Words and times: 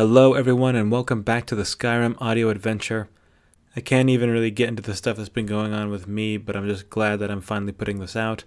Hello, 0.00 0.32
everyone, 0.32 0.76
and 0.76 0.90
welcome 0.90 1.20
back 1.20 1.44
to 1.44 1.54
the 1.54 1.62
Skyrim 1.62 2.16
audio 2.22 2.48
adventure. 2.48 3.10
I 3.76 3.82
can't 3.82 4.08
even 4.08 4.30
really 4.30 4.50
get 4.50 4.70
into 4.70 4.80
the 4.80 4.94
stuff 4.94 5.18
that's 5.18 5.28
been 5.28 5.44
going 5.44 5.74
on 5.74 5.90
with 5.90 6.08
me, 6.08 6.38
but 6.38 6.56
I'm 6.56 6.66
just 6.66 6.88
glad 6.88 7.18
that 7.18 7.30
I'm 7.30 7.42
finally 7.42 7.72
putting 7.72 8.00
this 8.00 8.16
out. 8.16 8.44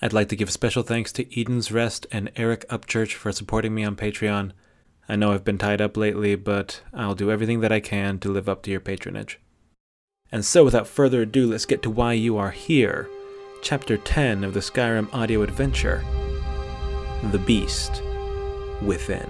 I'd 0.00 0.12
like 0.12 0.28
to 0.28 0.36
give 0.36 0.52
special 0.52 0.84
thanks 0.84 1.10
to 1.14 1.26
Eden's 1.36 1.72
Rest 1.72 2.06
and 2.12 2.30
Eric 2.36 2.64
Upchurch 2.68 3.14
for 3.14 3.32
supporting 3.32 3.74
me 3.74 3.82
on 3.82 3.96
Patreon. 3.96 4.52
I 5.08 5.16
know 5.16 5.32
I've 5.32 5.42
been 5.42 5.58
tied 5.58 5.80
up 5.80 5.96
lately, 5.96 6.36
but 6.36 6.80
I'll 6.94 7.16
do 7.16 7.28
everything 7.28 7.58
that 7.58 7.72
I 7.72 7.80
can 7.80 8.20
to 8.20 8.30
live 8.30 8.48
up 8.48 8.62
to 8.62 8.70
your 8.70 8.78
patronage. 8.78 9.40
And 10.30 10.44
so, 10.44 10.64
without 10.64 10.86
further 10.86 11.22
ado, 11.22 11.50
let's 11.50 11.66
get 11.66 11.82
to 11.82 11.90
why 11.90 12.12
you 12.12 12.36
are 12.36 12.52
here. 12.52 13.10
Chapter 13.62 13.96
10 13.96 14.44
of 14.44 14.54
the 14.54 14.60
Skyrim 14.60 15.12
audio 15.12 15.42
adventure 15.42 16.04
The 17.32 17.40
Beast 17.40 18.00
Within. 18.80 19.28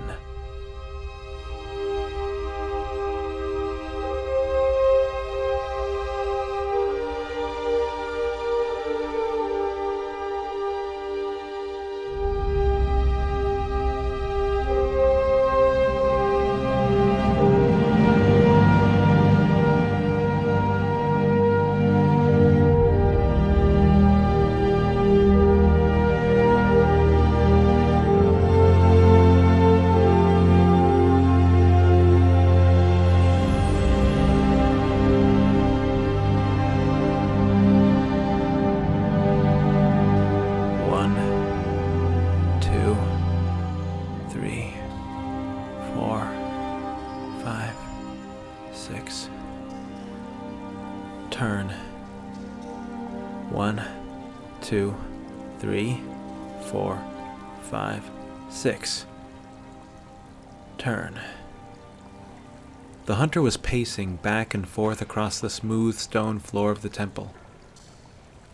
Pacing 63.68 64.16
back 64.16 64.54
and 64.54 64.66
forth 64.66 65.02
across 65.02 65.38
the 65.38 65.50
smooth 65.50 65.94
stone 65.94 66.38
floor 66.38 66.70
of 66.70 66.80
the 66.80 66.88
temple. 66.88 67.34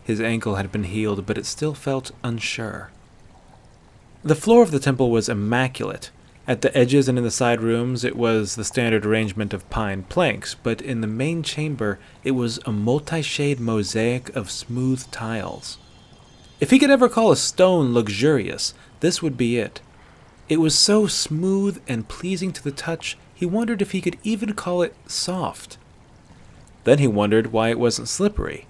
His 0.03 0.19
ankle 0.19 0.55
had 0.55 0.73
been 0.73 0.83
healed, 0.83 1.25
but 1.25 1.37
it 1.37 1.45
still 1.45 1.73
felt 1.73 2.11
unsure. 2.21 2.91
The 4.25 4.35
floor 4.35 4.61
of 4.61 4.71
the 4.71 4.79
temple 4.79 5.09
was 5.09 5.29
immaculate. 5.29 6.11
At 6.45 6.63
the 6.63 6.77
edges 6.77 7.07
and 7.07 7.17
in 7.17 7.23
the 7.23 7.31
side 7.31 7.61
rooms, 7.61 8.03
it 8.03 8.17
was 8.17 8.55
the 8.55 8.65
standard 8.65 9.05
arrangement 9.05 9.53
of 9.53 9.69
pine 9.69 10.03
planks, 10.03 10.53
but 10.53 10.81
in 10.81 10.99
the 10.99 11.07
main 11.07 11.43
chamber, 11.43 11.97
it 12.25 12.31
was 12.31 12.59
a 12.65 12.73
multi 12.73 13.21
shade 13.21 13.61
mosaic 13.61 14.35
of 14.35 14.51
smooth 14.51 15.09
tiles. 15.11 15.77
If 16.59 16.71
he 16.71 16.77
could 16.77 16.91
ever 16.91 17.07
call 17.07 17.31
a 17.31 17.37
stone 17.37 17.93
luxurious, 17.93 18.73
this 18.99 19.21
would 19.21 19.37
be 19.37 19.59
it. 19.59 19.79
It 20.49 20.59
was 20.59 20.77
so 20.77 21.07
smooth 21.07 21.81
and 21.87 22.09
pleasing 22.09 22.51
to 22.51 22.61
the 22.61 22.71
touch, 22.71 23.17
he 23.35 23.45
wondered 23.45 23.81
if 23.81 23.91
he 23.91 24.01
could 24.01 24.17
even 24.23 24.53
call 24.53 24.81
it 24.81 24.95
soft. 25.05 25.77
Then 26.85 26.99
he 26.99 27.07
wondered 27.07 27.51
why 27.51 27.69
it 27.69 27.79
wasn't 27.79 28.07
slippery. 28.07 28.65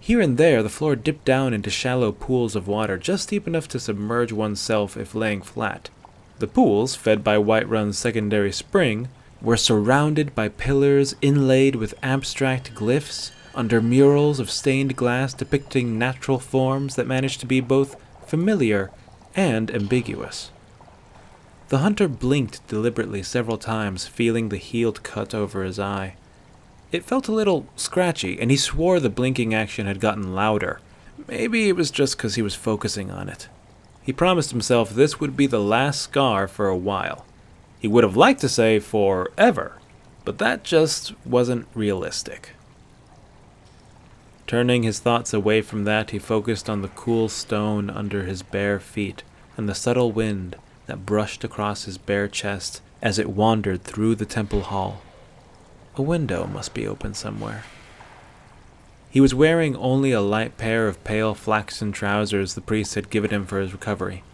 Here 0.00 0.20
and 0.20 0.38
there, 0.38 0.62
the 0.62 0.70
floor 0.70 0.96
dipped 0.96 1.24
down 1.24 1.52
into 1.52 1.68
shallow 1.68 2.12
pools 2.12 2.56
of 2.56 2.66
water 2.66 2.96
just 2.96 3.28
deep 3.28 3.46
enough 3.46 3.68
to 3.68 3.78
submerge 3.78 4.32
oneself 4.32 4.96
if 4.96 5.14
laying 5.14 5.42
flat. 5.42 5.90
The 6.38 6.46
pools, 6.46 6.94
fed 6.94 7.22
by 7.22 7.36
Whiterun's 7.36 7.98
secondary 7.98 8.52
spring, 8.52 9.08
were 9.42 9.56
surrounded 9.56 10.34
by 10.34 10.48
pillars 10.48 11.14
inlaid 11.20 11.76
with 11.76 11.94
abstract 12.02 12.74
glyphs 12.74 13.32
under 13.54 13.80
murals 13.80 14.40
of 14.40 14.50
stained 14.50 14.96
glass 14.96 15.34
depicting 15.34 15.98
natural 15.98 16.38
forms 16.38 16.94
that 16.94 17.06
managed 17.06 17.40
to 17.40 17.46
be 17.46 17.60
both 17.60 17.96
familiar 18.26 18.90
and 19.34 19.70
ambiguous. 19.70 20.50
The 21.68 21.78
hunter 21.78 22.08
blinked 22.08 22.66
deliberately 22.66 23.22
several 23.22 23.58
times, 23.58 24.06
feeling 24.06 24.48
the 24.48 24.56
healed 24.56 25.02
cut 25.02 25.34
over 25.34 25.62
his 25.62 25.78
eye. 25.78 26.16
It 26.92 27.04
felt 27.04 27.28
a 27.28 27.32
little 27.32 27.66
scratchy, 27.76 28.40
and 28.40 28.50
he 28.50 28.56
swore 28.56 28.98
the 28.98 29.10
blinking 29.10 29.52
action 29.52 29.86
had 29.86 30.00
gotten 30.00 30.34
louder. 30.34 30.80
Maybe 31.26 31.68
it 31.68 31.76
was 31.76 31.90
just 31.90 32.16
because 32.16 32.36
he 32.36 32.42
was 32.42 32.54
focusing 32.54 33.10
on 33.10 33.28
it. 33.28 33.48
He 34.02 34.14
promised 34.14 34.50
himself 34.50 34.88
this 34.88 35.20
would 35.20 35.36
be 35.36 35.46
the 35.46 35.60
last 35.60 36.00
scar 36.00 36.48
for 36.48 36.68
a 36.68 36.76
while. 36.76 37.26
He 37.78 37.86
would 37.86 38.04
have 38.04 38.16
liked 38.16 38.40
to 38.40 38.48
say 38.48 38.78
forever, 38.78 39.76
but 40.24 40.38
that 40.38 40.64
just 40.64 41.12
wasn't 41.26 41.68
realistic. 41.74 42.52
Turning 44.46 44.84
his 44.84 45.00
thoughts 45.00 45.34
away 45.34 45.60
from 45.60 45.84
that, 45.84 46.10
he 46.10 46.18
focused 46.18 46.70
on 46.70 46.80
the 46.80 46.88
cool 46.88 47.28
stone 47.28 47.90
under 47.90 48.22
his 48.22 48.42
bare 48.42 48.80
feet 48.80 49.22
and 49.58 49.68
the 49.68 49.74
subtle 49.74 50.10
wind 50.10 50.56
that 50.88 51.06
brushed 51.06 51.44
across 51.44 51.84
his 51.84 51.96
bare 51.96 52.26
chest 52.26 52.82
as 53.00 53.18
it 53.18 53.30
wandered 53.30 53.84
through 53.84 54.16
the 54.16 54.26
temple 54.26 54.62
hall. 54.62 55.00
A 55.94 56.02
window 56.02 56.46
must 56.46 56.74
be 56.74 56.88
open 56.88 57.14
somewhere. 57.14 57.62
He 59.10 59.20
was 59.20 59.34
wearing 59.34 59.76
only 59.76 60.12
a 60.12 60.20
light 60.20 60.58
pair 60.58 60.88
of 60.88 61.02
pale 61.04 61.34
flaxen 61.34 61.92
trousers 61.92 62.54
the 62.54 62.60
priest 62.60 62.94
had 62.94 63.10
given 63.10 63.30
him 63.30 63.46
for 63.46 63.60
his 63.60 63.72
recovery. 63.72 64.24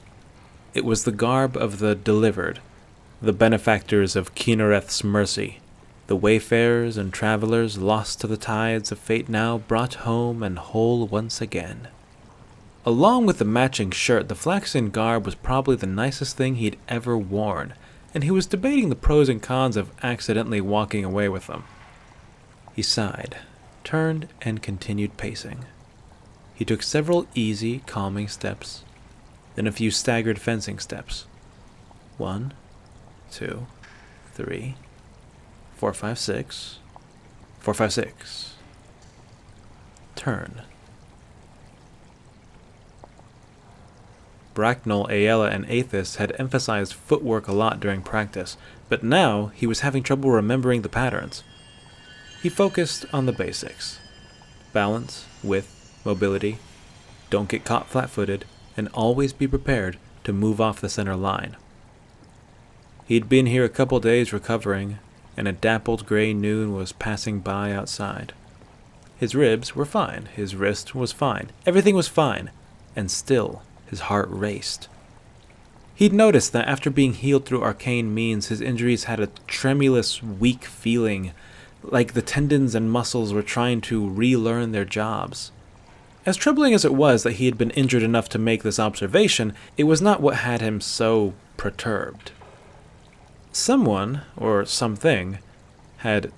It 0.73 0.85
was 0.85 1.05
the 1.05 1.13
garb 1.13 1.57
of 1.57 1.79
the 1.79 1.95
delivered, 1.95 2.61
the 3.21 3.33
benefactors 3.33 4.17
of 4.17 4.35
Kynareth's 4.35 5.05
mercy, 5.05 5.61
the 6.07 6.17
wayfarers 6.17 6.97
and 6.97 7.13
travelers 7.13 7.79
lost 7.79 8.21
to 8.21 8.27
the 8.27 8.37
tides 8.37 8.93
of 8.93 8.99
fate 8.99 9.29
now 9.29 9.59
brought 9.59 9.95
home 9.95 10.43
and 10.43 10.59
whole 10.59 11.07
once 11.07 11.41
again. 11.41 11.89
Along 12.87 13.25
with 13.25 13.39
the 13.39 13.47
matching 13.47 13.91
shirt, 13.91 14.29
the 14.29 14.35
flaxen 14.35 14.91
garb 14.91 15.25
was 15.25 15.35
probably 15.35 15.75
the 15.75 15.87
nicest 15.87 16.37
thing 16.37 16.57
he'd 16.57 16.79
ever 16.87 17.17
worn, 17.17 17.73
and 18.13 18.23
he 18.23 18.31
was 18.31 18.47
debating 18.47 18.91
the 18.91 18.95
pros 18.95 19.31
and 19.31 19.43
cons 19.43 19.77
of 19.79 19.91
accidentally 20.03 20.61
walking 20.61 21.03
away 21.03 21.31
with 21.31 21.47
them. 21.47 21.65
He 22.77 22.83
sighed, 22.83 23.39
turned, 23.85 24.29
and 24.43 24.63
continued 24.63 25.17
pacing. 25.17 25.65
He 26.55 26.67
took 26.67 26.83
several 26.83 27.27
easy, 27.35 27.79
calming 27.87 28.29
steps, 28.29 28.85
then 29.55 29.67
a 29.67 29.73
few 29.73 29.91
staggered 29.91 30.39
fencing 30.39 30.79
steps. 30.79 31.25
One, 32.19 32.53
two, 33.31 33.67
three, 34.35 34.77
four, 35.75 35.95
five, 35.95 36.19
six, 36.19 36.81
four, 37.61 37.73
five, 37.73 37.95
six. 37.95 38.57
Turn. 40.17 40.63
Bracknell, 44.55 45.09
Aela, 45.09 45.53
and 45.53 45.67
Athis 45.67 46.17
had 46.17 46.35
emphasized 46.39 46.95
footwork 46.95 47.49
a 47.49 47.53
lot 47.53 47.81
during 47.81 48.03
practice, 48.03 48.57
but 48.89 49.03
now 49.03 49.47
he 49.47 49.67
was 49.67 49.81
having 49.81 50.03
trouble 50.03 50.31
remembering 50.31 50.83
the 50.83 50.89
patterns. 50.89 51.43
He 52.41 52.49
focused 52.49 53.05
on 53.13 53.27
the 53.27 53.33
basics 53.33 53.99
balance, 54.73 55.27
width, 55.43 56.01
mobility, 56.05 56.59
don't 57.31 57.49
get 57.49 57.65
caught 57.65 57.89
flat 57.89 58.11
footed, 58.11 58.45
and 58.77 58.89
always 58.89 59.33
be 59.33 59.47
prepared 59.47 59.99
to 60.25 60.33
move 60.33 60.61
off 60.61 60.81
the 60.81 60.89
center 60.89 61.17
line. 61.17 61.57
He'd 63.07 63.29
been 63.29 63.47
here 63.47 63.65
a 63.65 63.69
couple 63.69 64.01
days 64.01 64.33
recovering, 64.33 64.99
and 65.37 65.47
a 65.47 65.53
dappled 65.53 66.07
gray 66.07 66.33
noon 66.33 66.75
was 66.75 66.93
passing 66.93 67.41
by 67.41 67.73
outside. 67.73 68.33
His 69.17 69.35
ribs 69.35 69.77
were 69.77 69.85
fine, 69.85 70.29
his 70.35 70.57
wrist 70.57 70.95
was 70.95 71.13
fine, 71.13 71.51
everything 71.67 71.95
was 71.95 72.09
fine, 72.09 72.51
and 72.97 73.11
still 73.11 73.63
his 73.95 74.11
heart 74.11 74.27
raced. 74.29 74.89
He'd 75.95 76.13
noticed 76.13 76.53
that 76.53 76.67
after 76.67 76.91
being 76.91 77.15
healed 77.15 77.45
through 77.45 77.63
arcane 77.63 78.13
means, 78.13 78.49
his 78.49 78.61
injuries 78.61 79.05
had 79.05 79.21
a 79.21 79.29
tremulous, 79.47 80.21
weak 80.21 80.65
feeling, 80.65 81.31
like 81.85 82.15
the 82.15 82.23
tendons 82.23 82.75
and 82.75 82.91
muscles 82.91 83.33
were 83.33 83.45
trying 83.45 83.81
to 83.83 84.11
relearn 84.11 84.73
their 84.73 84.85
jobs. 84.85 85.53
As 86.27 86.37
troubling 86.37 86.75
as 86.75 86.85
it 86.85 86.95
was 86.95 87.23
that 87.23 87.35
he 87.35 87.47
had 87.47 87.57
been 87.57 87.71
injured 87.71 88.03
enough 88.03 88.29
to 88.31 88.39
make 88.39 88.65
this 88.65 88.81
observation, 88.81 89.53
it 89.77 89.85
was 89.85 90.03
not 90.03 90.21
what 90.21 90.39
had 90.39 90.61
him 90.61 90.81
so 90.81 91.35
perturbed. 91.57 92.33
Someone, 93.53 94.23
or 94.37 94.65
something, 94.65 95.39
had 95.99 96.33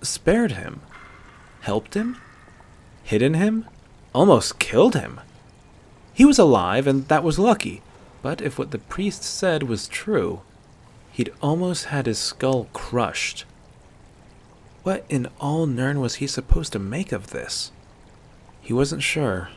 spared 0.00 0.52
him, 0.52 0.80
helped 1.60 1.92
him, 1.92 2.16
hidden 3.02 3.34
him, 3.34 3.66
almost 4.14 4.58
killed 4.58 4.94
him. 4.94 5.20
He 6.16 6.24
was 6.24 6.38
alive, 6.38 6.86
and 6.86 7.06
that 7.08 7.22
was 7.22 7.38
lucky, 7.38 7.82
but 8.22 8.40
if 8.40 8.58
what 8.58 8.70
the 8.70 8.78
priest 8.78 9.22
said 9.22 9.64
was 9.64 9.86
true, 9.86 10.40
he'd 11.12 11.30
almost 11.42 11.92
had 11.92 12.06
his 12.06 12.18
skull 12.18 12.68
crushed. 12.72 13.44
What 14.82 15.04
in 15.10 15.28
all 15.38 15.66
Nirn 15.66 16.00
was 16.00 16.14
he 16.14 16.26
supposed 16.26 16.72
to 16.72 16.78
make 16.78 17.12
of 17.12 17.32
this? 17.32 17.70
He 18.62 18.72
wasn't 18.72 19.02
sure, 19.02 19.50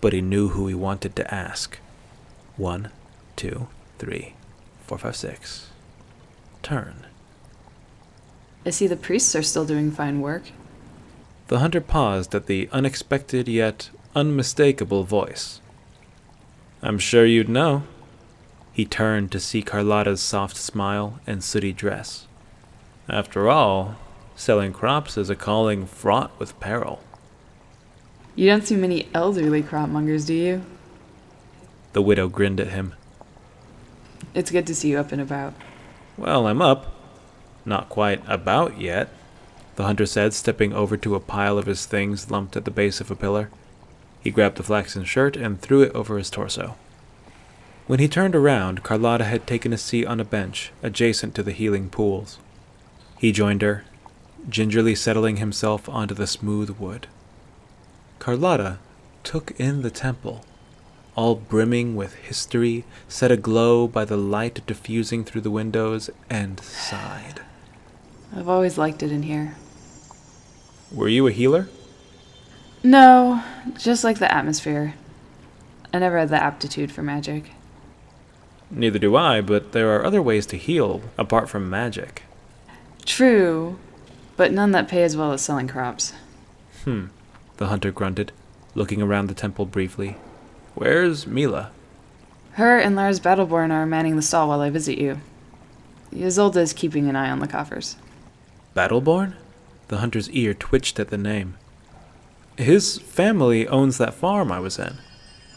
but 0.00 0.12
he 0.12 0.20
knew 0.20 0.50
who 0.50 0.68
he 0.68 0.74
wanted 0.74 1.16
to 1.16 1.34
ask. 1.34 1.80
One, 2.56 2.92
two, 3.34 3.66
three, 3.98 4.34
four, 4.86 4.98
five, 4.98 5.16
six. 5.16 5.66
Turn. 6.62 7.06
I 8.64 8.70
see 8.70 8.86
the 8.86 8.94
priests 8.94 9.34
are 9.34 9.42
still 9.42 9.64
doing 9.64 9.90
fine 9.90 10.20
work. 10.20 10.44
The 11.48 11.58
hunter 11.58 11.80
paused 11.80 12.36
at 12.36 12.46
the 12.46 12.68
unexpected 12.70 13.48
yet 13.48 13.90
unmistakable 14.14 15.04
voice. 15.04 15.60
I'm 16.82 16.98
sure 16.98 17.24
you'd 17.24 17.48
know. 17.48 17.84
He 18.72 18.84
turned 18.84 19.32
to 19.32 19.40
see 19.40 19.62
Carlotta's 19.62 20.20
soft 20.20 20.56
smile 20.56 21.20
and 21.26 21.42
sooty 21.42 21.72
dress. 21.72 22.26
After 23.08 23.48
all, 23.48 23.96
selling 24.36 24.72
crops 24.72 25.16
is 25.16 25.30
a 25.30 25.36
calling 25.36 25.86
fraught 25.86 26.30
with 26.38 26.58
peril. 26.60 27.00
You 28.34 28.48
don't 28.48 28.66
see 28.66 28.76
many 28.76 29.08
elderly 29.14 29.62
cropmongers, 29.62 30.26
do 30.26 30.34
you? 30.34 30.62
The 31.92 32.02
widow 32.02 32.28
grinned 32.28 32.60
at 32.60 32.68
him. 32.68 32.94
It's 34.34 34.50
good 34.50 34.66
to 34.66 34.74
see 34.74 34.90
you 34.90 34.98
up 34.98 35.12
and 35.12 35.20
about. 35.20 35.54
Well, 36.16 36.46
I'm 36.46 36.60
up. 36.60 36.92
Not 37.64 37.88
quite 37.88 38.22
about 38.26 38.80
yet, 38.80 39.08
the 39.76 39.84
hunter 39.84 40.06
said, 40.06 40.34
stepping 40.34 40.72
over 40.72 40.96
to 40.96 41.14
a 41.14 41.20
pile 41.20 41.58
of 41.58 41.66
his 41.66 41.86
things 41.86 42.30
lumped 42.30 42.56
at 42.56 42.64
the 42.64 42.70
base 42.70 43.00
of 43.00 43.10
a 43.10 43.16
pillar. 43.16 43.50
He 44.24 44.30
grabbed 44.30 44.56
the 44.56 44.62
flaxen 44.62 45.04
shirt 45.04 45.36
and 45.36 45.60
threw 45.60 45.82
it 45.82 45.94
over 45.94 46.16
his 46.16 46.30
torso. 46.30 46.76
When 47.86 48.00
he 48.00 48.08
turned 48.08 48.34
around, 48.34 48.82
Carlotta 48.82 49.24
had 49.24 49.46
taken 49.46 49.74
a 49.74 49.78
seat 49.78 50.06
on 50.06 50.18
a 50.18 50.24
bench 50.24 50.72
adjacent 50.82 51.34
to 51.34 51.42
the 51.42 51.52
healing 51.52 51.90
pools. 51.90 52.38
He 53.18 53.30
joined 53.32 53.60
her, 53.60 53.84
gingerly 54.48 54.94
settling 54.94 55.36
himself 55.36 55.90
onto 55.90 56.14
the 56.14 56.26
smooth 56.26 56.70
wood. 56.70 57.06
Carlotta 58.18 58.78
took 59.22 59.52
in 59.60 59.82
the 59.82 59.90
temple, 59.90 60.46
all 61.14 61.34
brimming 61.34 61.94
with 61.94 62.14
history, 62.14 62.84
set 63.06 63.30
aglow 63.30 63.86
by 63.86 64.06
the 64.06 64.16
light 64.16 64.66
diffusing 64.66 65.22
through 65.22 65.42
the 65.42 65.50
windows, 65.50 66.08
and 66.30 66.60
sighed. 66.60 67.42
I've 68.34 68.48
always 68.48 68.78
liked 68.78 69.02
it 69.02 69.12
in 69.12 69.24
here. 69.24 69.56
Were 70.90 71.08
you 71.08 71.26
a 71.26 71.32
healer? 71.32 71.68
No, 72.84 73.42
just 73.78 74.04
like 74.04 74.18
the 74.18 74.30
atmosphere. 74.30 74.94
I 75.94 75.98
never 75.98 76.18
had 76.18 76.28
the 76.28 76.42
aptitude 76.42 76.92
for 76.92 77.02
magic. 77.02 77.52
Neither 78.70 78.98
do 78.98 79.16
I, 79.16 79.40
but 79.40 79.72
there 79.72 79.96
are 79.96 80.04
other 80.04 80.20
ways 80.20 80.44
to 80.46 80.58
heal 80.58 81.00
apart 81.16 81.48
from 81.48 81.70
magic. 81.70 82.24
True, 83.06 83.78
but 84.36 84.52
none 84.52 84.72
that 84.72 84.88
pay 84.88 85.02
as 85.02 85.16
well 85.16 85.32
as 85.32 85.40
selling 85.40 85.66
crops. 85.66 86.12
Hmm, 86.84 87.06
the 87.56 87.68
hunter 87.68 87.90
grunted, 87.90 88.32
looking 88.74 89.00
around 89.00 89.28
the 89.28 89.34
temple 89.34 89.64
briefly. 89.64 90.16
Where's 90.74 91.26
Mila? 91.26 91.70
Her 92.52 92.78
and 92.78 92.94
Lars 92.94 93.18
Battleborn 93.18 93.70
are 93.70 93.86
manning 93.86 94.16
the 94.16 94.22
stall 94.22 94.48
while 94.48 94.60
I 94.60 94.68
visit 94.68 94.98
you. 94.98 95.22
Ysolda 96.12 96.58
is 96.58 96.74
keeping 96.74 97.08
an 97.08 97.16
eye 97.16 97.30
on 97.30 97.38
the 97.38 97.48
coffers. 97.48 97.96
Battleborn? 98.76 99.34
The 99.88 99.98
hunter's 99.98 100.28
ear 100.30 100.52
twitched 100.52 101.00
at 101.00 101.08
the 101.08 101.16
name. 101.18 101.56
His 102.56 102.98
family 102.98 103.66
owns 103.66 103.98
that 103.98 104.14
farm 104.14 104.52
I 104.52 104.60
was 104.60 104.78
in. 104.78 104.98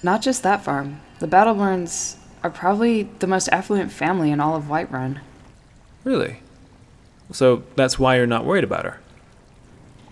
Not 0.01 0.21
just 0.21 0.43
that 0.43 0.63
farm. 0.63 1.01
The 1.19 1.27
Battleborns 1.27 2.17
are 2.43 2.49
probably 2.49 3.03
the 3.19 3.27
most 3.27 3.49
affluent 3.49 3.91
family 3.91 4.31
in 4.31 4.39
all 4.39 4.55
of 4.55 4.65
Whiterun. 4.65 5.19
Really? 6.03 6.41
So 7.31 7.63
that's 7.75 7.99
why 7.99 8.17
you're 8.17 8.27
not 8.27 8.45
worried 8.45 8.63
about 8.63 8.85
her? 8.85 8.99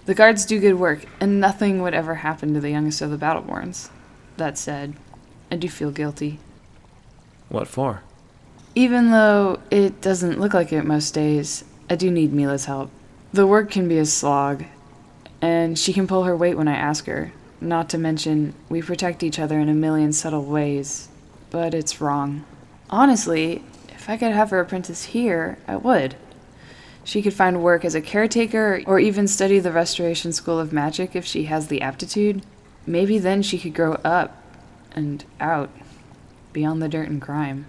The 0.06 0.14
guards 0.14 0.46
do 0.46 0.60
good 0.60 0.76
work, 0.76 1.06
and 1.20 1.40
nothing 1.40 1.82
would 1.82 1.94
ever 1.94 2.16
happen 2.16 2.54
to 2.54 2.60
the 2.60 2.70
youngest 2.70 3.02
of 3.02 3.10
the 3.10 3.18
Battleborns. 3.18 3.90
That 4.38 4.58
said, 4.58 4.94
I 5.50 5.56
do 5.56 5.70
feel 5.70 5.92
guilty. 5.92 6.40
What 7.50 7.68
for? 7.68 8.04
Even 8.76 9.12
though 9.12 9.62
it 9.72 10.02
doesn't 10.02 10.40
look 10.40 10.54
like 10.54 10.74
it 10.74 10.84
most 10.84 11.14
days, 11.14 11.64
I 11.90 11.96
do 11.96 12.12
need 12.12 12.34
Mila's 12.34 12.66
help. 12.66 12.92
The 13.32 13.48
work 13.48 13.72
can 13.72 13.88
be 13.88 13.98
a 13.98 14.06
slog, 14.06 14.66
and 15.45 15.77
she 15.77 15.94
can 15.94 16.07
pull 16.07 16.24
her 16.24 16.36
weight 16.36 16.57
when 16.57 16.68
I 16.68 16.75
ask 16.75 17.06
her. 17.06 17.31
Not 17.62 17.88
to 17.89 18.00
mention, 18.00 18.56
we 18.68 18.81
protect 18.81 19.21
each 19.21 19.38
other 19.38 19.59
in 19.59 19.69
a 19.69 19.75
million 19.75 20.12
subtle 20.12 20.44
ways, 20.44 21.07
but 21.51 21.75
it's 21.75 22.01
wrong. 22.01 22.44
Honestly, 22.89 23.63
if 23.89 24.09
I 24.09 24.18
could 24.18 24.31
have 24.31 24.50
her 24.50 24.59
apprentice 24.59 25.03
here, 25.03 25.59
I 25.68 25.75
would. 25.75 26.15
She 27.03 27.21
could 27.21 27.36
find 27.36 27.62
work 27.62 27.86
as 27.86 27.94
a 27.94 28.01
caretaker 28.01 28.81
or 28.88 28.97
even 28.97 29.27
study 29.27 29.59
the 29.59 29.71
Restoration 29.71 30.33
School 30.33 30.59
of 30.59 30.74
Magic 30.74 31.15
if 31.15 31.25
she 31.25 31.44
has 31.44 31.68
the 31.68 31.83
aptitude. 31.83 32.44
Maybe 32.88 33.19
then 33.19 33.44
she 33.44 33.59
could 33.59 33.75
grow 33.75 33.94
up 34.03 34.41
and 34.94 35.24
out, 35.39 35.69
beyond 36.53 36.81
the 36.81 36.89
dirt 36.89 37.07
and 37.07 37.21
crime. 37.21 37.68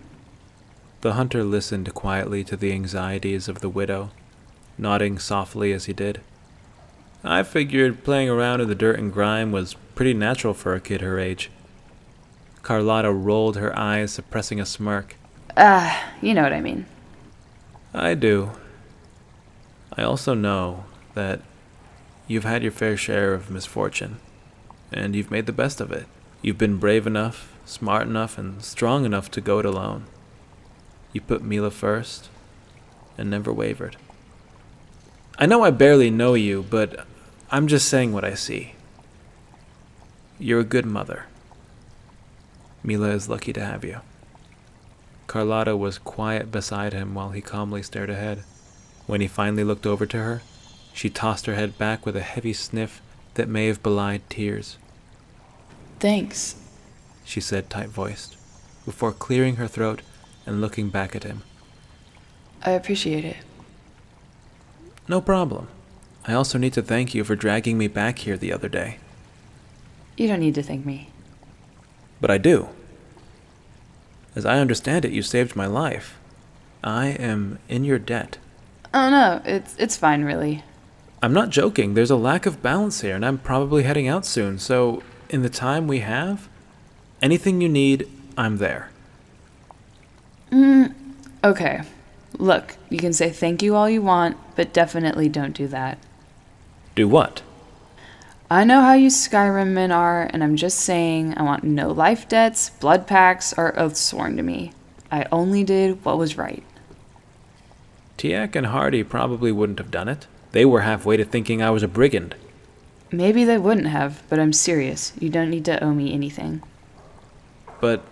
The 1.03 1.13
hunter 1.13 1.45
listened 1.45 1.93
quietly 1.93 2.43
to 2.45 2.57
the 2.57 2.73
anxieties 2.73 3.49
of 3.49 3.61
the 3.61 3.69
widow, 3.69 4.13
nodding 4.79 5.19
softly 5.19 5.75
as 5.75 5.85
he 5.85 5.93
did. 5.93 6.23
I 7.29 7.43
figured 7.43 8.05
playing 8.05 8.29
around 8.29 8.61
in 8.61 8.69
the 8.69 8.75
dirt 8.75 8.99
and 8.99 9.13
grime 9.13 9.51
was 9.51 9.75
pretty 9.95 10.15
natural 10.15 10.55
for 10.55 10.75
a 10.75 10.81
kid 10.81 11.01
her 11.01 11.19
age. 11.19 11.51
Carlotta 12.63 13.13
rolled 13.13 13.57
her 13.57 13.77
eyes, 13.79 14.13
suppressing 14.13 14.61
a 14.61 14.67
smirk. 14.67 15.17
Ah, 15.57 16.13
you 16.21 16.35
know 16.35 16.43
what 16.43 16.53
I 16.53 16.61
mean. 16.61 16.87
I 17.95 18.15
do. 18.15 18.53
I 19.97 20.03
also 20.03 20.35
know 20.35 20.85
that 21.15 21.41
you've 22.29 22.45
had 22.45 22.63
your 22.63 22.73
fair 22.73 22.97
share 22.97 23.33
of 23.33 23.51
misfortune, 23.51 24.19
and 24.93 25.17
you've 25.17 25.31
made 25.31 25.47
the 25.47 25.53
best 25.53 25.81
of 25.81 25.91
it. 25.91 26.07
You've 26.43 26.59
been 26.59 26.77
brave 26.77 27.07
enough, 27.07 27.53
smart 27.65 28.07
enough, 28.07 28.37
and 28.37 28.63
strong 28.63 29.05
enough 29.05 29.31
to 29.31 29.41
go 29.41 29.59
it 29.59 29.65
alone. 29.65 30.07
You 31.13 31.23
put 31.23 31.43
Mila 31.43 31.71
first, 31.71 32.29
and 33.17 33.31
never 33.31 33.53
wavered. 33.53 33.97
I 35.39 35.47
know 35.47 35.65
I 35.65 35.71
barely 35.71 36.11
know 36.11 36.35
you, 36.35 36.65
but 36.69 37.07
I'm 37.49 37.69
just 37.69 37.89
saying 37.89 38.13
what 38.13 38.25
I 38.25 38.35
see. 38.35 38.75
You're 40.39 40.61
a 40.61 40.65
good 40.65 40.85
mother. 40.85 41.27
Mila 42.83 43.11
is 43.11 43.29
lucky 43.29 43.53
to 43.53 43.65
have 43.65 43.85
you. 43.85 44.01
Carlotta 45.29 45.77
was 45.77 45.99
quiet 45.99 46.51
beside 46.51 46.93
him 46.93 47.15
while 47.15 47.31
he 47.31 47.41
calmly 47.41 47.83
stared 47.83 48.11
ahead. 48.11 48.43
When 49.07 49.21
he 49.21 49.29
finally 49.29 49.63
looked 49.63 49.87
over 49.87 50.07
to 50.07 50.19
her, 50.19 50.43
she 50.93 51.09
tossed 51.09 51.47
her 51.47 51.55
head 51.55 51.79
back 51.79 52.05
with 52.05 52.17
a 52.17 52.21
heavy 52.21 52.53
sniff 52.53 53.01
that 53.35 53.49
may 53.49 53.67
have 53.69 53.83
belied 53.83 54.29
tears. 54.29 54.77
Thanks. 56.01 56.57
She 57.25 57.41
said, 57.41 57.71
tight 57.71 57.89
voiced, 57.89 58.37
before 58.85 59.13
clearing 59.13 59.57
her 59.57 59.69
throat 59.69 60.03
and 60.45 60.61
looking 60.61 60.91
back 60.91 61.15
at 61.15 61.25
him. 61.25 61.43
I 62.63 62.73
appreciate 62.73 63.25
it. 63.25 63.37
No 65.09 65.21
problem. 65.21 65.69
I 66.27 66.35
also 66.35 66.59
need 66.59 66.73
to 66.73 66.83
thank 66.83 67.15
you 67.15 67.23
for 67.23 67.37
dragging 67.37 67.79
me 67.79 67.87
back 67.87 68.19
here 68.21 68.37
the 68.37 68.53
other 68.53 68.69
day. 68.69 68.99
You 70.17 70.27
don't 70.27 70.41
need 70.41 70.55
to 70.57 70.63
thank 70.63 70.85
me. 70.85 71.11
But 72.21 72.31
I 72.31 72.39
do. 72.39 72.69
As 74.35 74.45
I 74.45 74.59
understand 74.59 75.05
it, 75.05 75.13
you 75.13 75.23
saved 75.23 75.55
my 75.55 75.67
life. 75.67 76.19
I 76.83 77.09
am 77.09 77.59
in 77.69 77.85
your 77.85 77.99
debt. 77.99 78.39
Oh 78.93 79.11
no, 79.11 79.41
it's 79.45 79.77
it's 79.79 79.97
fine 79.97 80.25
really. 80.25 80.63
I'm 81.23 81.33
not 81.33 81.51
joking. 81.51 81.95
There's 81.95 82.11
a 82.11 82.17
lack 82.17 82.47
of 82.47 82.63
balance 82.63 83.01
here, 83.01 83.15
and 83.15 83.25
I'm 83.25 83.39
probably 83.39 83.85
heading 83.85 84.07
out 84.07 84.27
soon. 84.27 84.59
So, 84.59 85.03
in 85.29 85.43
the 85.43 85.49
time 85.49 85.89
we 85.89 86.01
have, 86.01 86.49
anything 87.23 87.61
you 87.61 87.69
need, 87.69 88.09
I'm 88.37 88.59
there. 88.59 88.91
Mm, 90.51 90.95
okay. 91.43 91.83
Look, 92.39 92.77
you 92.91 92.99
can 92.99 93.13
say 93.13 93.31
thank 93.31 93.63
you 93.63 93.75
all 93.75 93.89
you 93.89 94.03
want, 94.03 94.37
but 94.55 94.73
definitely 94.73 95.29
don't 95.29 95.53
do 95.53 95.67
that. 95.69 95.99
Do 96.97 97.07
what? 97.07 97.43
I 98.51 98.65
know 98.65 98.81
how 98.81 98.95
you 98.95 99.11
Skyrim 99.11 99.73
men 99.73 99.93
are, 99.93 100.31
and 100.33 100.43
I'm 100.43 100.57
just 100.57 100.79
saying 100.79 101.35
I 101.37 101.43
want 101.43 101.63
no 101.63 101.91
life 101.91 102.27
debts, 102.27 102.71
blood 102.71 103.07
pacts, 103.07 103.53
or 103.57 103.79
oaths 103.79 104.01
sworn 104.01 104.37
to 104.39 104.43
me. 104.43 104.73
I 105.13 105.27
only 105.31 105.63
did 105.63 106.03
what 106.07 106.17
was 106.17 106.39
right. 106.39 106.65
Tiak 108.17 108.57
and 108.57 108.69
Hardy 108.69 109.03
probably 109.03 109.53
wouldn't 109.53 109.79
have 109.79 109.91
done 109.91 110.09
it. 110.09 110.27
They 110.53 110.65
were 110.65 110.81
halfway 110.81 111.19
to 111.19 111.25
thinking 111.25 111.61
I 111.61 111.69
was 111.69 111.83
a 111.83 111.89
brigand. 111.89 112.35
Maybe 113.13 113.45
they 113.45 113.59
wouldn't 113.59 113.89
have, 113.89 114.23
but 114.31 114.39
I'm 114.39 114.55
serious. 114.55 115.13
You 115.21 115.29
don't 115.29 115.51
need 115.51 115.67
to 115.67 115.83
owe 115.85 115.93
me 115.93 116.15
anything. 116.15 116.63
But 117.79 118.03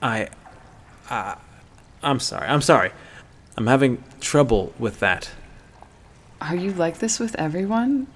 I. 0.00 0.28
Uh, 1.10 1.34
I'm 2.02 2.20
sorry. 2.20 2.48
I'm 2.48 2.62
sorry. 2.62 2.92
I'm 3.58 3.66
having 3.66 4.02
trouble 4.20 4.72
with 4.78 5.00
that. 5.00 5.30
Are 6.40 6.56
you 6.56 6.72
like 6.72 6.98
this 6.98 7.18
with 7.18 7.34
everyone? 7.36 8.06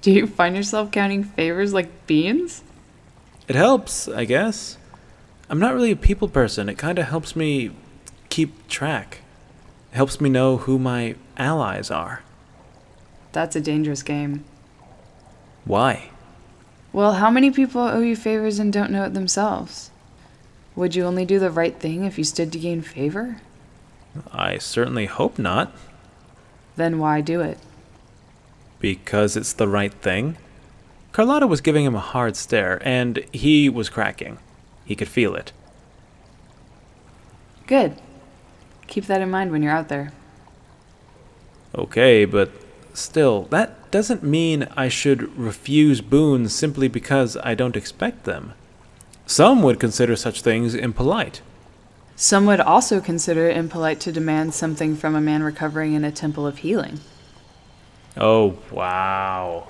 Do 0.00 0.10
you 0.10 0.26
find 0.26 0.56
yourself 0.56 0.90
counting 0.90 1.24
favors 1.24 1.72
like 1.72 2.06
beans? 2.06 2.62
It 3.48 3.56
helps, 3.56 4.08
I 4.08 4.24
guess. 4.24 4.76
I'm 5.48 5.58
not 5.58 5.74
really 5.74 5.90
a 5.90 5.96
people 5.96 6.28
person. 6.28 6.68
It 6.68 6.78
kind 6.78 6.98
of 6.98 7.06
helps 7.06 7.36
me 7.36 7.70
keep 8.28 8.68
track. 8.68 9.18
It 9.92 9.96
helps 9.96 10.20
me 10.20 10.30
know 10.30 10.56
who 10.56 10.78
my 10.78 11.16
allies 11.36 11.90
are. 11.90 12.22
That's 13.32 13.56
a 13.56 13.60
dangerous 13.60 14.02
game. 14.02 14.44
Why? 15.64 16.10
Well, 16.92 17.14
how 17.14 17.30
many 17.30 17.50
people 17.50 17.80
owe 17.80 18.00
you 18.00 18.16
favors 18.16 18.58
and 18.58 18.72
don't 18.72 18.90
know 18.90 19.04
it 19.04 19.14
themselves? 19.14 19.90
Would 20.74 20.94
you 20.94 21.04
only 21.04 21.24
do 21.24 21.38
the 21.38 21.50
right 21.50 21.78
thing 21.78 22.04
if 22.04 22.18
you 22.18 22.24
stood 22.24 22.52
to 22.52 22.58
gain 22.58 22.82
favor? 22.82 23.40
I 24.30 24.58
certainly 24.58 25.06
hope 25.06 25.38
not. 25.38 25.74
Then 26.76 26.98
why 26.98 27.20
do 27.20 27.40
it? 27.40 27.58
Because 28.80 29.36
it's 29.36 29.52
the 29.52 29.68
right 29.68 29.92
thing. 29.92 30.36
Carlotta 31.12 31.46
was 31.46 31.60
giving 31.60 31.84
him 31.84 31.94
a 31.94 32.00
hard 32.00 32.36
stare, 32.36 32.80
and 32.86 33.24
he 33.32 33.68
was 33.68 33.90
cracking. 33.90 34.38
He 34.84 34.96
could 34.96 35.08
feel 35.08 35.34
it. 35.34 35.52
Good. 37.66 38.00
Keep 38.86 39.06
that 39.06 39.20
in 39.20 39.30
mind 39.30 39.52
when 39.52 39.62
you're 39.62 39.72
out 39.72 39.88
there. 39.88 40.12
Okay, 41.74 42.24
but 42.24 42.50
still, 42.92 43.42
that 43.44 43.90
doesn't 43.90 44.22
mean 44.22 44.68
I 44.76 44.88
should 44.88 45.36
refuse 45.38 46.00
boons 46.00 46.54
simply 46.54 46.88
because 46.88 47.36
I 47.42 47.54
don't 47.54 47.76
expect 47.76 48.24
them. 48.24 48.54
Some 49.26 49.62
would 49.62 49.78
consider 49.78 50.16
such 50.16 50.42
things 50.42 50.74
impolite. 50.74 51.40
Some 52.14 52.46
would 52.46 52.60
also 52.60 53.00
consider 53.00 53.48
it 53.48 53.56
impolite 53.56 54.00
to 54.00 54.12
demand 54.12 54.54
something 54.54 54.96
from 54.96 55.14
a 55.14 55.20
man 55.20 55.42
recovering 55.42 55.94
in 55.94 56.04
a 56.04 56.12
temple 56.12 56.46
of 56.46 56.58
healing. 56.58 57.00
Oh, 58.16 58.58
wow. 58.70 59.68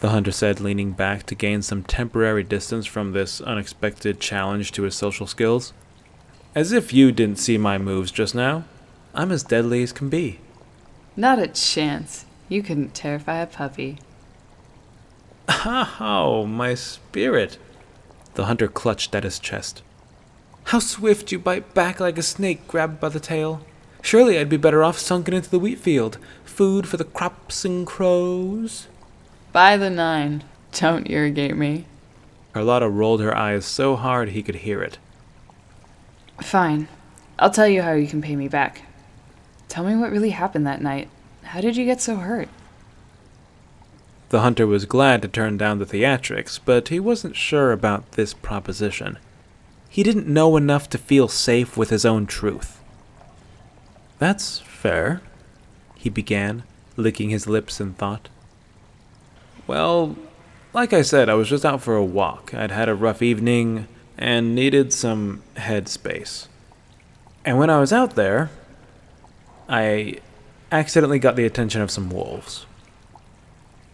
The 0.00 0.10
hunter 0.10 0.32
said, 0.32 0.60
leaning 0.60 0.92
back 0.92 1.24
to 1.26 1.34
gain 1.34 1.62
some 1.62 1.82
temporary 1.82 2.44
distance 2.44 2.86
from 2.86 3.12
this 3.12 3.40
unexpected 3.40 4.20
challenge 4.20 4.70
to 4.72 4.82
his 4.82 4.94
social 4.94 5.26
skills. 5.26 5.72
As 6.54 6.72
if 6.72 6.92
you 6.92 7.10
didn't 7.10 7.38
see 7.38 7.58
my 7.58 7.78
moves 7.78 8.10
just 8.12 8.34
now. 8.34 8.64
I'm 9.14 9.32
as 9.32 9.42
deadly 9.42 9.82
as 9.82 9.92
can 9.92 10.08
be. 10.08 10.40
Not 11.16 11.38
a 11.38 11.46
chance. 11.46 12.26
You 12.48 12.62
couldn't 12.62 12.94
terrify 12.94 13.38
a 13.38 13.46
puppy. 13.46 13.98
Oh, 15.48 16.46
my 16.46 16.74
spirit. 16.74 17.58
The 18.34 18.44
hunter 18.44 18.68
clutched 18.68 19.14
at 19.14 19.24
his 19.24 19.38
chest. 19.38 19.82
How 20.64 20.78
swift 20.78 21.30
you 21.30 21.38
bite 21.38 21.74
back 21.74 22.00
like 22.00 22.18
a 22.18 22.22
snake 22.22 22.66
grabbed 22.66 23.00
by 23.00 23.10
the 23.10 23.20
tail. 23.20 23.64
Surely 24.02 24.38
I'd 24.38 24.48
be 24.48 24.56
better 24.56 24.82
off 24.82 24.98
sunken 24.98 25.34
into 25.34 25.50
the 25.50 25.58
wheat 25.58 25.78
field, 25.78 26.18
food 26.44 26.88
for 26.88 26.96
the 26.96 27.04
crops 27.04 27.64
and 27.64 27.86
crows. 27.86 28.88
By 29.52 29.76
the 29.76 29.90
nine, 29.90 30.44
don't 30.72 31.08
irrigate 31.08 31.56
me. 31.56 31.86
Carlotta 32.52 32.88
rolled 32.88 33.20
her 33.20 33.36
eyes 33.36 33.64
so 33.64 33.96
hard 33.96 34.30
he 34.30 34.42
could 34.42 34.56
hear 34.56 34.82
it. 34.82 34.98
Fine. 36.40 36.88
I'll 37.38 37.50
tell 37.50 37.68
you 37.68 37.82
how 37.82 37.92
you 37.92 38.06
can 38.06 38.22
pay 38.22 38.36
me 38.36 38.48
back. 38.48 38.82
Tell 39.68 39.84
me 39.84 39.96
what 39.96 40.12
really 40.12 40.30
happened 40.30 40.66
that 40.66 40.82
night. 40.82 41.08
How 41.42 41.60
did 41.60 41.76
you 41.76 41.84
get 41.84 42.00
so 42.00 42.16
hurt? 42.16 42.48
The 44.30 44.40
hunter 44.40 44.66
was 44.66 44.84
glad 44.84 45.22
to 45.22 45.28
turn 45.28 45.56
down 45.56 45.78
the 45.78 45.86
theatrics, 45.86 46.58
but 46.64 46.88
he 46.88 46.98
wasn't 46.98 47.36
sure 47.36 47.72
about 47.72 48.12
this 48.12 48.34
proposition. 48.34 49.18
He 49.94 50.02
didn't 50.02 50.26
know 50.26 50.56
enough 50.56 50.90
to 50.90 50.98
feel 50.98 51.28
safe 51.28 51.76
with 51.76 51.90
his 51.90 52.04
own 52.04 52.26
truth. 52.26 52.82
That's 54.18 54.58
fair, 54.58 55.22
he 55.94 56.10
began, 56.10 56.64
licking 56.96 57.30
his 57.30 57.46
lips 57.46 57.80
in 57.80 57.94
thought. 57.94 58.28
Well, 59.68 60.16
like 60.72 60.92
I 60.92 61.02
said, 61.02 61.28
I 61.28 61.34
was 61.34 61.48
just 61.48 61.64
out 61.64 61.80
for 61.80 61.94
a 61.94 62.02
walk. 62.02 62.52
I'd 62.52 62.72
had 62.72 62.88
a 62.88 62.94
rough 62.96 63.22
evening 63.22 63.86
and 64.18 64.52
needed 64.52 64.92
some 64.92 65.44
headspace. 65.54 66.48
And 67.44 67.56
when 67.56 67.70
I 67.70 67.78
was 67.78 67.92
out 67.92 68.16
there, 68.16 68.50
I 69.68 70.18
accidentally 70.72 71.20
got 71.20 71.36
the 71.36 71.46
attention 71.46 71.82
of 71.82 71.92
some 71.92 72.10
wolves. 72.10 72.66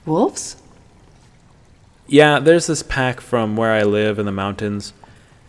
Wolves? 0.07 0.57
Yeah, 2.07 2.39
there's 2.39 2.69
this 2.69 2.83
pack 2.83 3.21
from 3.21 3.55
where 3.55 3.73
I 3.73 3.83
live 3.83 4.19
in 4.19 4.25
the 4.25 4.33
mountains, 4.33 4.95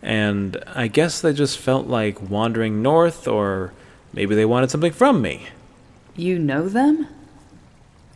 and 0.01 0.57
I 0.67 0.87
guess 0.87 1.21
they 1.21 1.33
just 1.33 1.57
felt 1.57 1.87
like 1.87 2.29
wandering 2.29 2.81
north, 2.81 3.27
or 3.27 3.73
maybe 4.13 4.35
they 4.35 4.45
wanted 4.45 4.71
something 4.71 4.91
from 4.91 5.21
me. 5.21 5.47
You 6.15 6.39
know 6.39 6.67
them? 6.67 7.07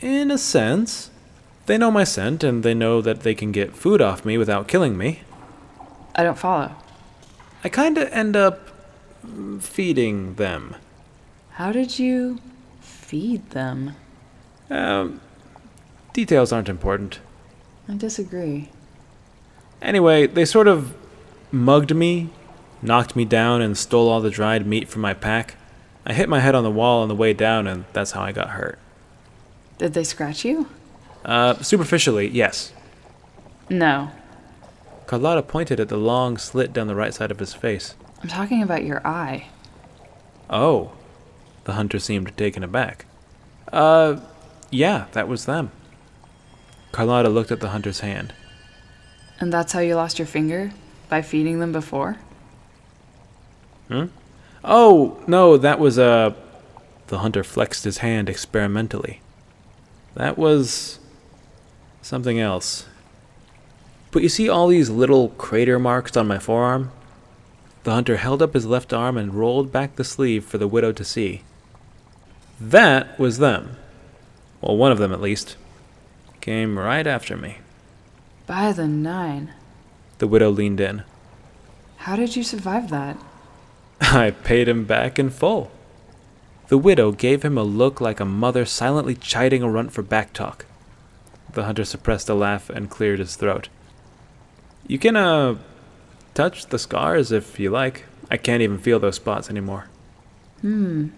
In 0.01 0.31
a 0.31 0.37
sense. 0.37 1.11
They 1.65 1.77
know 1.77 1.91
my 1.91 2.03
scent, 2.03 2.43
and 2.43 2.63
they 2.63 2.73
know 2.73 3.01
that 3.01 3.21
they 3.21 3.33
can 3.33 3.51
get 3.51 3.75
food 3.75 4.01
off 4.01 4.25
me 4.25 4.37
without 4.37 4.67
killing 4.67 4.97
me. 4.97 5.21
I 6.15 6.23
don't 6.23 6.37
follow. 6.37 6.71
I 7.63 7.69
kinda 7.69 8.13
end 8.13 8.35
up 8.35 8.69
feeding 9.59 10.35
them. 10.35 10.75
How 11.51 11.71
did 11.71 11.97
you 11.97 12.39
feed 12.81 13.49
them? 13.51 13.95
Um, 14.69 15.21
details 16.13 16.51
aren't 16.51 16.69
important. 16.69 17.19
I 17.87 17.95
disagree. 17.95 18.69
Anyway, 19.81 20.27
they 20.27 20.45
sort 20.45 20.67
of 20.67 20.93
mugged 21.51 21.95
me, 21.95 22.29
knocked 22.81 23.15
me 23.15 23.25
down, 23.25 23.61
and 23.61 23.77
stole 23.77 24.09
all 24.09 24.21
the 24.21 24.29
dried 24.29 24.65
meat 24.65 24.87
from 24.87 25.01
my 25.01 25.13
pack. 25.13 25.55
I 26.05 26.13
hit 26.13 26.29
my 26.29 26.39
head 26.39 26.55
on 26.55 26.63
the 26.63 26.71
wall 26.71 27.01
on 27.01 27.07
the 27.07 27.15
way 27.15 27.33
down, 27.33 27.67
and 27.67 27.85
that's 27.93 28.11
how 28.11 28.21
I 28.21 28.31
got 28.31 28.51
hurt. 28.51 28.77
Did 29.77 29.93
they 29.93 30.03
scratch 30.03 30.45
you? 30.45 30.67
Uh, 31.23 31.55
superficially, 31.61 32.27
yes. 32.27 32.71
No. 33.69 34.11
Carlotta 35.07 35.41
pointed 35.43 35.79
at 35.79 35.89
the 35.89 35.97
long 35.97 36.37
slit 36.37 36.73
down 36.73 36.87
the 36.87 36.95
right 36.95 37.13
side 37.13 37.31
of 37.31 37.39
his 37.39 37.53
face. 37.53 37.95
I'm 38.21 38.29
talking 38.29 38.61
about 38.61 38.83
your 38.83 39.05
eye. 39.05 39.47
Oh. 40.49 40.91
The 41.63 41.73
hunter 41.73 41.97
seemed 41.97 42.35
taken 42.37 42.63
aback. 42.63 43.05
Uh, 43.73 44.19
yeah, 44.69 45.07
that 45.13 45.27
was 45.27 45.45
them. 45.45 45.71
Carlotta 46.91 47.29
looked 47.29 47.51
at 47.51 47.59
the 47.59 47.69
hunter's 47.69 48.01
hand. 48.01 48.33
And 49.39 49.51
that's 49.51 49.73
how 49.73 49.79
you 49.79 49.95
lost 49.95 50.19
your 50.19 50.27
finger? 50.27 50.71
By 51.09 51.21
feeding 51.21 51.59
them 51.59 51.71
before? 51.71 52.17
Hmm? 53.87 54.05
Oh, 54.63 55.21
no, 55.27 55.57
that 55.57 55.79
was, 55.79 55.99
uh. 55.99 56.33
The 57.07 57.19
hunter 57.19 57.43
flexed 57.43 57.83
his 57.83 57.99
hand 57.99 58.27
experimentally. 58.29 59.21
That 60.15 60.37
was. 60.37 60.99
something 62.01 62.39
else. 62.39 62.85
But 64.11 64.23
you 64.23 64.29
see 64.29 64.47
all 64.47 64.67
these 64.67 64.89
little 64.89 65.29
crater 65.29 65.77
marks 65.79 66.15
on 66.15 66.27
my 66.27 66.39
forearm? 66.39 66.91
The 67.83 67.91
hunter 67.91 68.17
held 68.17 68.41
up 68.41 68.53
his 68.53 68.65
left 68.65 68.93
arm 68.93 69.17
and 69.17 69.33
rolled 69.33 69.71
back 69.71 69.95
the 69.95 70.03
sleeve 70.03 70.45
for 70.45 70.57
the 70.57 70.67
widow 70.67 70.91
to 70.91 71.03
see. 71.03 71.43
That 72.59 73.19
was 73.19 73.37
them. 73.39 73.75
Well, 74.61 74.77
one 74.77 74.91
of 74.91 74.97
them 74.97 75.11
at 75.11 75.21
least. 75.21 75.57
Came 76.41 76.79
right 76.79 77.05
after 77.05 77.35
me. 77.35 77.57
By 78.47 78.71
the 78.71 78.87
nine. 78.87 79.53
The 80.17 80.27
widow 80.27 80.49
leaned 80.49 80.79
in. 80.79 81.03
How 81.97 82.15
did 82.15 82.35
you 82.35 82.43
survive 82.43 82.89
that? 82.89 83.17
I 84.01 84.31
paid 84.31 84.67
him 84.67 84.85
back 84.85 85.19
in 85.19 85.29
full. 85.29 85.71
The 86.67 86.77
widow 86.77 87.11
gave 87.11 87.43
him 87.43 87.57
a 87.57 87.63
look 87.63 87.99
like 87.99 88.19
a 88.19 88.25
mother 88.25 88.65
silently 88.65 89.15
chiding 89.15 89.61
a 89.61 89.69
runt 89.69 89.91
for 89.91 90.03
backtalk. 90.03 90.61
The 91.53 91.65
hunter 91.65 91.85
suppressed 91.85 92.29
a 92.29 92.33
laugh 92.33 92.69
and 92.69 92.89
cleared 92.89 93.19
his 93.19 93.35
throat. 93.35 93.69
You 94.87 94.99
can, 94.99 95.15
uh, 95.15 95.55
touch 96.33 96.67
the 96.67 96.79
scars 96.79 97.31
if 97.31 97.59
you 97.59 97.69
like. 97.69 98.05
I 98.29 98.37
can't 98.37 98.61
even 98.61 98.77
feel 98.77 98.99
those 98.99 99.15
spots 99.15 99.49
anymore. 99.49 99.87
Hmm. 100.61 101.09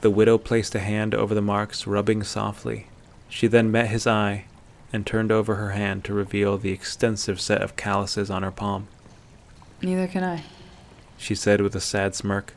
The 0.00 0.10
widow 0.10 0.38
placed 0.38 0.74
a 0.74 0.80
hand 0.80 1.14
over 1.14 1.34
the 1.34 1.42
marks, 1.42 1.86
rubbing 1.86 2.22
softly. 2.22 2.86
She 3.28 3.46
then 3.46 3.70
met 3.70 3.88
his 3.88 4.06
eye 4.06 4.44
and 4.92 5.06
turned 5.06 5.32
over 5.32 5.56
her 5.56 5.72
hand 5.72 6.04
to 6.04 6.14
reveal 6.14 6.58
the 6.58 6.70
extensive 6.70 7.40
set 7.40 7.62
of 7.62 7.76
calluses 7.76 8.30
on 8.30 8.42
her 8.42 8.50
palm. 8.50 8.88
Neither 9.82 10.06
can 10.06 10.24
I. 10.24 10.44
She 11.18 11.34
said 11.34 11.60
with 11.60 11.74
a 11.74 11.80
sad 11.80 12.14
smirk. 12.14 12.54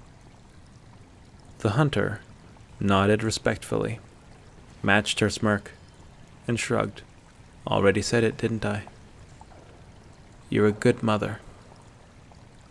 The 1.59 1.71
hunter 1.71 2.21
nodded 2.79 3.23
respectfully, 3.23 3.99
matched 4.81 5.19
her 5.19 5.29
smirk, 5.29 5.71
and 6.47 6.59
shrugged. 6.59 7.01
Already 7.67 8.01
said 8.01 8.23
it, 8.23 8.37
didn't 8.37 8.65
I? 8.65 8.83
You're 10.49 10.67
a 10.67 10.71
good 10.71 11.03
mother. 11.03 11.39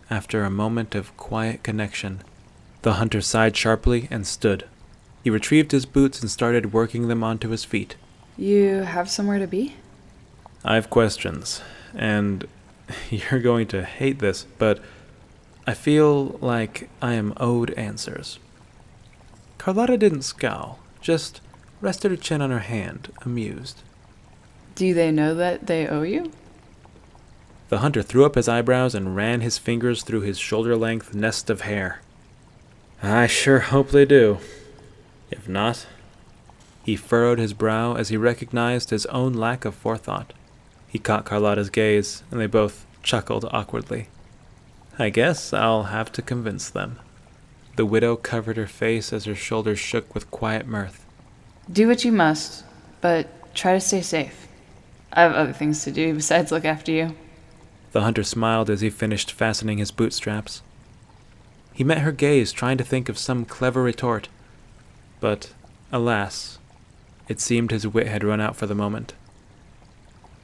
After 0.09 0.43
a 0.43 0.49
moment 0.49 0.95
of 0.95 1.15
quiet 1.17 1.63
connection, 1.63 2.21
the 2.81 2.93
hunter 2.93 3.21
sighed 3.21 3.55
sharply 3.55 4.07
and 4.09 4.25
stood. 4.25 4.65
He 5.23 5.29
retrieved 5.29 5.71
his 5.71 5.85
boots 5.85 6.21
and 6.21 6.31
started 6.31 6.73
working 6.73 7.07
them 7.07 7.23
onto 7.23 7.49
his 7.49 7.63
feet. 7.63 7.95
You 8.39 8.83
have 8.83 9.09
somewhere 9.09 9.37
to 9.37 9.47
be? 9.47 9.75
I 10.63 10.75
have 10.75 10.89
questions, 10.89 11.61
and 11.93 12.47
you're 13.09 13.41
going 13.41 13.67
to 13.67 13.83
hate 13.83 14.19
this, 14.19 14.45
but 14.57 14.79
I 15.67 15.73
feel 15.73 16.37
like 16.39 16.89
I 17.01 17.15
am 17.15 17.33
owed 17.35 17.71
answers. 17.71 18.39
Carlotta 19.57 19.97
didn't 19.97 20.21
scowl, 20.21 20.79
just 21.01 21.41
rested 21.81 22.11
her 22.11 22.17
chin 22.17 22.41
on 22.41 22.49
her 22.49 22.59
hand, 22.59 23.11
amused. 23.23 23.81
Do 24.73 24.93
they 24.93 25.11
know 25.11 25.35
that 25.35 25.67
they 25.67 25.85
owe 25.85 26.03
you? 26.03 26.31
The 27.67 27.79
hunter 27.79 28.01
threw 28.01 28.23
up 28.23 28.35
his 28.35 28.47
eyebrows 28.47 28.95
and 28.95 29.17
ran 29.17 29.41
his 29.41 29.57
fingers 29.57 30.01
through 30.01 30.21
his 30.21 30.39
shoulder 30.39 30.77
length 30.77 31.13
nest 31.13 31.49
of 31.49 31.61
hair. 31.61 31.99
I 33.03 33.27
sure 33.27 33.59
hope 33.59 33.89
they 33.89 34.05
do. 34.05 34.37
If 35.29 35.49
not, 35.49 35.85
he 36.89 36.95
furrowed 36.95 37.37
his 37.37 37.53
brow 37.53 37.93
as 37.93 38.09
he 38.09 38.17
recognized 38.17 38.89
his 38.89 39.05
own 39.07 39.31
lack 39.31 39.63
of 39.63 39.75
forethought. 39.75 40.33
He 40.87 40.97
caught 40.97 41.23
Carlotta's 41.23 41.69
gaze, 41.69 42.23
and 42.31 42.41
they 42.41 42.47
both 42.47 42.87
chuckled 43.03 43.45
awkwardly. 43.51 44.07
I 44.97 45.09
guess 45.09 45.53
I'll 45.53 45.83
have 45.83 46.11
to 46.13 46.23
convince 46.23 46.67
them. 46.67 46.97
The 47.75 47.85
widow 47.85 48.15
covered 48.15 48.57
her 48.57 48.65
face 48.65 49.13
as 49.13 49.25
her 49.25 49.35
shoulders 49.35 49.77
shook 49.77 50.15
with 50.15 50.31
quiet 50.31 50.65
mirth. 50.65 51.05
Do 51.71 51.87
what 51.87 52.03
you 52.03 52.11
must, 52.11 52.65
but 53.01 53.53
try 53.53 53.73
to 53.73 53.79
stay 53.79 54.01
safe. 54.01 54.47
I 55.13 55.21
have 55.21 55.33
other 55.33 55.53
things 55.53 55.83
to 55.83 55.91
do 55.91 56.15
besides 56.15 56.51
look 56.51 56.65
after 56.65 56.91
you. 56.91 57.15
The 57.91 58.01
hunter 58.01 58.23
smiled 58.23 58.69
as 58.69 58.81
he 58.81 58.89
finished 58.89 59.31
fastening 59.31 59.77
his 59.77 59.91
bootstraps. 59.91 60.63
He 61.71 61.83
met 61.83 61.99
her 61.99 62.11
gaze, 62.11 62.51
trying 62.51 62.79
to 62.79 62.83
think 62.83 63.09
of 63.09 63.19
some 63.19 63.45
clever 63.45 63.83
retort. 63.83 64.27
But, 65.19 65.53
alas, 65.91 66.58
it 67.29 67.39
seemed 67.39 67.71
his 67.71 67.87
wit 67.87 68.07
had 68.07 68.23
run 68.23 68.41
out 68.41 68.57
for 68.57 68.65
the 68.65 68.75
moment. 68.75 69.13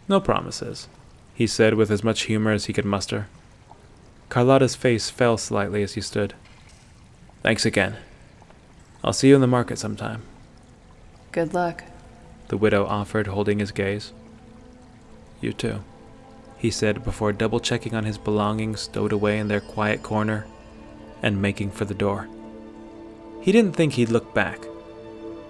No 0.07 0.21
promises, 0.21 0.87
he 1.33 1.47
said 1.47 1.73
with 1.73 1.89
as 1.89 2.03
much 2.03 2.23
humor 2.23 2.51
as 2.51 2.65
he 2.65 2.73
could 2.73 2.85
muster. 2.85 3.27
Carlotta's 4.29 4.75
face 4.75 5.09
fell 5.09 5.37
slightly 5.37 5.81
as 5.81 5.95
he 5.95 6.01
stood. 6.01 6.35
Thanks 7.41 7.65
again. 7.65 7.97
I'll 9.03 9.13
see 9.13 9.29
you 9.29 9.35
in 9.35 9.41
the 9.41 9.47
market 9.47 9.79
sometime. 9.79 10.21
Good 11.31 11.53
luck, 11.53 11.83
the 12.47 12.57
widow 12.57 12.85
offered, 12.85 13.27
holding 13.27 13.59
his 13.59 13.71
gaze. 13.71 14.13
You 15.41 15.53
too, 15.53 15.83
he 16.57 16.69
said 16.69 17.03
before 17.03 17.33
double 17.33 17.59
checking 17.59 17.95
on 17.95 18.05
his 18.05 18.17
belongings 18.17 18.81
stowed 18.81 19.11
away 19.11 19.39
in 19.39 19.47
their 19.47 19.59
quiet 19.59 20.03
corner 20.03 20.45
and 21.21 21.41
making 21.41 21.71
for 21.71 21.85
the 21.85 21.93
door. 21.93 22.27
He 23.41 23.51
didn't 23.51 23.73
think 23.73 23.93
he'd 23.93 24.09
look 24.09 24.33
back, 24.33 24.65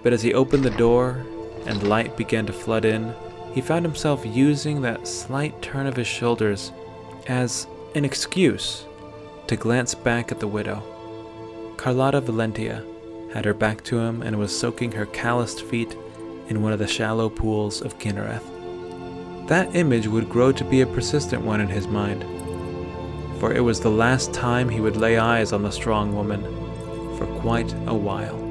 but 0.06 0.12
as 0.12 0.22
he 0.22 0.34
opened 0.34 0.62
the 0.62 0.70
door 0.70 1.26
and 1.66 1.88
light 1.88 2.16
began 2.16 2.46
to 2.46 2.52
flood 2.52 2.84
in, 2.84 3.12
he 3.52 3.60
found 3.60 3.84
himself 3.84 4.24
using 4.24 4.80
that 4.80 5.08
slight 5.08 5.60
turn 5.60 5.84
of 5.84 5.96
his 5.96 6.06
shoulders 6.06 6.70
as 7.26 7.66
an 7.96 8.04
excuse 8.04 8.84
to 9.48 9.56
glance 9.56 9.96
back 9.96 10.30
at 10.30 10.38
the 10.38 10.46
widow. 10.46 10.80
Carlotta 11.76 12.20
Valentia 12.20 12.84
had 13.34 13.44
her 13.44 13.52
back 13.52 13.82
to 13.82 13.98
him 13.98 14.22
and 14.22 14.38
was 14.38 14.56
soaking 14.56 14.92
her 14.92 15.06
calloused 15.06 15.62
feet 15.62 15.96
in 16.46 16.62
one 16.62 16.72
of 16.72 16.78
the 16.78 16.86
shallow 16.86 17.28
pools 17.28 17.82
of 17.82 17.98
Kynareth. 17.98 19.48
That 19.48 19.74
image 19.74 20.06
would 20.06 20.30
grow 20.30 20.52
to 20.52 20.62
be 20.62 20.82
a 20.82 20.86
persistent 20.86 21.42
one 21.42 21.60
in 21.60 21.66
his 21.66 21.88
mind, 21.88 22.22
for 23.40 23.52
it 23.52 23.64
was 23.64 23.80
the 23.80 23.90
last 23.90 24.32
time 24.32 24.68
he 24.68 24.80
would 24.80 24.96
lay 24.96 25.18
eyes 25.18 25.52
on 25.52 25.64
the 25.64 25.72
strong 25.72 26.14
woman 26.14 26.44
for 27.18 27.26
quite 27.40 27.72
a 27.88 27.94
while. 27.94 28.45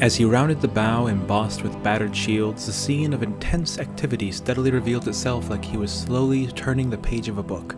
As 0.00 0.16
he 0.16 0.24
rounded 0.24 0.62
the 0.62 0.68
bow 0.68 1.08
embossed 1.08 1.62
with 1.62 1.82
battered 1.82 2.16
shields, 2.16 2.64
the 2.64 2.72
scene 2.72 3.12
of 3.12 3.22
intense 3.22 3.78
activity 3.78 4.32
steadily 4.32 4.70
revealed 4.70 5.06
itself 5.06 5.50
like 5.50 5.62
he 5.62 5.76
was 5.76 5.92
slowly 5.92 6.46
turning 6.46 6.88
the 6.88 6.96
page 6.96 7.28
of 7.28 7.36
a 7.36 7.42
book. 7.42 7.76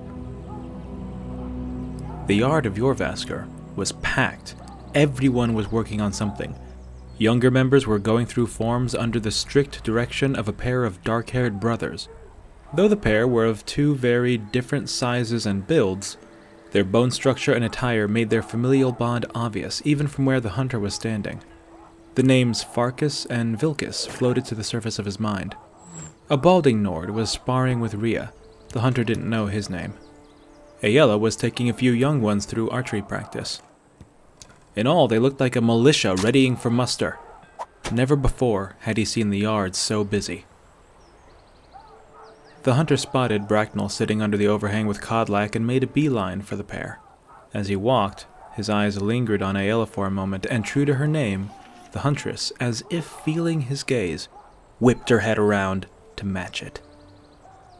The 2.29 2.37
yard 2.37 2.65
of 2.65 2.75
Jorrvaskr 2.75 3.49
was 3.75 3.91
packed. 3.91 4.55
Everyone 4.95 5.53
was 5.53 5.73
working 5.73 6.01
on 6.01 6.13
something. 6.13 6.55
Younger 7.19 7.51
members 7.51 7.89
were 7.89 7.99
going 7.99 8.27
through 8.27 8.47
forms 8.47 8.95
under 8.95 9.19
the 9.19 9.33
strict 9.33 9.83
direction 9.83 10.37
of 10.37 10.49
a 10.49 10.53
pair 10.53 10.85
of 10.85 11.03
dark 11.03 11.31
haired 11.31 11.59
brothers. 11.59 12.09
Though 12.73 12.89
the 12.89 12.97
pair 12.97 13.27
were 13.27 13.47
of 13.47 13.67
two 13.67 13.97
very 13.97 14.37
different 14.37 14.89
sizes 14.89 15.45
and 15.45 15.67
builds, 15.67 16.19
their 16.71 16.85
bone 16.85 17.11
structure 17.11 17.53
and 17.53 17.65
attire 17.65 18.07
made 18.07 18.31
their 18.31 18.43
familial 18.43 18.93
bond 18.93 19.27
obvious 19.35 19.83
even 19.85 20.07
from 20.07 20.25
where 20.25 20.41
the 20.41 20.51
hunter 20.51 20.79
was 20.79 20.95
standing. 20.95 21.43
The 22.15 22.23
names 22.23 22.63
Farkas 22.63 23.25
and 23.27 23.59
Vilkas 23.59 24.07
floated 24.07 24.45
to 24.47 24.55
the 24.55 24.65
surface 24.65 24.99
of 24.99 25.07
his 25.07 25.19
mind. 25.19 25.57
A 26.29 26.37
balding 26.37 26.83
Nord 26.83 27.11
was 27.11 27.31
sparring 27.31 27.81
with 27.81 27.95
Ria. 27.95 28.33
The 28.71 28.81
hunter 28.81 29.03
didn't 29.03 29.31
know 29.31 29.47
his 29.47 29.71
name. 29.71 29.95
Aela 30.83 31.19
was 31.19 31.37
taking 31.37 31.71
a 31.71 31.75
few 31.75 31.93
young 31.93 32.21
ones 32.21 32.45
through 32.45 32.69
archery 32.69 33.01
practice. 33.01 33.63
In 34.77 34.87
all, 34.87 35.09
they 35.09 35.19
looked 35.19 35.41
like 35.41 35.57
a 35.57 35.63
militia 35.63 36.15
readying 36.17 36.57
for 36.57 36.71
muster. 36.71 37.19
Never 37.91 38.17
before 38.17 38.77
had 38.81 38.99
he 38.99 39.05
seen 39.07 39.31
the 39.31 39.39
yards 39.39 39.79
so 39.79 40.05
busy. 40.05 40.45
The 42.65 42.75
hunter 42.75 42.97
spotted 42.97 43.49
Bracknell 43.49 43.89
sitting 43.89 44.21
under 44.21 44.37
the 44.37 44.49
overhang 44.49 44.87
with 44.87 45.01
Kodlak 45.01 45.57
and 45.57 45.67
made 45.67 45.83
a 45.83 45.87
beeline 45.87 46.43
for 46.43 46.57
the 46.57 46.65
pair. 46.65 47.01
As 47.55 47.69
he 47.69 47.77
walked, 47.77 48.27
his 48.55 48.69
eyes 48.69 49.01
lingered 49.01 49.43
on 49.43 49.57
Aela 49.57 49.89
for 49.89 50.07
a 50.07 50.11
moment, 50.11 50.47
and 50.47 50.65
true 50.65 50.85
to 50.85 50.95
her 50.95 51.07
name, 51.07 51.51
the 51.93 52.01
huntress, 52.01 52.53
as 52.59 52.83
if 52.91 53.05
feeling 53.05 53.63
his 53.63 53.83
gaze, 53.83 54.29
whipped 54.81 55.09
her 55.09 55.21
head 55.21 55.39
around 55.39 55.87
to 56.17 56.27
match 56.27 56.63
it. 56.63 56.81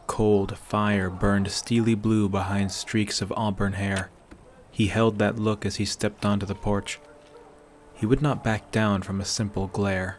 Cold 0.07 0.57
fire 0.57 1.09
burned 1.09 1.49
steely 1.51 1.95
blue 1.95 2.29
behind 2.29 2.71
streaks 2.71 3.21
of 3.21 3.33
auburn 3.35 3.73
hair. 3.73 4.09
He 4.71 4.87
held 4.87 5.19
that 5.19 5.39
look 5.39 5.65
as 5.65 5.77
he 5.77 5.85
stepped 5.85 6.25
onto 6.25 6.45
the 6.45 6.55
porch. 6.55 6.99
He 7.93 8.05
would 8.05 8.21
not 8.21 8.43
back 8.43 8.71
down 8.71 9.01
from 9.01 9.21
a 9.21 9.25
simple 9.25 9.67
glare. 9.67 10.17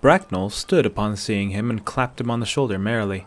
Bracknell 0.00 0.50
stood 0.50 0.86
upon 0.86 1.16
seeing 1.16 1.50
him 1.50 1.70
and 1.70 1.84
clapped 1.84 2.20
him 2.20 2.30
on 2.30 2.40
the 2.40 2.46
shoulder 2.46 2.78
merrily. 2.78 3.26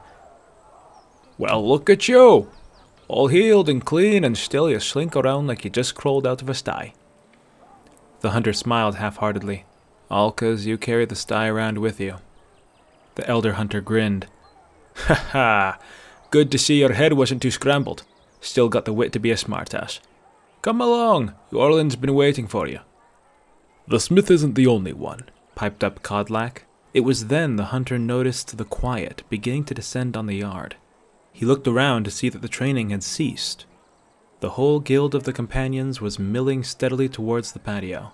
Well, 1.38 1.68
look 1.68 1.90
at 1.90 2.08
you! 2.08 2.50
All 3.08 3.28
healed 3.28 3.70
and 3.70 3.84
clean, 3.84 4.24
and 4.24 4.38
still 4.38 4.70
you 4.70 4.80
slink 4.80 5.16
around 5.16 5.48
like 5.48 5.64
you 5.64 5.70
just 5.70 5.94
crawled 5.94 6.26
out 6.26 6.42
of 6.42 6.50
a 6.50 6.54
sty. 6.54 6.94
The 8.24 8.32
hunter 8.32 8.54
smiled 8.54 8.96
half 8.96 9.18
heartedly. 9.18 9.66
All 10.10 10.32
'cause 10.32 10.66
you 10.66 10.78
carry 10.78 11.04
the 11.06 11.14
sty 11.14 11.48
around 11.48 11.78
with 11.80 12.00
you. 12.00 12.16
The 13.16 13.28
elder 13.28 13.54
hunter 13.54 13.82
grinned. 13.82 14.28
Ha 15.08 15.14
ha! 15.14 15.80
Good 16.32 16.50
to 16.52 16.58
see 16.58 16.80
your 16.80 16.94
head 16.94 17.14
wasn't 17.14 17.42
too 17.42 17.52
scrambled. 17.52 18.04
Still 18.40 18.70
got 18.70 18.86
the 18.86 18.94
wit 18.94 19.12
to 19.12 19.20
be 19.20 19.32
a 19.32 19.36
smartass. 19.36 20.00
Come 20.62 20.80
along, 20.80 21.34
Eorlund's 21.52 21.98
been 21.98 22.16
waiting 22.16 22.48
for 22.48 22.66
you. 22.66 22.80
The 23.90 24.00
smith 24.00 24.32
isn't 24.32 24.56
the 24.56 24.68
only 24.68 24.94
one, 24.94 25.30
piped 25.56 25.84
up 25.84 26.02
Kodlak. 26.02 26.64
It 26.94 27.02
was 27.02 27.28
then 27.28 27.58
the 27.58 27.72
hunter 27.76 28.00
noticed 28.00 28.58
the 28.58 28.64
quiet 28.64 29.24
beginning 29.30 29.66
to 29.66 29.74
descend 29.74 30.16
on 30.16 30.28
the 30.28 30.38
yard. 30.38 30.78
He 31.34 31.46
looked 31.46 31.68
around 31.68 32.06
to 32.06 32.12
see 32.12 32.30
that 32.30 32.42
the 32.42 32.48
training 32.48 32.92
had 32.92 33.04
ceased. 33.04 33.66
The 34.44 34.60
whole 34.60 34.82
guild 34.82 35.16
of 35.16 35.24
the 35.24 35.32
companions 35.32 36.02
was 36.02 36.20
milling 36.20 36.66
steadily 36.66 37.08
towards 37.08 37.54
the 37.54 37.60
patio. 37.60 38.12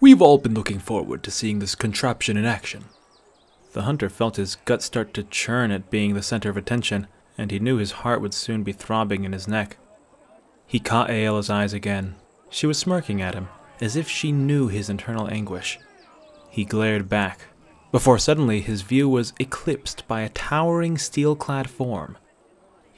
We've 0.00 0.22
all 0.22 0.38
been 0.38 0.54
looking 0.54 0.78
forward 0.78 1.22
to 1.22 1.30
seeing 1.30 1.58
this 1.58 1.74
contraption 1.74 2.38
in 2.38 2.46
action. 2.46 2.86
The 3.74 3.82
hunter 3.82 4.08
felt 4.08 4.36
his 4.36 4.54
gut 4.64 4.80
start 4.82 5.12
to 5.12 5.22
churn 5.22 5.70
at 5.70 5.90
being 5.90 6.14
the 6.14 6.22
center 6.22 6.48
of 6.48 6.56
attention, 6.56 7.08
and 7.36 7.50
he 7.50 7.58
knew 7.58 7.76
his 7.76 7.92
heart 7.92 8.22
would 8.22 8.32
soon 8.32 8.62
be 8.62 8.72
throbbing 8.72 9.24
in 9.24 9.34
his 9.34 9.46
neck. 9.46 9.76
He 10.66 10.80
caught 10.80 11.10
Aela's 11.10 11.50
eyes 11.50 11.74
again. 11.74 12.14
She 12.48 12.66
was 12.66 12.78
smirking 12.78 13.20
at 13.20 13.34
him, 13.34 13.48
as 13.82 13.96
if 13.96 14.08
she 14.08 14.32
knew 14.32 14.68
his 14.68 14.88
internal 14.88 15.28
anguish. 15.28 15.78
He 16.48 16.64
glared 16.64 17.10
back, 17.10 17.48
before 17.92 18.18
suddenly 18.18 18.62
his 18.62 18.80
view 18.80 19.10
was 19.10 19.34
eclipsed 19.38 20.08
by 20.08 20.22
a 20.22 20.30
towering 20.30 20.96
steel 20.96 21.36
clad 21.36 21.68
form. 21.68 22.16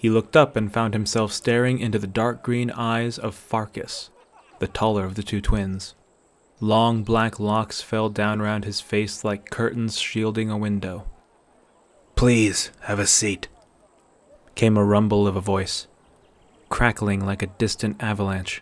He 0.03 0.11
looked 0.11 0.37
up 0.37 0.57
and 0.57 0.73
found 0.73 0.95
himself 0.95 1.31
staring 1.33 1.79
into 1.79 1.97
the 1.97 2.09
dark 2.09 2.43
green 2.43 2.73
eyes 2.73 3.19
of 3.19 3.37
Farkas, 3.37 4.11
the 4.59 4.67
taller 4.67 5.05
of 5.05 5.15
the 5.15 5.23
two 5.23 5.41
twins. 5.41 5.95
Long 6.59 7.05
black 7.05 7.39
locks 7.39 7.81
fell 7.81 8.09
down 8.09 8.43
round 8.43 8.65
his 8.65 8.81
face 8.81 9.23
like 9.23 9.49
curtains 9.49 10.01
shielding 10.01 10.51
a 10.51 10.59
window. 10.59 11.07
Please 12.17 12.73
have 12.81 12.99
a 12.99 13.07
seat, 13.07 13.47
came 14.57 14.77
a 14.77 14.83
rumble 14.83 15.29
of 15.29 15.37
a 15.37 15.41
voice, 15.41 15.87
crackling 16.69 17.25
like 17.25 17.45
a 17.45 17.55
distant 17.59 18.03
avalanche. 18.03 18.61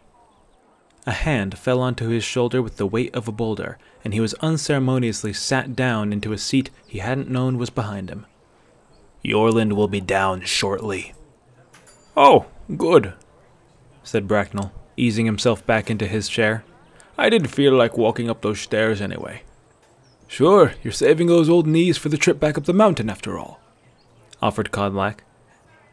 A 1.07 1.13
hand 1.13 1.57
fell 1.57 1.81
onto 1.81 2.09
his 2.09 2.23
shoulder 2.23 2.61
with 2.61 2.77
the 2.77 2.87
weight 2.87 3.15
of 3.15 3.29
a 3.29 3.33
boulder, 3.33 3.79
and 4.05 4.13
he 4.13 4.21
was 4.21 4.35
unceremoniously 4.43 5.33
sat 5.33 5.75
down 5.75 6.13
into 6.13 6.35
a 6.35 6.39
seat 6.39 6.69
he 6.87 6.99
hadn't 6.99 7.31
known 7.31 7.57
was 7.57 7.71
behind 7.71 8.11
him. 8.11 8.27
Eorlund 9.25 9.73
will 9.73 9.89
be 9.89 10.03
down 10.03 10.43
shortly. 10.43 11.15
Oh, 12.23 12.45
good, 12.77 13.15
said 14.03 14.29
Bracknell, 14.29 14.73
easing 14.95 15.25
himself 15.25 15.65
back 15.65 15.89
into 15.89 16.07
his 16.07 16.29
chair. 16.29 16.65
I 17.17 17.31
didn't 17.31 17.49
feel 17.49 17.73
like 17.73 17.97
walking 17.97 18.29
up 18.29 18.43
those 18.43 18.61
stairs 18.61 19.01
anyway. 19.01 19.41
Sure, 20.29 20.75
you're 20.83 20.93
saving 20.93 21.29
those 21.29 21.49
old 21.49 21.67
knees 21.67 21.97
for 21.97 22.11
the 22.11 22.19
trip 22.19 22.39
back 22.39 22.59
up 22.59 22.65
the 22.65 22.75
mountain 22.75 23.09
after 23.09 23.39
all, 23.39 23.59
offered 24.43 24.71
Kodlak. 24.71 25.21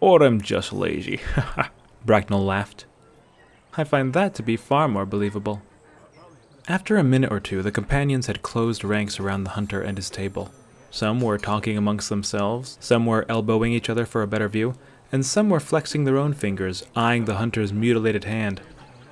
Or 0.01 0.21
I'm 0.21 0.41
just 0.41 0.73
lazy. 0.73 1.21
Bracknell 2.05 2.43
laughed. 2.43 2.83
I 3.77 3.85
find 3.85 4.11
that 4.11 4.35
to 4.35 4.43
be 4.43 4.57
far 4.57 4.89
more 4.89 5.05
believable. 5.05 5.61
After 6.67 6.97
a 6.97 7.05
minute 7.05 7.31
or 7.31 7.39
two, 7.39 7.61
the 7.61 7.71
companions 7.71 8.27
had 8.27 8.41
closed 8.41 8.83
ranks 8.83 9.17
around 9.17 9.45
the 9.45 9.51
hunter 9.51 9.81
and 9.81 9.97
his 9.97 10.09
table. 10.09 10.51
Some 10.91 11.21
were 11.21 11.37
talking 11.37 11.77
amongst 11.77 12.09
themselves, 12.09 12.77
some 12.81 13.05
were 13.05 13.25
elbowing 13.29 13.71
each 13.71 13.89
other 13.89 14.05
for 14.05 14.23
a 14.23 14.27
better 14.27 14.49
view, 14.49 14.75
and 15.11 15.25
some 15.25 15.49
were 15.49 15.59
flexing 15.59 16.03
their 16.03 16.17
own 16.17 16.33
fingers, 16.33 16.85
eyeing 16.95 17.25
the 17.25 17.35
hunter's 17.35 17.73
mutilated 17.73 18.25
hand. 18.25 18.61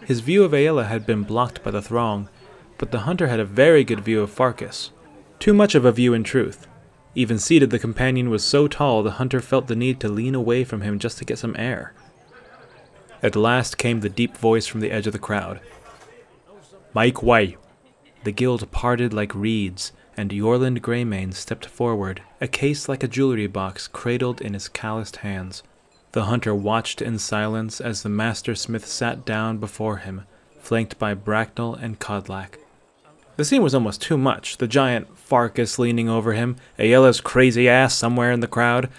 His 0.05 0.19
view 0.19 0.43
of 0.43 0.51
Aela 0.51 0.87
had 0.87 1.05
been 1.05 1.23
blocked 1.23 1.63
by 1.63 1.71
the 1.71 1.81
throng, 1.81 2.29
but 2.77 2.91
the 2.91 3.01
hunter 3.01 3.27
had 3.27 3.39
a 3.39 3.45
very 3.45 3.83
good 3.83 4.01
view 4.01 4.21
of 4.21 4.29
Farkas. 4.29 4.91
Too 5.39 5.53
much 5.53 5.75
of 5.75 5.85
a 5.85 5.91
view 5.91 6.13
in 6.13 6.23
truth. 6.23 6.67
Even 7.15 7.39
seated, 7.39 7.69
the 7.69 7.79
companion 7.79 8.29
was 8.29 8.43
so 8.43 8.67
tall 8.67 9.01
the 9.01 9.11
hunter 9.11 9.39
felt 9.39 9.67
the 9.67 9.75
need 9.75 9.99
to 10.01 10.09
lean 10.09 10.35
away 10.35 10.63
from 10.63 10.81
him 10.81 10.99
just 10.99 11.17
to 11.17 11.25
get 11.25 11.39
some 11.39 11.55
air. 11.57 11.93
At 13.23 13.35
last 13.35 13.77
came 13.77 14.01
the 14.01 14.09
deep 14.09 14.37
voice 14.37 14.67
from 14.67 14.81
the 14.81 14.91
edge 14.91 15.07
of 15.07 15.13
the 15.13 15.19
crowd. 15.19 15.61
Mike 16.93 17.23
Way. 17.23 17.57
The 18.23 18.31
guild 18.31 18.69
parted 18.71 19.13
like 19.13 19.33
reeds, 19.33 19.93
and 20.17 20.31
Eorlund 20.31 20.81
Gray-Mane 20.81 21.31
stepped 21.31 21.65
forward, 21.65 22.21
a 22.41 22.47
case 22.47 22.89
like 22.89 23.03
a 23.03 23.07
jewelry 23.07 23.47
box 23.47 23.87
cradled 23.87 24.41
in 24.41 24.53
his 24.53 24.67
calloused 24.67 25.17
hands. 25.17 25.63
The 26.15 26.23
hunter 26.23 26.55
watched 26.55 27.01
in 27.01 27.19
silence 27.19 27.81
as 27.81 28.01
the 28.01 28.07
master 28.07 28.55
smith 28.55 28.85
sat 28.85 29.25
down 29.25 29.57
before 29.57 29.97
him, 29.97 30.21
flanked 30.61 30.97
by 30.97 31.13
Bracknell 31.13 31.73
and 31.73 31.99
Kodlak. 31.99 32.57
The 33.35 33.43
scene 33.43 33.61
was 33.61 33.75
almost 33.75 34.01
too 34.01 34.17
much. 34.17 34.55
The 34.55 34.65
giant 34.65 35.17
Farkas 35.17 35.77
leaning 35.77 36.07
over 36.07 36.31
him, 36.31 36.55
Aela's 36.79 37.19
crazy 37.19 37.67
ass 37.67 37.95
somewhere 37.95 38.31
in 38.31 38.39
the 38.39 38.47
crowd, 38.47 38.89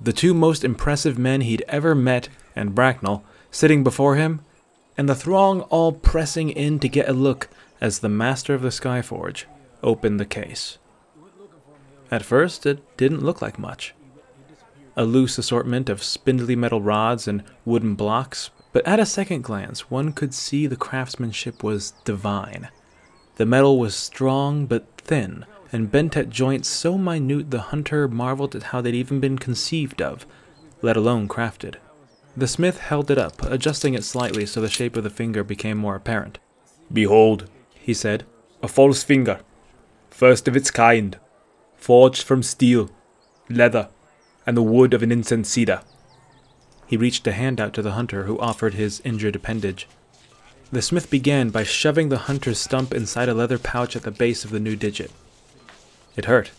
the 0.00 0.14
two 0.14 0.32
most 0.32 0.64
impressive 0.64 1.18
men 1.18 1.42
he'd 1.42 1.62
ever 1.68 1.94
met, 1.94 2.30
and 2.56 2.74
Bracknell 2.74 3.22
sitting 3.50 3.84
before 3.84 4.16
him, 4.16 4.40
and 4.96 5.10
the 5.10 5.14
throng 5.14 5.60
all 5.68 5.92
pressing 5.92 6.48
in 6.48 6.78
to 6.78 6.88
get 6.88 7.06
a 7.06 7.12
look 7.12 7.50
as 7.82 7.98
the 7.98 8.08
master 8.08 8.54
of 8.54 8.62
the 8.62 8.70
Skyforge 8.70 9.44
opened 9.82 10.18
the 10.18 10.24
case. 10.24 10.78
At 12.10 12.24
first, 12.24 12.64
it 12.64 12.96
didn't 12.96 13.22
look 13.22 13.42
like 13.42 13.58
much. 13.58 13.92
A 14.96 15.04
loose 15.04 15.38
assortment 15.38 15.88
of 15.88 16.02
spindly 16.02 16.54
metal 16.54 16.82
rods 16.82 17.26
and 17.26 17.42
wooden 17.64 17.94
blocks, 17.94 18.50
but 18.72 18.86
at 18.86 19.00
a 19.00 19.06
second 19.06 19.42
glance, 19.42 19.90
one 19.90 20.12
could 20.12 20.34
see 20.34 20.66
the 20.66 20.76
craftsmanship 20.76 21.62
was 21.62 21.92
divine. 22.04 22.68
The 23.36 23.46
metal 23.46 23.78
was 23.78 23.94
strong 23.94 24.66
but 24.66 24.86
thin, 24.98 25.46
and 25.72 25.90
bent 25.90 26.16
at 26.16 26.28
joints 26.28 26.68
so 26.68 26.98
minute 26.98 27.50
the 27.50 27.60
hunter 27.60 28.06
marveled 28.06 28.54
at 28.54 28.64
how 28.64 28.80
they'd 28.82 28.94
even 28.94 29.20
been 29.20 29.38
conceived 29.38 30.02
of, 30.02 30.26
let 30.82 30.96
alone 30.96 31.28
crafted. 31.28 31.76
The 32.36 32.48
smith 32.48 32.78
held 32.78 33.10
it 33.10 33.18
up, 33.18 33.42
adjusting 33.42 33.94
it 33.94 34.04
slightly 34.04 34.46
so 34.46 34.60
the 34.60 34.68
shape 34.68 34.96
of 34.96 35.04
the 35.04 35.10
finger 35.10 35.42
became 35.42 35.78
more 35.78 35.94
apparent. 35.94 36.38
Behold, 36.92 37.48
he 37.74 37.94
said, 37.94 38.24
a 38.62 38.68
false 38.68 39.02
finger, 39.02 39.40
first 40.10 40.46
of 40.46 40.56
its 40.56 40.70
kind, 40.70 41.18
forged 41.76 42.22
from 42.22 42.42
steel, 42.42 42.90
leather, 43.48 43.88
and 44.46 44.56
the 44.56 44.62
wood 44.62 44.94
of 44.94 45.02
an 45.02 45.12
incense 45.12 45.48
cedar. 45.48 45.82
He 46.86 46.96
reached 46.96 47.26
a 47.26 47.32
hand 47.32 47.60
out 47.60 47.72
to 47.74 47.82
the 47.82 47.92
hunter, 47.92 48.24
who 48.24 48.38
offered 48.38 48.74
his 48.74 49.00
injured 49.04 49.36
appendage. 49.36 49.88
The 50.70 50.82
smith 50.82 51.10
began 51.10 51.50
by 51.50 51.64
shoving 51.64 52.08
the 52.08 52.18
hunter's 52.18 52.58
stump 52.58 52.92
inside 52.94 53.28
a 53.28 53.34
leather 53.34 53.58
pouch 53.58 53.94
at 53.96 54.02
the 54.02 54.10
base 54.10 54.44
of 54.44 54.50
the 54.50 54.60
new 54.60 54.76
digit. 54.76 55.10
It 56.16 56.26
hurt. 56.26 56.50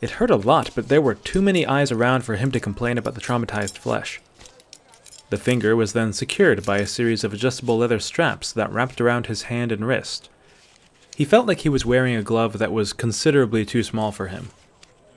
It 0.00 0.10
hurt 0.10 0.30
a 0.30 0.36
lot, 0.36 0.70
but 0.74 0.88
there 0.88 1.00
were 1.00 1.14
too 1.14 1.40
many 1.40 1.66
eyes 1.66 1.90
around 1.90 2.22
for 2.22 2.36
him 2.36 2.50
to 2.52 2.60
complain 2.60 2.98
about 2.98 3.14
the 3.14 3.20
traumatized 3.20 3.78
flesh. 3.78 4.20
The 5.30 5.38
finger 5.38 5.74
was 5.74 5.94
then 5.94 6.12
secured 6.12 6.64
by 6.64 6.78
a 6.78 6.86
series 6.86 7.24
of 7.24 7.32
adjustable 7.32 7.78
leather 7.78 7.98
straps 7.98 8.52
that 8.52 8.70
wrapped 8.70 9.00
around 9.00 9.26
his 9.26 9.44
hand 9.44 9.72
and 9.72 9.86
wrist. 9.86 10.28
He 11.16 11.24
felt 11.24 11.46
like 11.46 11.60
he 11.60 11.68
was 11.68 11.86
wearing 11.86 12.14
a 12.14 12.22
glove 12.22 12.58
that 12.58 12.72
was 12.72 12.92
considerably 12.92 13.64
too 13.64 13.82
small 13.82 14.12
for 14.12 14.28
him. 14.28 14.50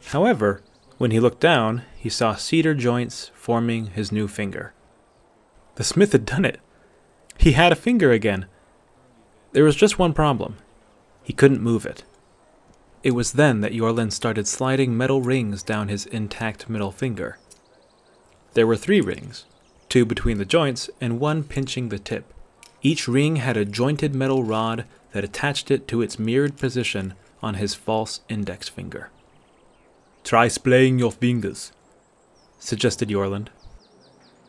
However, 0.06 0.62
when 0.98 1.12
he 1.12 1.20
looked 1.20 1.40
down, 1.40 1.84
he 1.96 2.10
saw 2.10 2.36
cedar 2.36 2.74
joints 2.74 3.32
forming 3.34 3.88
his 3.88 4.12
new 4.12 4.28
finger. 4.28 4.74
The 5.76 5.84
smith 5.84 6.12
had 6.12 6.26
done 6.26 6.46
it. 6.46 6.60
He 7.38 7.52
had 7.52 7.72
a 7.72 7.76
finger 7.76 8.12
again. 8.12 8.48
There 9.52 9.64
was 9.64 9.76
just 9.76 10.00
one 10.00 10.14
problem 10.14 10.58
he 11.24 11.34
couldn't 11.34 11.62
move 11.62 11.86
it. 11.86 12.06
It 13.04 13.12
was 13.12 13.34
then 13.34 13.60
that 13.60 13.74
Eorlund 13.74 14.14
started 14.14 14.48
sliding 14.48 14.96
metal 14.96 15.22
rings 15.22 15.62
down 15.62 15.90
his 15.90 16.06
intact 16.06 16.70
middle 16.70 16.92
finger. 16.92 17.38
There 18.54 18.66
were 18.66 18.78
three 18.78 19.02
rings, 19.02 19.46
two 19.90 20.06
between 20.06 20.38
the 20.38 20.46
joints 20.46 20.90
and 21.02 21.20
one 21.20 21.44
pinching 21.44 21.90
the 21.90 22.00
tip. 22.00 22.34
Each 22.82 23.10
ring 23.10 23.36
had 23.36 23.58
a 23.58 23.66
jointed 23.66 24.16
metal 24.16 24.44
rod 24.44 24.86
that 25.12 25.26
attached 25.26 25.70
it 25.70 25.88
to 25.90 26.02
its 26.02 26.18
mirrored 26.18 26.58
position 26.58 27.14
on 27.42 27.56
his 27.56 27.76
false 27.76 28.22
index 28.30 28.70
finger. 28.70 29.10
Try 30.28 30.50
splaying 30.50 31.00
your 31.00 31.13
fingers, 31.13 31.72
suggested 32.60 33.08
Eorlund. 33.08 33.48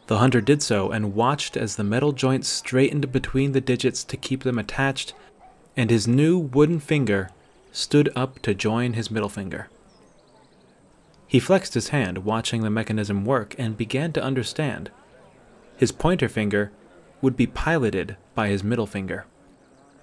The 0.09 0.19
hunter 0.19 0.41
did 0.41 0.61
so 0.61 0.91
and 0.91 1.15
watched 1.15 1.57
as 1.57 1.77
the 1.77 1.85
metal 1.85 2.11
joints 2.11 2.49
straightened 2.49 3.13
between 3.13 3.53
the 3.53 3.61
digits 3.61 4.03
to 4.03 4.17
keep 4.17 4.43
them 4.43 4.59
attached, 4.59 5.15
and 5.77 5.89
his 5.89 6.09
new 6.09 6.37
wooden 6.37 6.81
finger 6.81 7.31
stood 7.71 8.11
up 8.17 8.43
to 8.43 8.57
join 8.57 8.95
his 8.95 9.09
middle 9.09 9.29
finger. 9.29 9.69
He 11.29 11.39
flexed 11.39 11.75
his 11.75 11.91
hand, 11.91 12.25
watching 12.25 12.63
the 12.63 12.71
mechanism 12.71 13.25
work, 13.25 13.55
and 13.57 13.77
began 13.77 14.13
to 14.15 14.23
understand. 14.25 14.91
His 15.77 15.93
pointer 15.93 16.29
finger 16.29 16.73
would 17.23 17.37
be 17.37 17.47
piloted 17.47 18.17
by 18.35 18.49
his 18.49 18.65
middle 18.65 18.89
finger. 18.89 19.27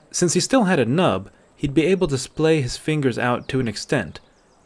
Since 0.09 0.35
he 0.35 0.39
still 0.39 0.63
had 0.63 0.79
a 0.79 0.85
nub, 0.85 1.29
he'd 1.57 1.73
be 1.73 1.85
able 1.85 2.07
to 2.07 2.17
splay 2.17 2.61
his 2.61 2.77
fingers 2.77 3.19
out 3.19 3.49
to 3.49 3.59
an 3.59 3.67
extent, 3.67 4.21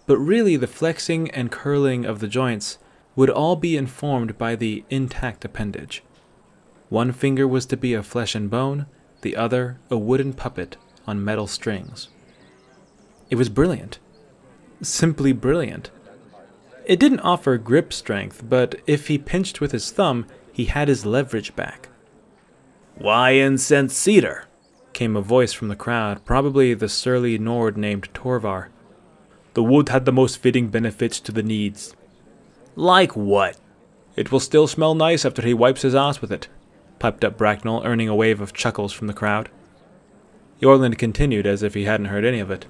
but 0.09 0.17
really 0.17 0.55
the 0.55 0.65
flexing 0.65 1.29
and 1.29 1.51
curling 1.51 2.03
of 2.03 2.17
the 2.17 2.27
joints 2.27 2.79
would 3.15 3.29
all 3.29 3.55
be 3.55 3.77
informed 3.77 4.35
by 4.39 4.55
the 4.55 4.83
intact 4.89 5.45
appendage. 5.45 6.01
One 6.89 7.11
finger 7.11 7.47
was 7.47 7.67
to 7.67 7.77
be 7.77 7.93
of 7.93 8.07
flesh 8.07 8.33
and 8.33 8.49
bone, 8.49 8.87
the 9.21 9.35
other 9.35 9.77
a 9.91 9.99
wooden 9.99 10.33
puppet 10.33 10.77
on 11.05 11.23
metal 11.23 11.45
strings. 11.45 12.07
It 13.29 13.35
was 13.35 13.49
brilliant. 13.49 13.99
Simply 14.81 15.31
brilliant. 15.31 15.91
It 16.85 16.99
didn't 16.99 17.19
offer 17.19 17.59
grip 17.59 17.93
strength, 17.93 18.41
but 18.49 18.81
if 18.87 19.09
he 19.09 19.19
pinched 19.19 19.61
with 19.61 19.73
his 19.73 19.91
thumb, 19.91 20.25
he 20.51 20.65
had 20.65 20.87
his 20.87 21.05
leverage 21.05 21.55
back. 21.55 21.89
Why 22.95 23.33
incense 23.33 23.95
cedar? 23.95 24.45
came 24.91 25.15
a 25.15 25.21
voice 25.21 25.53
from 25.53 25.67
the 25.67 25.75
crowd, 25.75 26.25
probably 26.25 26.73
the 26.73 26.89
surly 26.89 27.37
Nord 27.37 27.77
named 27.77 28.11
Torvar. 28.15 28.69
The 29.53 29.63
wood 29.63 29.89
had 29.89 30.05
the 30.05 30.11
most 30.11 30.37
fitting 30.37 30.67
benefits 30.67 31.19
to 31.21 31.31
the 31.31 31.43
needs. 31.43 31.95
Like 32.75 33.15
what? 33.15 33.57
It 34.15 34.31
will 34.31 34.39
still 34.39 34.67
smell 34.67 34.95
nice 34.95 35.25
after 35.25 35.41
he 35.41 35.53
wipes 35.53 35.81
his 35.81 35.95
ass 35.95 36.21
with 36.21 36.31
it, 36.31 36.47
piped 36.99 37.23
up 37.23 37.37
Bracknell, 37.37 37.83
earning 37.85 38.09
a 38.09 38.15
wave 38.15 38.41
of 38.41 38.53
chuckles 38.53 38.93
from 38.93 39.07
the 39.07 39.13
crowd. 39.13 39.49
Eorlund 40.61 40.97
continued 40.97 41.47
as 41.47 41.63
if 41.63 41.73
he 41.73 41.85
hadn't 41.85 42.07
heard 42.07 42.25
any 42.25 42.39
of 42.39 42.51
it. 42.51 42.65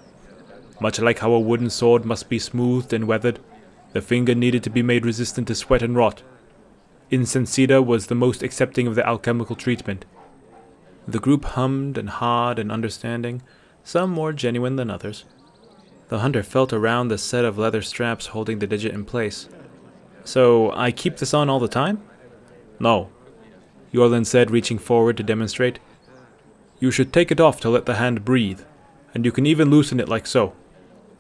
Much 0.80 1.00
like 1.00 1.20
how 1.20 1.32
a 1.32 1.40
wooden 1.40 1.70
sword 1.70 2.06
must 2.06 2.30
be 2.30 2.40
smoothed 2.40 2.94
and 2.94 3.08
weathered, 3.08 3.40
the 3.94 4.02
finger 4.02 4.36
needed 4.36 4.64
to 4.64 4.70
be 4.70 4.84
made 4.84 5.06
resistant 5.06 5.48
to 5.48 5.56
sweat 5.56 5.82
and 5.82 5.96
rot. 5.96 6.22
Incense 7.10 7.50
cedar 7.50 7.82
was 7.82 8.08
the 8.08 8.16
most 8.16 8.44
accepting 8.44 8.86
of 8.86 8.96
the 8.96 9.06
alchemical 9.06 9.56
treatment. 9.56 10.06
The 11.08 11.20
group 11.20 11.44
hummed 11.44 11.98
and 11.98 12.10
hawed 12.10 12.60
in 12.60 12.70
understanding, 12.70 13.42
some 13.84 14.12
more 14.12 14.32
genuine 14.32 14.76
than 14.76 14.92
others. 14.92 15.26
The 16.10 16.20
hunter 16.20 16.44
felt 16.44 16.74
around 16.74 17.08
the 17.08 17.18
set 17.18 17.46
of 17.46 17.58
leather 17.58 17.82
straps 17.82 18.28
holding 18.28 18.60
the 18.60 18.68
digit 18.68 18.94
in 18.94 19.06
place. 19.06 19.48
So 20.24 20.72
I 20.74 20.92
keep 20.92 21.18
this 21.18 21.34
on 21.34 21.50
all 21.50 21.60
the 21.60 21.68
time? 21.68 22.02
No, 22.80 23.10
Eorlund 23.94 24.28
said, 24.28 24.52
reaching 24.52 24.78
forward 24.78 25.18
to 25.18 25.24
demonstrate. 25.24 25.80
You 26.80 26.92
should 26.92 27.12
take 27.12 27.32
it 27.32 27.40
off 27.40 27.60
to 27.62 27.70
let 27.70 27.86
the 27.86 27.96
hand 27.96 28.24
breathe, 28.24 28.62
and 29.14 29.26
you 29.26 29.32
can 29.32 29.46
even 29.46 29.70
loosen 29.70 30.00
it 30.00 30.10
like 30.10 30.28
so. 30.28 30.54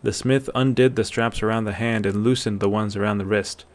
The 0.03 0.13
smith 0.13 0.49
undid 0.55 0.95
the 0.95 1.03
straps 1.03 1.43
around 1.43 1.65
the 1.65 1.73
hand 1.73 2.05
and 2.05 2.23
loosened 2.23 2.59
the 2.59 2.69
ones 2.69 2.95
around 2.95 3.17
the 3.17 3.25
wrist. 3.25 3.65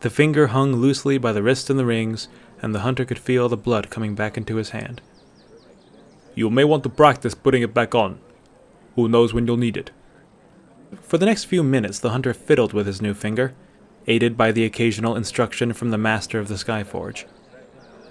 The 0.00 0.10
finger 0.10 0.48
hung 0.48 0.74
loosely 0.74 1.18
by 1.18 1.32
the 1.32 1.42
wrist 1.42 1.68
and 1.68 1.78
the 1.78 1.84
rings, 1.84 2.28
and 2.62 2.74
the 2.74 2.80
hunter 2.80 3.04
could 3.04 3.18
feel 3.18 3.48
the 3.48 3.56
blood 3.56 3.90
coming 3.90 4.14
back 4.14 4.36
into 4.36 4.56
his 4.56 4.70
hand. 4.70 5.02
You 6.34 6.48
may 6.50 6.64
want 6.64 6.82
to 6.84 6.88
practice 6.88 7.34
putting 7.34 7.62
it 7.62 7.74
back 7.74 7.94
on. 7.94 8.20
Who 8.94 9.08
knows 9.08 9.34
when 9.34 9.46
you'll 9.46 9.56
need 9.56 9.76
it? 9.76 9.90
For 11.02 11.18
the 11.18 11.26
next 11.26 11.44
few 11.44 11.62
minutes, 11.62 11.98
the 11.98 12.10
hunter 12.10 12.34
fiddled 12.34 12.72
with 12.72 12.86
his 12.86 13.02
new 13.02 13.14
finger, 13.14 13.54
aided 14.06 14.36
by 14.36 14.52
the 14.52 14.64
occasional 14.64 15.16
instruction 15.16 15.72
from 15.72 15.90
the 15.90 15.98
master 15.98 16.38
of 16.38 16.48
the 16.48 16.54
Skyforge. 16.54 17.24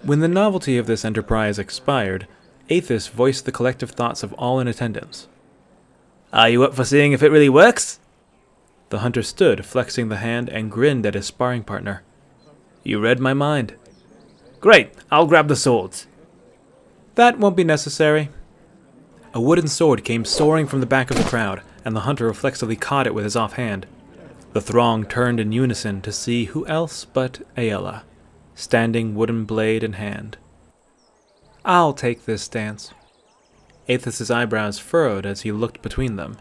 When 0.03 0.19
the 0.19 0.27
novelty 0.27 0.77
of 0.77 0.87
this 0.87 1.05
enterprise 1.05 1.57
expired, 1.57 2.27
Athis 2.69 3.09
voiced 3.09 3.45
the 3.45 3.51
collective 3.51 3.91
thoughts 3.91 4.23
of 4.23 4.33
all 4.33 4.59
in 4.59 4.67
attendance. 4.67 5.27
Are 6.33 6.49
you 6.49 6.63
up 6.63 6.73
for 6.73 6.83
seeing 6.83 7.11
if 7.11 7.23
it 7.23 7.31
really 7.31 7.49
works? 7.49 7.99
The 8.89 8.99
hunter 8.99 9.23
stood, 9.23 9.65
flexing 9.65 10.09
the 10.09 10.17
hand, 10.17 10.49
and 10.49 10.71
grinned 10.71 11.05
at 11.05 11.13
his 11.13 11.25
sparring 11.25 11.63
partner. 11.63 12.03
You 12.83 12.99
read 12.99 13.19
my 13.19 13.33
mind. 13.33 13.75
Great, 14.59 14.93
I'll 15.11 15.27
grab 15.27 15.47
the 15.47 15.55
swords. 15.55 16.07
That 17.15 17.39
won't 17.39 17.55
be 17.55 17.63
necessary. 17.63 18.29
A 19.33 19.41
wooden 19.41 19.67
sword 19.67 20.03
came 20.03 20.25
soaring 20.25 20.67
from 20.67 20.81
the 20.81 20.85
back 20.85 21.09
of 21.09 21.17
the 21.17 21.23
crowd, 21.23 21.61
and 21.85 21.95
the 21.95 22.01
hunter 22.01 22.25
reflexively 22.25 22.75
caught 22.75 23.07
it 23.07 23.13
with 23.13 23.23
his 23.23 23.35
offhand. 23.35 23.85
The 24.53 24.61
throng 24.61 25.05
turned 25.05 25.39
in 25.39 25.51
unison 25.51 26.01
to 26.01 26.11
see 26.11 26.45
who 26.45 26.65
else 26.65 27.05
but 27.05 27.41
Aela, 27.55 28.01
standing 28.55 29.15
wooden 29.15 29.45
blade 29.45 29.83
in 29.83 29.93
hand. 29.93 30.37
I'll 31.63 31.93
take 31.93 32.25
this 32.25 32.47
dance. 32.47 32.91
Athis's 33.87 34.31
eyebrows 34.31 34.79
furrowed 34.79 35.25
as 35.25 35.41
he 35.41 35.51
looked 35.51 35.81
between 35.81 36.15
them. 36.15 36.37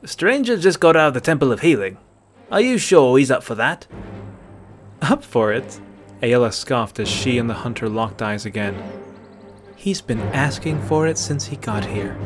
The 0.00 0.08
stranger 0.08 0.56
just 0.56 0.80
got 0.80 0.96
out 0.96 1.08
of 1.08 1.14
the 1.14 1.20
Temple 1.20 1.52
of 1.52 1.60
Healing. 1.60 1.98
Are 2.50 2.60
you 2.60 2.78
sure 2.78 3.18
he's 3.18 3.30
up 3.30 3.42
for 3.42 3.54
that? 3.54 3.86
Up 5.00 5.22
for 5.22 5.52
it? 5.52 5.80
Aela 6.22 6.52
scoffed 6.52 7.00
as 7.00 7.08
she 7.08 7.38
and 7.38 7.50
the 7.50 7.54
hunter 7.54 7.88
locked 7.88 8.22
eyes 8.22 8.46
again. 8.46 8.80
He's 9.74 10.00
been 10.00 10.20
asking 10.20 10.80
for 10.82 11.08
it 11.08 11.18
since 11.18 11.46
he 11.46 11.56
got 11.56 11.84
here. 11.84 12.16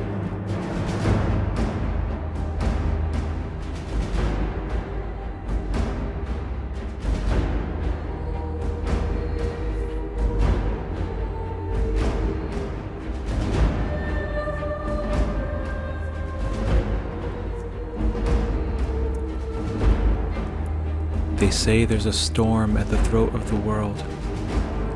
They 21.46 21.52
say 21.52 21.84
there's 21.84 22.06
a 22.06 22.12
storm 22.12 22.76
at 22.76 22.90
the 22.90 23.00
throat 23.04 23.32
of 23.32 23.48
the 23.48 23.54
world. 23.54 24.02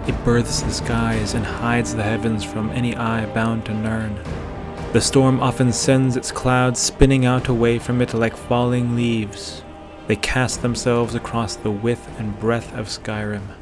It 0.09 0.25
births 0.25 0.63
the 0.63 0.73
skies 0.73 1.35
and 1.35 1.47
hides 1.47 1.95
the 1.95 2.03
heavens 2.03 2.43
from 2.43 2.71
any 2.71 2.97
eye 2.97 3.27
bound 3.27 3.67
to 3.67 3.73
Nirn. 3.73 4.19
The 4.93 5.01
storm 5.01 5.39
often 5.39 5.73
sends 5.73 6.17
its 6.17 6.33
clouds 6.33 6.81
spinning 6.81 7.25
out 7.25 7.47
away 7.47 7.79
from 7.79 8.03
it 8.03 8.15
like 8.15 8.37
falling 8.37 8.97
leaves. 8.97 9.63
They 10.09 10.17
cast 10.17 10.61
themselves 10.61 11.15
across 11.15 11.55
the 11.55 11.71
width 11.71 12.19
and 12.19 12.37
breadth 12.41 12.75
of 12.75 12.89
Skyrim. 12.89 13.55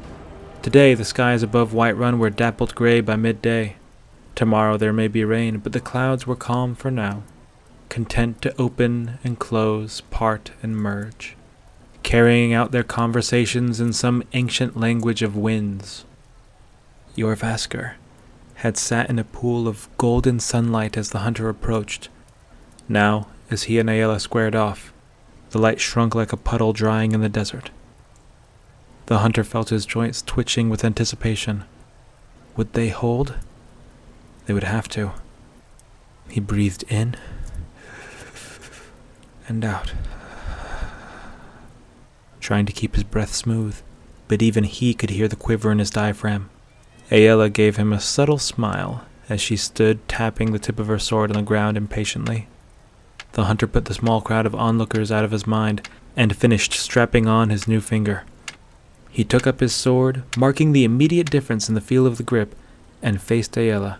Today, 0.63 0.95
the 0.95 1.05
skies 1.05 1.43
above 1.43 1.73
Whiterun 1.73 2.17
were 2.17 2.31
dappled 2.31 2.73
gray 2.73 3.01
by 3.01 3.17
midday. 3.17 3.75
Tomorrow 4.33 4.77
there 4.77 4.93
may 4.93 5.07
be 5.07 5.23
rain, 5.23 5.59
but 5.59 5.73
the 5.73 5.79
clouds 5.79 6.25
were 6.25 6.35
calm 6.35 6.73
for 6.73 6.89
now, 6.89 7.21
content 7.89 8.41
to 8.41 8.59
open 8.59 9.19
and 9.23 9.37
close, 9.37 10.01
part 10.01 10.53
and 10.63 10.75
merge 10.75 11.35
carrying 12.09 12.55
out 12.55 12.71
their 12.71 12.81
conversations 12.81 13.79
in 13.79 13.93
some 13.93 14.23
ancient 14.33 14.75
language 14.75 15.21
of 15.21 15.37
winds. 15.37 16.05
Jorrvaskr 17.15 17.93
had 18.55 18.75
sat 18.75 19.11
in 19.11 19.19
a 19.19 19.23
pool 19.23 19.67
of 19.67 19.87
golden 19.99 20.39
sunlight 20.39 20.97
as 20.97 21.11
the 21.11 21.19
hunter 21.19 21.49
approached. 21.49 22.09
Now, 22.87 23.27
as 23.51 23.63
he 23.63 23.77
and 23.77 23.87
Aela 23.87 24.19
squared 24.19 24.55
off, 24.55 24.91
the 25.51 25.59
light 25.59 25.79
shrunk 25.79 26.15
like 26.15 26.33
a 26.33 26.37
puddle 26.37 26.73
drying 26.73 27.11
in 27.11 27.21
the 27.21 27.29
desert. 27.29 27.69
The 29.05 29.19
hunter 29.19 29.43
felt 29.43 29.69
his 29.69 29.85
joints 29.85 30.23
twitching 30.23 30.67
with 30.67 30.83
anticipation. 30.83 31.65
Would 32.57 32.73
they 32.73 32.89
hold? 32.89 33.35
They 34.47 34.55
would 34.55 34.63
have 34.63 34.89
to. 34.89 35.11
He 36.27 36.39
breathed 36.39 36.85
in 36.89 37.17
and 39.47 39.63
out 39.63 39.93
trying 42.49 42.65
to 42.65 42.73
keep 42.73 42.95
his 42.95 43.03
breath 43.03 43.35
smooth, 43.35 43.79
but 44.27 44.41
even 44.41 44.63
he 44.63 44.91
could 44.91 45.11
hear 45.11 45.27
the 45.27 45.35
quiver 45.35 45.71
in 45.71 45.77
his 45.77 45.91
diaphragm. 45.91 46.49
Aela 47.11 47.53
gave 47.53 47.75
him 47.75 47.93
a 47.93 47.99
subtle 47.99 48.39
smile 48.39 49.05
as 49.29 49.39
she 49.39 49.55
stood 49.55 49.99
tapping 50.07 50.51
the 50.51 50.57
tip 50.57 50.79
of 50.79 50.87
her 50.87 50.97
sword 50.97 51.29
on 51.29 51.37
the 51.37 51.43
ground 51.43 51.77
impatiently. 51.77 52.47
The 53.33 53.43
hunter 53.43 53.67
put 53.67 53.85
the 53.85 53.93
small 53.93 54.19
crowd 54.19 54.47
of 54.47 54.55
onlookers 54.55 55.11
out 55.11 55.23
of 55.23 55.29
his 55.29 55.45
mind 55.45 55.87
and 56.15 56.35
finished 56.35 56.73
strapping 56.73 57.27
on 57.27 57.51
his 57.51 57.67
new 57.67 57.79
finger. 57.79 58.23
He 59.11 59.23
took 59.23 59.45
up 59.45 59.59
his 59.59 59.75
sword, 59.75 60.23
marking 60.35 60.71
the 60.71 60.85
immediate 60.85 61.29
difference 61.29 61.69
in 61.69 61.75
the 61.75 61.81
feel 61.81 62.07
of 62.07 62.17
the 62.17 62.23
grip, 62.23 62.55
and 62.99 63.21
faced 63.21 63.51
Aela. 63.57 63.97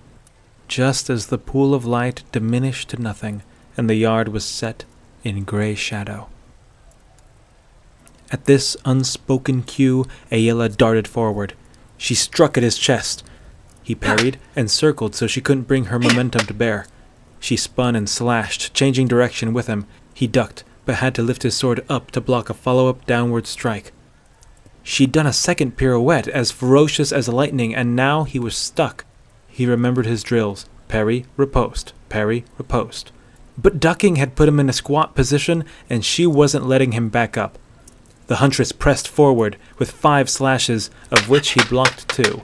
Just 0.68 1.08
as 1.08 1.28
the 1.28 1.38
pool 1.38 1.76
of 1.76 1.86
light 1.86 2.24
diminished 2.32 2.90
to 2.90 3.00
nothing 3.00 3.44
and 3.78 3.88
the 3.88 3.94
yard 3.94 4.30
was 4.30 4.44
set 4.44 4.86
in 5.24 5.44
gray 5.44 5.76
shadow. 5.76 6.30
At 8.32 8.46
this 8.46 8.78
unspoken 8.86 9.64
cue, 9.64 10.06
Aela 10.32 10.76
darted 10.76 11.08
forward. 11.08 11.54
She 11.98 12.14
struck 12.16 12.58
at 12.58 12.64
his 12.64 12.78
chest. 12.78 13.24
He 13.84 13.96
parried 13.96 14.38
and 14.56 14.70
circled 14.70 15.16
so 15.16 15.26
she 15.26 15.42
couldn't 15.42 15.68
bring 15.68 15.86
her 15.86 15.98
momentum 15.98 16.46
to 16.46 16.54
bear. 16.54 16.86
She 17.40 17.58
spun 17.58 17.96
and 17.96 18.08
slashed, 18.08 18.74
changing 18.74 19.08
direction 19.08 19.54
with 19.54 19.68
him. 19.68 19.86
He 20.14 20.28
ducked, 20.28 20.64
but 20.86 20.96
had 20.96 21.16
to 21.16 21.24
lift 21.24 21.44
his 21.44 21.56
sword 21.56 21.84
up 21.90 22.12
to 22.12 22.22
block 22.22 22.50
a 22.50 22.54
follow 22.54 22.88
up 22.88 23.06
downward 23.06 23.48
strike. 23.48 23.94
She'd 24.84 25.12
done 25.12 25.28
a 25.28 25.34
second 25.34 25.78
pirouette, 25.78 26.28
as 26.28 26.52
ferocious 26.52 27.12
as 27.12 27.28
lightning, 27.28 27.74
and 27.76 27.96
now 27.96 28.24
he 28.24 28.40
was 28.40 28.56
stuck. 28.56 29.06
He 29.48 29.66
remembered 29.66 30.06
his 30.06 30.24
drills 30.24 30.66
parry, 30.88 31.26
riposte, 31.38 31.94
parry, 32.10 32.44
riposte. 32.58 33.12
But 33.58 33.80
ducking 33.80 34.16
had 34.16 34.36
put 34.36 34.48
him 34.48 34.60
in 34.60 34.70
a 34.70 34.74
squat 34.74 35.16
position, 35.16 35.64
and 35.90 36.04
she 36.04 36.26
wasn't 36.26 36.68
letting 36.68 36.94
him 36.94 37.10
back 37.10 37.38
up. 37.38 37.58
The 38.30 38.36
huntress 38.36 38.72
pressed 38.72 39.08
forward 39.08 39.58
with 39.80 39.90
five 39.90 40.30
slashes, 40.30 40.92
of 41.10 41.30
which 41.30 41.54
he 41.54 41.64
blocked 41.68 42.08
two. 42.08 42.44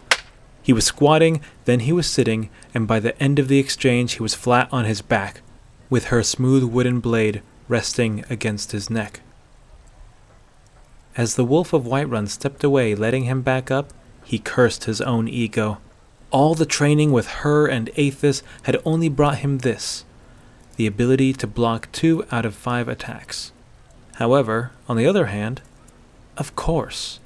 He 0.63 0.73
was 0.73 0.83
squatting, 0.83 1.41
then 1.65 1.81
he 1.81 1.93
was 1.93 2.07
sitting, 2.07 2.49
and 2.73 2.87
by 2.87 2.99
the 2.99 3.15
end 3.21 3.37
of 3.37 3.49
the 3.49 3.59
exchange 3.59 4.13
he 4.13 4.23
was 4.23 4.33
flat 4.33 4.67
on 4.71 4.85
his 4.85 5.03
back, 5.03 5.41
with 5.87 6.05
her 6.05 6.23
smooth 6.23 6.63
wooden 6.63 7.01
blade 7.01 7.43
resting 7.67 8.25
against 8.31 8.71
his 8.71 8.89
neck. 8.89 9.21
As 11.15 11.35
the 11.35 11.45
Wolf 11.45 11.71
of 11.71 11.83
Whiterun 11.83 12.29
stepped 12.29 12.63
away, 12.63 12.95
letting 12.95 13.25
him 13.25 13.43
back 13.43 13.69
up, 13.69 13.93
he 14.23 14.39
cursed 14.39 14.85
his 14.85 15.01
own 15.01 15.27
ego. 15.27 15.77
All 16.31 16.55
the 16.55 16.65
training 16.65 17.11
with 17.11 17.27
her 17.27 17.67
and 17.67 17.91
Athis 17.95 18.41
had 18.63 18.81
only 18.85 19.07
brought 19.07 19.37
him 19.37 19.59
this 19.59 20.03
the 20.77 20.87
ability 20.87 21.31
to 21.33 21.45
block 21.45 21.89
two 21.91 22.25
out 22.31 22.43
of 22.43 22.55
five 22.55 22.87
attacks. 22.87 23.51
However, 24.15 24.71
on 24.89 24.97
the 24.97 25.05
other 25.05 25.27
hand, 25.27 25.61
of 26.37 26.55
course. 26.55 27.19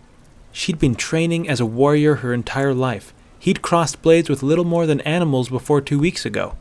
She'd 0.52 0.80
been 0.80 0.96
training 0.96 1.48
as 1.48 1.60
a 1.60 1.66
warrior 1.66 2.16
her 2.16 2.34
entire 2.34 2.74
life. 2.74 3.14
He'd 3.38 3.62
crossed 3.62 4.02
blades 4.02 4.30
with 4.30 4.44
little 4.44 4.66
more 4.66 4.86
than 4.86 5.02
animals 5.02 5.50
before 5.50 5.82
two 5.82 6.00
weeks 6.00 6.26
ago. 6.26 6.58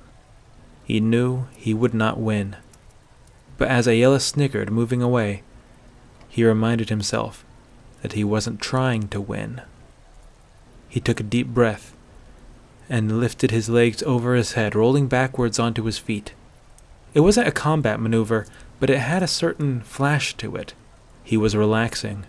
He 0.85 1.01
knew 1.01 1.47
he 1.57 1.75
would 1.75 1.95
not 1.95 2.19
win. 2.19 2.57
But 3.57 3.69
as 3.69 3.87
Aela 3.87 4.21
snickered, 4.21 4.71
moving 4.71 5.03
away, 5.03 5.43
he 6.29 6.45
reminded 6.45 6.89
himself 6.89 7.45
that 8.03 8.13
he 8.13 8.23
wasn't 8.23 8.61
trying 8.61 9.09
to 9.09 9.21
win. 9.21 9.63
He 10.89 11.01
took 11.01 11.19
a 11.19 11.25
deep 11.25 11.49
breath 11.49 11.95
and 12.89 13.21
lifted 13.21 13.51
his 13.51 13.69
legs 13.69 14.03
over 14.05 14.35
his 14.35 14.53
head, 14.53 14.75
rolling 14.75 15.09
backwards 15.09 15.59
onto 15.59 15.83
his 15.85 15.99
feet. 15.99 16.33
It 17.13 17.21
wasn't 17.21 17.49
a 17.49 17.53
combat 17.53 18.01
maneuver, 18.01 18.47
but 18.81 18.91
it 18.91 18.99
had 18.99 19.23
a 19.23 19.27
certain 19.27 19.81
flash 19.81 20.35
to 20.35 20.57
it. 20.57 20.75
He 21.25 21.37
was 21.37 21.57
relaxing. 21.57 22.25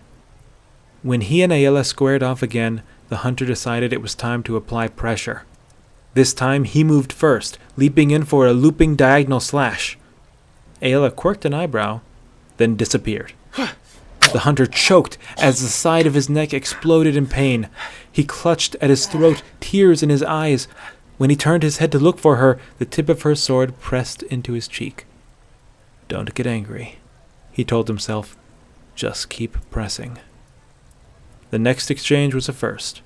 When 1.02 1.22
he 1.22 1.42
and 1.42 1.52
Aela 1.52 1.84
squared 1.84 2.22
off 2.22 2.42
again, 2.42 2.82
the 3.08 3.18
hunter 3.18 3.46
decided 3.46 3.92
it 3.92 4.02
was 4.02 4.14
time 4.14 4.42
to 4.44 4.56
apply 4.56 4.88
pressure. 4.88 5.44
This 6.14 6.34
time 6.34 6.64
he 6.64 6.84
moved 6.84 7.12
first, 7.12 7.58
leaping 7.76 8.10
in 8.10 8.24
for 8.24 8.46
a 8.46 8.52
looping 8.52 8.96
diagonal 8.96 9.40
slash. 9.40 9.96
Aela 10.82 11.14
quirked 11.14 11.44
an 11.44 11.54
eyebrow, 11.54 12.00
then 12.58 12.76
disappeared. 12.76 13.32
The 14.32 14.40
hunter 14.40 14.66
choked 14.66 15.16
as 15.38 15.60
the 15.60 15.68
side 15.68 16.06
of 16.06 16.14
his 16.14 16.28
neck 16.28 16.52
exploded 16.52 17.16
in 17.16 17.26
pain. 17.26 17.68
He 18.12 18.22
clutched 18.22 18.76
at 18.80 18.90
his 18.90 19.06
throat, 19.06 19.42
tears 19.58 20.02
in 20.02 20.10
his 20.10 20.22
eyes. 20.22 20.68
When 21.16 21.30
he 21.30 21.36
turned 21.36 21.62
his 21.62 21.78
head 21.78 21.90
to 21.92 21.98
look 21.98 22.18
for 22.18 22.36
her, 22.36 22.58
the 22.78 22.84
tip 22.84 23.08
of 23.08 23.22
her 23.22 23.34
sword 23.34 23.78
pressed 23.80 24.22
into 24.24 24.52
his 24.52 24.68
cheek. 24.68 25.06
Don't 26.08 26.34
get 26.34 26.46
angry, 26.46 26.98
he 27.50 27.64
told 27.64 27.88
himself. 27.88 28.36
Just 28.94 29.30
keep 29.30 29.56
pressing. 29.70 30.18
The 31.50 31.58
next 31.58 31.90
exchange 31.90 32.34
was 32.34 32.48
a 32.48 32.52
first. 32.52 33.02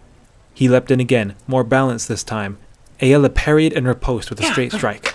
He 0.52 0.68
leapt 0.68 0.90
in 0.90 1.00
again, 1.00 1.34
more 1.46 1.64
balanced 1.64 2.08
this 2.08 2.22
time. 2.22 2.58
Aela 3.00 3.34
parried 3.34 3.72
and 3.72 3.86
riposted 3.86 4.30
with 4.30 4.40
a 4.40 4.44
straight 4.44 4.72
strike. 4.72 5.14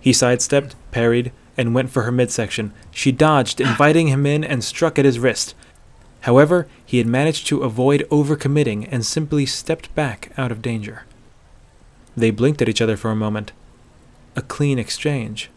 He 0.00 0.12
sidestepped, 0.12 0.74
parried, 0.90 1.32
and 1.56 1.74
went 1.74 1.90
for 1.90 2.02
her 2.02 2.12
midsection. 2.12 2.72
She 2.90 3.12
dodged, 3.12 3.60
inviting 3.60 4.08
him 4.08 4.26
in, 4.26 4.44
and 4.44 4.62
struck 4.62 4.98
at 4.98 5.04
his 5.04 5.18
wrist. 5.18 5.54
However, 6.20 6.66
he 6.84 6.98
had 6.98 7.06
managed 7.06 7.46
to 7.48 7.62
avoid 7.62 8.06
overcommitting 8.10 8.88
and 8.90 9.04
simply 9.04 9.46
stepped 9.46 9.94
back 9.94 10.32
out 10.36 10.52
of 10.52 10.62
danger. 10.62 11.04
They 12.16 12.30
blinked 12.30 12.62
at 12.62 12.68
each 12.68 12.80
other 12.80 12.96
for 12.96 13.10
a 13.10 13.16
moment. 13.16 13.52
A 14.34 14.42
clean 14.42 14.78
exchange. 14.78 15.50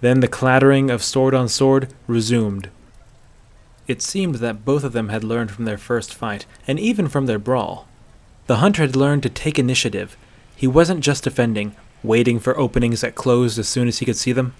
Then 0.00 0.20
the 0.20 0.28
clattering 0.28 0.90
of 0.90 1.02
sword 1.02 1.34
on 1.34 1.48
sword 1.48 1.92
resumed. 2.06 2.70
It 3.90 4.02
seemed 4.02 4.36
that 4.36 4.64
both 4.64 4.84
of 4.84 4.92
them 4.92 5.08
had 5.08 5.24
learned 5.24 5.50
from 5.50 5.64
their 5.64 5.76
first 5.76 6.14
fight, 6.14 6.46
and 6.64 6.78
even 6.78 7.08
from 7.08 7.26
their 7.26 7.40
brawl. 7.40 7.88
The 8.46 8.58
hunter 8.58 8.82
had 8.82 8.94
learned 8.94 9.24
to 9.24 9.28
take 9.28 9.58
initiative. 9.58 10.16
He 10.54 10.68
wasn't 10.68 11.00
just 11.00 11.24
defending, 11.24 11.74
waiting 12.04 12.38
for 12.38 12.56
openings 12.56 13.00
that 13.00 13.16
closed 13.16 13.58
as 13.58 13.66
soon 13.66 13.88
as 13.88 13.98
he 13.98 14.06
could 14.06 14.16
see 14.16 14.30
them. 14.30 14.54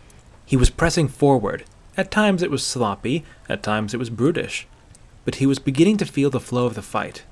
He 0.44 0.56
was 0.56 0.68
pressing 0.68 1.06
forward. 1.06 1.62
At 1.96 2.10
times 2.10 2.42
it 2.42 2.50
was 2.50 2.66
sloppy, 2.66 3.24
at 3.48 3.62
times 3.62 3.94
it 3.94 3.98
was 3.98 4.10
brutish. 4.10 4.66
But 5.24 5.36
he 5.36 5.46
was 5.46 5.60
beginning 5.60 5.98
to 5.98 6.06
feel 6.06 6.30
the 6.30 6.40
flow 6.40 6.66
of 6.66 6.74
the 6.74 6.82
fight. 6.82 7.22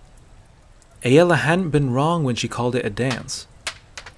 Aela 1.03 1.39
hadn't 1.39 1.71
been 1.71 1.93
wrong 1.93 2.23
when 2.23 2.37
she 2.37 2.47
called 2.47 2.77
it 2.77 2.87
a 2.87 2.91
dance. 2.91 3.49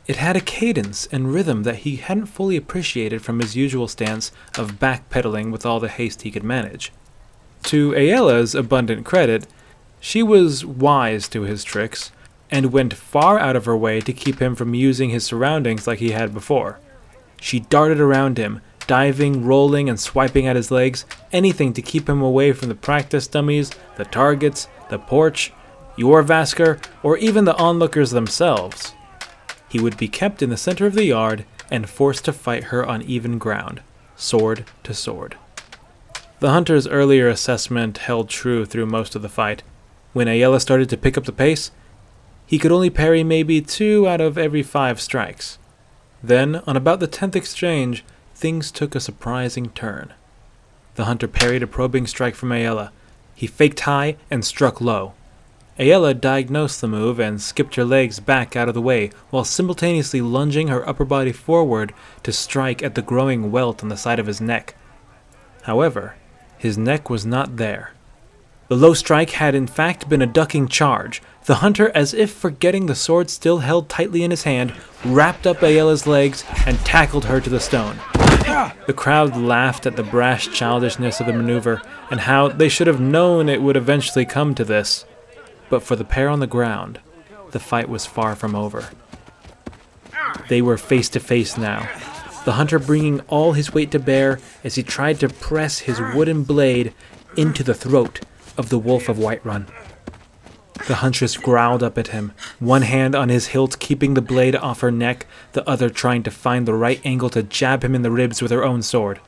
It 0.06 0.16
had 0.16 0.36
a 0.36 0.42
cadence 0.42 1.08
and 1.10 1.32
rhythm 1.32 1.62
that 1.62 1.76
he 1.76 1.96
hadn't 1.96 2.26
fully 2.26 2.58
appreciated 2.58 3.22
from 3.22 3.38
his 3.38 3.56
usual 3.56 3.88
stance 3.88 4.32
of 4.58 4.78
backpedaling 4.78 5.50
with 5.50 5.64
all 5.64 5.80
the 5.80 5.88
haste 5.88 6.20
he 6.20 6.30
could 6.30 6.44
manage. 6.44 6.92
To 7.64 7.94
Aela's 7.94 8.54
abundant 8.54 9.04
credit, 9.04 9.46
she 10.00 10.22
was 10.22 10.64
wise 10.64 11.28
to 11.28 11.42
his 11.42 11.62
tricks 11.62 12.10
and 12.50 12.72
went 12.72 12.94
far 12.94 13.38
out 13.38 13.54
of 13.54 13.64
her 13.66 13.76
way 13.76 14.00
to 14.00 14.12
keep 14.12 14.40
him 14.40 14.56
from 14.56 14.74
using 14.74 15.10
his 15.10 15.24
surroundings 15.24 15.86
like 15.86 16.00
he 16.00 16.10
had 16.10 16.34
before. 16.34 16.78
She 17.40 17.60
darted 17.60 18.00
around 18.00 18.38
him, 18.38 18.60
diving, 18.86 19.44
rolling, 19.44 19.88
and 19.88 20.00
swiping 20.00 20.46
at 20.46 20.56
his 20.56 20.70
legs, 20.70 21.06
anything 21.32 21.72
to 21.74 21.82
keep 21.82 22.08
him 22.08 22.20
away 22.20 22.52
from 22.52 22.68
the 22.68 22.74
practice 22.74 23.28
dummies, 23.28 23.70
the 23.96 24.04
targets, 24.04 24.66
the 24.88 24.98
porch, 24.98 25.52
Jorrvaskr, 25.96 26.82
or 27.02 27.16
even 27.18 27.44
the 27.44 27.56
onlookers 27.56 28.10
themselves. 28.10 28.94
He 29.68 29.78
would 29.78 29.96
be 29.96 30.08
kept 30.08 30.42
in 30.42 30.50
the 30.50 30.56
center 30.56 30.86
of 30.86 30.94
the 30.94 31.04
yard 31.04 31.44
and 31.70 31.88
forced 31.88 32.24
to 32.24 32.32
fight 32.32 32.64
her 32.64 32.84
on 32.84 33.02
even 33.02 33.38
ground, 33.38 33.80
sword 34.16 34.64
to 34.82 34.92
sword. 34.92 35.36
The 36.40 36.52
hunter's 36.52 36.88
earlier 36.88 37.28
assessment 37.28 37.98
held 37.98 38.30
true 38.30 38.64
through 38.64 38.86
most 38.86 39.14
of 39.14 39.20
the 39.20 39.28
fight. 39.28 39.62
When 40.14 40.26
Aela 40.26 40.58
started 40.58 40.88
to 40.88 40.96
pick 40.96 41.18
up 41.18 41.24
the 41.24 41.32
pace, 41.32 41.70
he 42.46 42.58
could 42.58 42.72
only 42.72 42.88
parry 42.88 43.22
maybe 43.22 43.60
two 43.60 44.08
out 44.08 44.22
of 44.22 44.38
every 44.38 44.62
five 44.62 45.02
strikes. 45.02 45.58
Then, 46.22 46.62
on 46.66 46.78
about 46.78 46.98
the 46.98 47.06
tenth 47.06 47.36
exchange, 47.36 48.06
things 48.34 48.70
took 48.70 48.94
a 48.94 49.00
surprising 49.00 49.68
turn. 49.70 50.14
The 50.94 51.04
hunter 51.04 51.28
parried 51.28 51.62
a 51.62 51.66
probing 51.66 52.06
strike 52.06 52.34
from 52.34 52.48
Aela. 52.48 52.90
He 53.34 53.46
faked 53.46 53.80
high 53.80 54.16
and 54.30 54.42
struck 54.42 54.80
low. 54.80 55.12
Aela 55.78 56.18
diagnosed 56.18 56.80
the 56.80 56.88
move 56.88 57.20
and 57.20 57.40
skipped 57.40 57.74
her 57.74 57.84
legs 57.84 58.18
back 58.18 58.56
out 58.56 58.68
of 58.68 58.74
the 58.74 58.80
way 58.80 59.10
while 59.28 59.44
simultaneously 59.44 60.22
lunging 60.22 60.68
her 60.68 60.88
upper 60.88 61.04
body 61.04 61.32
forward 61.32 61.92
to 62.22 62.32
strike 62.32 62.82
at 62.82 62.94
the 62.94 63.02
growing 63.02 63.52
welt 63.52 63.82
on 63.82 63.90
the 63.90 63.96
side 63.98 64.18
of 64.18 64.26
his 64.26 64.40
neck. 64.40 64.74
However, 65.64 66.14
his 66.60 66.76
neck 66.76 67.08
was 67.08 67.24
not 67.24 67.56
there. 67.56 67.92
The 68.68 68.76
low 68.76 68.92
strike 68.92 69.30
had 69.30 69.54
in 69.54 69.66
fact 69.66 70.10
been 70.10 70.20
a 70.20 70.26
ducking 70.26 70.68
charge. 70.68 71.22
The 71.46 71.56
hunter, 71.56 71.90
as 71.94 72.12
if 72.12 72.30
forgetting 72.30 72.84
the 72.84 72.94
sword 72.94 73.30
still 73.30 73.60
held 73.60 73.88
tightly 73.88 74.22
in 74.22 74.30
his 74.30 74.42
hand, 74.42 74.74
wrapped 75.02 75.46
up 75.46 75.62
Aela's 75.62 76.06
legs 76.06 76.44
and 76.66 76.78
tackled 76.80 77.24
her 77.24 77.40
to 77.40 77.48
the 77.48 77.60
stone. 77.60 77.98
The 78.86 78.94
crowd 78.94 79.38
laughed 79.38 79.86
at 79.86 79.96
the 79.96 80.02
brash 80.02 80.48
childishness 80.52 81.18
of 81.18 81.26
the 81.26 81.32
maneuver 81.32 81.80
and 82.10 82.20
how 82.20 82.48
they 82.48 82.68
should 82.68 82.88
have 82.88 83.00
known 83.00 83.48
it 83.48 83.62
would 83.62 83.76
eventually 83.78 84.26
come 84.26 84.54
to 84.54 84.64
this. 84.64 85.06
But 85.70 85.82
for 85.82 85.96
the 85.96 86.04
pair 86.04 86.28
on 86.28 86.40
the 86.40 86.46
ground, 86.46 87.00
the 87.52 87.58
fight 87.58 87.88
was 87.88 88.04
far 88.04 88.36
from 88.36 88.54
over. 88.54 88.90
They 90.50 90.60
were 90.60 90.76
face 90.76 91.08
to 91.10 91.20
face 91.20 91.56
now, 91.56 91.88
the 92.50 92.56
hunter 92.56 92.80
bringing 92.80 93.20
all 93.28 93.52
his 93.52 93.72
weight 93.72 93.92
to 93.92 93.98
bear 94.00 94.40
as 94.64 94.74
he 94.74 94.82
tried 94.82 95.20
to 95.20 95.28
press 95.28 95.78
his 95.78 96.00
wooden 96.00 96.42
blade 96.42 96.92
into 97.36 97.62
the 97.62 97.74
throat 97.74 98.18
of 98.58 98.70
the 98.70 98.78
Wolf 98.78 99.08
of 99.08 99.18
Whiterun. 99.18 99.68
The 100.88 100.96
huntress 100.96 101.36
growled 101.36 101.84
up 101.84 101.96
at 101.96 102.08
him, 102.08 102.32
one 102.58 102.82
hand 102.82 103.14
on 103.14 103.28
his 103.28 103.46
hilt 103.54 103.78
keeping 103.78 104.14
the 104.14 104.20
blade 104.20 104.56
off 104.56 104.80
her 104.80 104.90
neck, 104.90 105.26
the 105.52 105.64
other 105.70 105.88
trying 105.88 106.24
to 106.24 106.32
find 106.32 106.66
the 106.66 106.74
right 106.74 107.00
angle 107.04 107.30
to 107.30 107.44
jab 107.44 107.84
him 107.84 107.94
in 107.94 108.02
the 108.02 108.10
ribs 108.10 108.42
with 108.42 108.50
her 108.50 108.64
own 108.64 108.82
sword. 108.82 109.20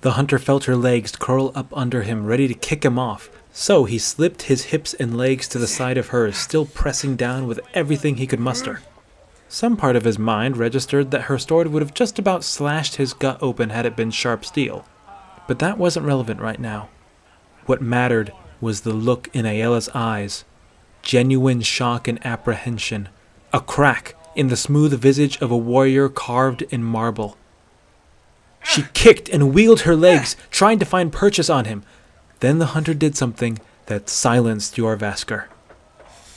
The 0.00 0.12
hunter 0.12 0.38
felt 0.38 0.64
her 0.64 0.76
legs 0.76 1.14
curl 1.16 1.52
up 1.54 1.76
under 1.76 2.04
him, 2.04 2.24
ready 2.24 2.48
to 2.48 2.54
kick 2.54 2.86
him 2.86 2.98
off, 2.98 3.28
so 3.52 3.84
he 3.84 3.98
slipped 3.98 4.44
his 4.44 4.72
hips 4.72 4.94
and 4.94 5.14
legs 5.14 5.46
to 5.48 5.58
the 5.58 5.66
side 5.66 5.98
of 5.98 6.08
hers, 6.08 6.38
still 6.38 6.64
pressing 6.64 7.16
down 7.16 7.46
with 7.46 7.60
everything 7.74 8.16
he 8.16 8.26
could 8.26 8.40
muster. 8.40 8.80
Some 9.52 9.76
part 9.76 9.96
of 9.96 10.04
his 10.04 10.16
mind 10.16 10.56
registered 10.56 11.10
that 11.10 11.22
her 11.22 11.36
sword 11.36 11.66
would 11.66 11.82
have 11.82 11.92
just 11.92 12.20
about 12.20 12.44
slashed 12.44 12.96
his 12.96 13.12
gut 13.12 13.36
open 13.42 13.70
had 13.70 13.84
it 13.84 13.96
been 13.96 14.12
sharp 14.12 14.44
steel. 14.44 14.86
But 15.48 15.58
that 15.58 15.76
wasn't 15.76 16.06
relevant 16.06 16.40
right 16.40 16.60
now. 16.60 16.88
What 17.66 17.82
mattered 17.82 18.32
was 18.60 18.82
the 18.82 18.92
look 18.92 19.28
in 19.32 19.46
Aela's 19.46 19.88
eyes 19.92 20.44
genuine 21.02 21.62
shock 21.62 22.06
and 22.06 22.24
apprehension, 22.24 23.08
a 23.52 23.60
crack 23.60 24.14
in 24.36 24.48
the 24.48 24.56
smooth 24.56 24.92
visage 25.00 25.36
of 25.40 25.50
a 25.50 25.56
warrior 25.56 26.08
carved 26.08 26.62
in 26.62 26.84
marble. 26.84 27.36
She 28.62 28.84
kicked 28.92 29.28
and 29.30 29.52
wheeled 29.52 29.80
her 29.80 29.96
legs, 29.96 30.36
trying 30.52 30.78
to 30.78 30.84
find 30.84 31.12
purchase 31.12 31.50
on 31.50 31.64
him. 31.64 31.82
Then 32.38 32.60
the 32.60 32.66
hunter 32.66 32.94
did 32.94 33.16
something 33.16 33.58
that 33.86 34.08
silenced 34.08 34.76
Jorrvaskr. 34.76 35.46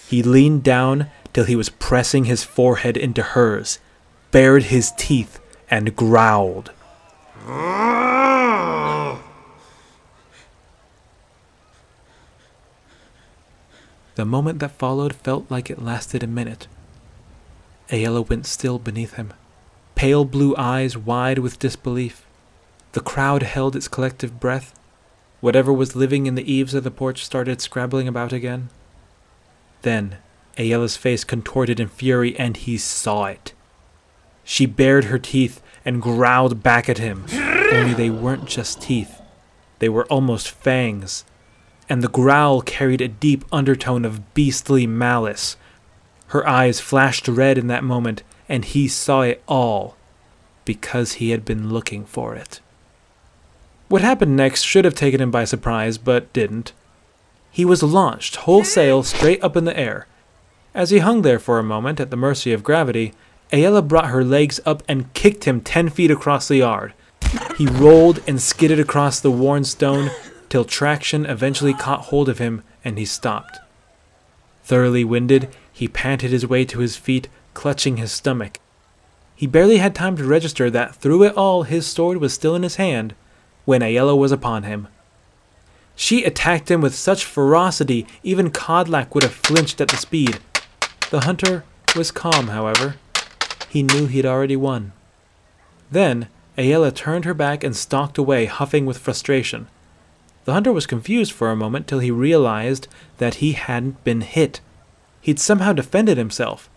He 0.08 0.24
leaned 0.24 0.64
down 0.64 1.12
till 1.34 1.46
he 1.46 1.56
was 1.56 1.70
pressing 1.70 2.26
his 2.26 2.44
forehead 2.44 2.96
into 2.96 3.22
hers, 3.22 3.80
bared 4.32 4.64
his 4.64 4.92
teeth, 4.98 5.40
and 5.70 5.96
growled. 5.96 6.72
The 14.16 14.26
moment 14.26 14.60
that 14.60 14.72
followed 14.78 15.16
felt 15.16 15.50
like 15.50 15.72
it 15.72 15.82
lasted 15.82 16.22
a 16.22 16.28
minute. 16.28 16.68
Aela 17.90 18.28
went 18.28 18.46
still 18.46 18.78
beneath 18.78 19.14
him, 19.16 19.34
pale 19.96 20.24
blue 20.24 20.56
eyes 20.56 20.96
wide 20.96 21.40
with 21.40 21.60
disbelief. 21.60 22.26
The 22.92 23.02
crowd 23.02 23.42
held 23.42 23.76
its 23.76 23.88
collective 23.88 24.40
breath. 24.40 24.78
Whatever 25.42 25.74
was 25.74 25.96
living 25.96 26.28
in 26.28 26.36
the 26.36 26.52
eaves 26.52 26.74
of 26.74 26.84
the 26.84 26.92
porch 26.92 27.26
started 27.26 27.60
scrabbling 27.60 28.08
about 28.08 28.32
again. 28.32 28.70
Then, 29.82 30.18
Aela's 30.58 30.98
face 30.98 31.24
contorted 31.24 31.80
in 31.80 31.88
fury, 31.88 32.38
and 32.38 32.58
he 32.58 32.78
saw 32.78 33.26
it. 33.26 33.54
She 34.44 34.66
bared 34.66 35.06
her 35.06 35.20
teeth 35.20 35.62
and 35.86 36.02
growled 36.02 36.62
back 36.62 36.90
at 36.90 36.98
him, 36.98 37.26
only 37.72 37.94
they 37.94 38.10
weren't 38.10 38.46
just 38.46 38.82
teeth. 38.82 39.22
They 39.80 39.90
were 39.90 40.06
almost 40.06 40.50
fangs, 40.50 41.26
and 41.90 42.02
the 42.02 42.08
growl 42.08 42.62
carried 42.62 43.02
a 43.02 43.08
deep 43.08 43.44
undertone 43.52 44.06
of 44.06 44.34
beastly 44.34 44.88
malice. 44.88 45.58
Her 46.28 46.48
eyes 46.48 46.80
flashed 46.80 47.28
red 47.28 47.58
in 47.58 47.68
that 47.68 47.84
moment, 47.84 48.24
and 48.48 48.66
he 48.66 48.88
saw 48.88 49.22
it 49.22 49.44
all 49.48 49.96
because 50.66 51.14
he 51.14 51.32
had 51.32 51.44
been 51.44 51.70
looking 51.70 52.06
for 52.06 52.36
it. 52.36 52.60
What 53.90 54.02
happened 54.02 54.36
next 54.36 54.64
should 54.64 54.86
have 54.86 54.96
taken 54.96 55.22
him 55.22 55.32
by 55.32 55.46
surprise, 55.46 55.98
but 55.98 56.32
didn't. 56.34 56.74
He 57.52 57.66
was 57.66 57.84
launched 57.84 58.38
wholesale 58.38 59.04
straight 59.04 59.44
up 59.44 59.56
in 59.56 59.66
the 59.66 59.78
air. 59.78 60.08
As 60.74 60.90
he 60.90 61.00
hung 61.00 61.22
there 61.22 61.40
for 61.40 61.60
a 61.60 61.64
moment 61.64 62.00
at 62.00 62.10
the 62.10 62.18
mercy 62.18 62.52
of 62.52 62.64
gravity, 62.64 63.14
Aela 63.52 63.88
brought 63.88 64.08
her 64.08 64.24
legs 64.24 64.60
up 64.66 64.82
and 64.88 65.14
kicked 65.14 65.44
him 65.44 65.62
ten 65.62 65.90
feet 65.90 66.10
across 66.10 66.48
the 66.48 66.58
yard. 66.58 66.94
He 67.58 67.68
rolled 67.68 68.22
and 68.28 68.42
skidded 68.42 68.80
across 68.80 69.20
the 69.20 69.30
worn 69.30 69.64
stone, 69.66 70.10
till 70.50 70.66
traction 70.66 71.26
eventually 71.26 71.74
caught 71.74 72.06
hold 72.06 72.28
of 72.28 72.40
him 72.40 72.64
and 72.84 72.98
he 72.98 73.06
stopped. 73.06 73.60
Thoroughly 74.64 75.04
winded, 75.04 75.50
he 75.72 75.88
panted 75.88 76.32
his 76.32 76.48
way 76.48 76.66
to 76.66 76.80
his 76.80 76.96
feet, 76.96 77.28
clutching 77.54 77.98
his 77.98 78.12
stomach. 78.12 78.58
He 79.36 79.46
barely 79.46 79.78
had 79.78 79.94
time 79.94 80.16
to 80.18 80.24
register 80.24 80.70
that 80.72 80.96
through 80.96 81.24
it 81.24 81.36
all 81.36 81.64
his 81.64 81.86
sword 81.86 82.18
was 82.18 82.34
still 82.34 82.56
in 82.56 82.64
his 82.64 82.76
hand 82.78 83.14
when 83.66 83.82
Aela 83.82 84.18
was 84.18 84.32
upon 84.32 84.64
him. 84.64 84.88
She 85.96 86.24
attacked 86.24 86.72
him 86.72 86.82
with 86.82 86.96
such 86.96 87.26
ferocity 87.26 88.08
even 88.24 88.50
Kodlak 88.50 89.14
would 89.14 89.24
have 89.24 89.34
flinched 89.34 89.80
at 89.80 89.90
the 89.90 89.98
speed. 89.98 90.40
The 91.14 91.30
hunter 91.30 91.64
was 91.96 92.10
calm, 92.10 92.48
however. 92.48 92.96
He 93.70 93.84
knew 93.84 94.08
he'd 94.08 94.26
already 94.26 94.56
won. 94.56 94.94
Then 95.92 96.28
Aela 96.58 96.92
turned 96.92 97.26
her 97.26 97.36
back 97.36 97.64
and 97.64 97.76
stalked 97.76 98.18
away, 98.18 98.46
huffing 98.46 98.88
with 98.88 98.98
frustration. 98.98 99.68
The 100.46 100.54
hunter 100.54 100.74
was 100.74 100.88
confused 100.88 101.32
for 101.32 101.52
a 101.52 101.56
moment 101.56 101.86
till 101.86 102.00
he 102.00 102.10
realized 102.10 102.88
that 103.20 103.36
he 103.36 103.52
hadn't 103.52 104.04
been 104.04 104.22
hit. 104.22 104.60
He'd 105.22 105.40
somehow 105.40 105.72
defended 105.72 106.18
himself. 106.18 106.68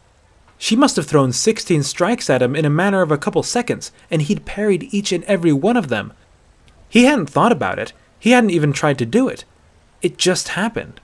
She 0.58 0.76
must 0.76 0.96
have 0.96 1.06
thrown 1.06 1.32
16 1.32 1.82
strikes 1.84 2.28
at 2.28 2.42
him 2.42 2.54
in 2.54 2.66
a 2.66 2.68
matter 2.68 3.00
of 3.00 3.10
a 3.10 3.16
couple 3.16 3.42
seconds, 3.42 3.90
and 4.10 4.20
he'd 4.20 4.44
parried 4.44 4.92
each 4.92 5.12
and 5.12 5.24
every 5.24 5.54
one 5.54 5.78
of 5.78 5.88
them. 5.88 6.12
He 6.90 7.04
hadn't 7.04 7.30
thought 7.30 7.52
about 7.52 7.78
it. 7.78 7.94
He 8.18 8.32
hadn't 8.32 8.50
even 8.50 8.74
tried 8.74 8.98
to 8.98 9.06
do 9.06 9.28
it. 9.28 9.46
It 10.02 10.18
just 10.18 10.48
happened. 10.48 11.00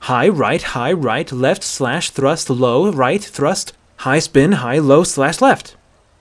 High 0.00 0.28
right, 0.28 0.62
high 0.62 0.92
right, 0.92 1.30
left 1.32 1.62
slash 1.62 2.10
thrust, 2.10 2.48
low 2.48 2.90
right, 2.92 3.22
thrust, 3.22 3.72
high 3.98 4.20
spin, 4.20 4.52
high 4.52 4.78
low 4.78 5.04
slash 5.04 5.40
left. 5.40 5.76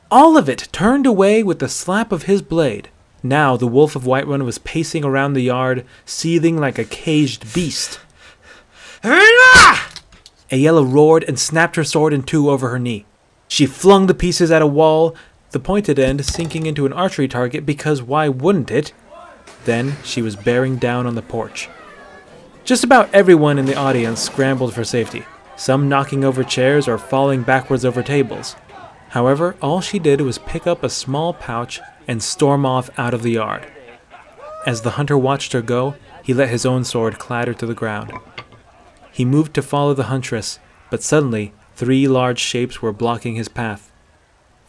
All 0.09 0.37
of 0.37 0.49
it 0.49 0.69
turned 0.71 1.05
away 1.05 1.43
with 1.43 1.59
the 1.59 1.69
slap 1.69 2.11
of 2.11 2.23
his 2.23 2.41
blade. 2.41 2.89
Now 3.21 3.57
the 3.57 3.67
wolf 3.67 3.95
of 3.95 4.03
Whiterun 4.03 4.45
was 4.45 4.59
pacing 4.59 5.03
around 5.03 5.33
the 5.33 5.41
yard, 5.41 5.85
seething 6.05 6.57
like 6.57 6.77
a 6.77 6.85
caged 6.85 7.53
beast. 7.53 7.99
Aela 10.51 10.93
roared 10.93 11.23
and 11.23 11.39
snapped 11.39 11.75
her 11.75 11.83
sword 11.83 12.13
in 12.13 12.23
two 12.23 12.49
over 12.49 12.69
her 12.69 12.79
knee. 12.79 13.05
She 13.47 13.65
flung 13.65 14.07
the 14.07 14.13
pieces 14.13 14.51
at 14.51 14.61
a 14.61 14.67
wall, 14.67 15.15
the 15.51 15.59
pointed 15.59 15.99
end 15.99 16.25
sinking 16.25 16.65
into 16.65 16.85
an 16.85 16.93
archery 16.93 17.27
target 17.27 17.65
because 17.65 18.01
why 18.01 18.29
wouldn't 18.29 18.71
it? 18.71 18.93
Then 19.65 19.95
she 20.03 20.21
was 20.21 20.35
bearing 20.35 20.77
down 20.77 21.07
on 21.07 21.15
the 21.15 21.21
porch. 21.21 21.69
Just 22.65 22.83
about 22.83 23.13
everyone 23.13 23.59
in 23.59 23.67
the 23.67 23.75
audience 23.75 24.19
scrambled 24.19 24.73
for 24.73 24.83
safety, 24.83 25.23
some 25.55 25.87
knocking 25.87 26.25
over 26.25 26.43
chairs 26.43 26.87
or 26.87 26.97
falling 26.97 27.43
backwards 27.43 27.85
over 27.85 28.01
tables. 28.01 28.55
However, 29.09 29.55
all 29.61 29.81
she 29.81 29.99
did 29.99 30.19
was 30.21 30.39
pick 30.39 30.65
up 30.65 30.81
a 30.81 30.89
small 30.89 31.31
pouch 31.31 31.79
and 32.07 32.23
storm 32.23 32.65
off 32.65 32.89
out 32.97 33.13
of 33.13 33.21
the 33.21 33.33
yard. 33.33 33.67
As 34.65 34.81
the 34.81 34.91
hunter 34.91 35.15
watched 35.15 35.53
her 35.53 35.61
go, 35.61 35.93
he 36.23 36.33
let 36.33 36.49
his 36.49 36.65
own 36.65 36.83
sword 36.83 37.19
clatter 37.19 37.53
to 37.53 37.67
the 37.67 37.75
ground. 37.75 38.11
He 39.11 39.25
moved 39.25 39.53
to 39.53 39.61
follow 39.61 39.93
the 39.93 40.05
huntress, 40.05 40.57
but 40.89 41.03
suddenly 41.03 41.53
three 41.75 42.07
large 42.07 42.39
shapes 42.39 42.81
were 42.81 42.91
blocking 42.91 43.35
his 43.35 43.47
path. 43.47 43.91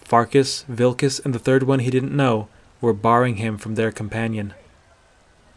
Farkas, 0.00 0.66
Vilkas, 0.68 1.18
and 1.24 1.34
the 1.34 1.38
third 1.38 1.62
one 1.62 1.78
he 1.78 1.88
didn't 1.88 2.14
know 2.14 2.48
were 2.82 2.92
barring 2.92 3.36
him 3.36 3.56
from 3.56 3.74
their 3.74 3.90
companion. 3.90 4.52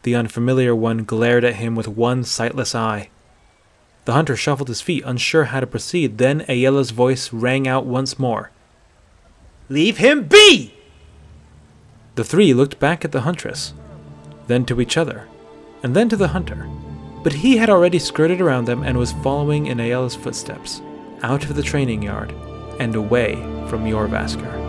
The 0.04 0.16
unfamiliar 0.16 0.76
one 0.76 1.04
glared 1.04 1.44
at 1.44 1.56
him 1.56 1.76
with 1.76 1.88
one 1.88 2.24
sightless 2.24 2.74
eye. 2.74 3.10
The 4.06 4.14
hunter 4.14 4.36
shuffled 4.36 4.70
his 4.70 4.82
feet, 4.82 5.04
unsure 5.06 5.46
how 5.46 5.60
to 5.60 5.68
proceed. 5.68 6.18
Then 6.18 6.46
Aela's 6.48 6.92
voice 6.92 7.34
rang 7.34 7.68
out 7.68 7.86
once 7.86 8.18
more. 8.18 8.52
Leave 9.68 9.98
him 9.98 10.28
be! 10.28 10.74
The 12.16 12.24
three 12.24 12.54
looked 12.54 12.80
back 12.80 13.06
at 13.06 13.12
the 13.12 13.22
huntress, 13.22 13.74
then 14.48 14.66
to 14.66 14.82
each 14.82 14.98
other, 14.98 15.28
and 15.84 15.96
then 15.96 16.10
to 16.10 16.16
the 16.16 16.30
hunter. 16.30 16.68
But 17.24 17.34
he 17.34 17.58
had 17.58 17.70
already 17.70 18.00
skirted 18.00 18.42
around 18.42 18.66
them 18.66 18.84
and 18.84 18.98
was 18.98 19.12
following 19.12 19.68
in 19.68 19.80
Aela's 19.80 20.16
footsteps, 20.16 20.82
out 21.22 21.44
of 21.44 21.56
the 21.56 21.64
training 21.64 22.02
yard 22.02 22.34
and 22.80 22.96
away 22.96 23.36
from 23.68 23.86
Jorrvaskr. 23.86 24.69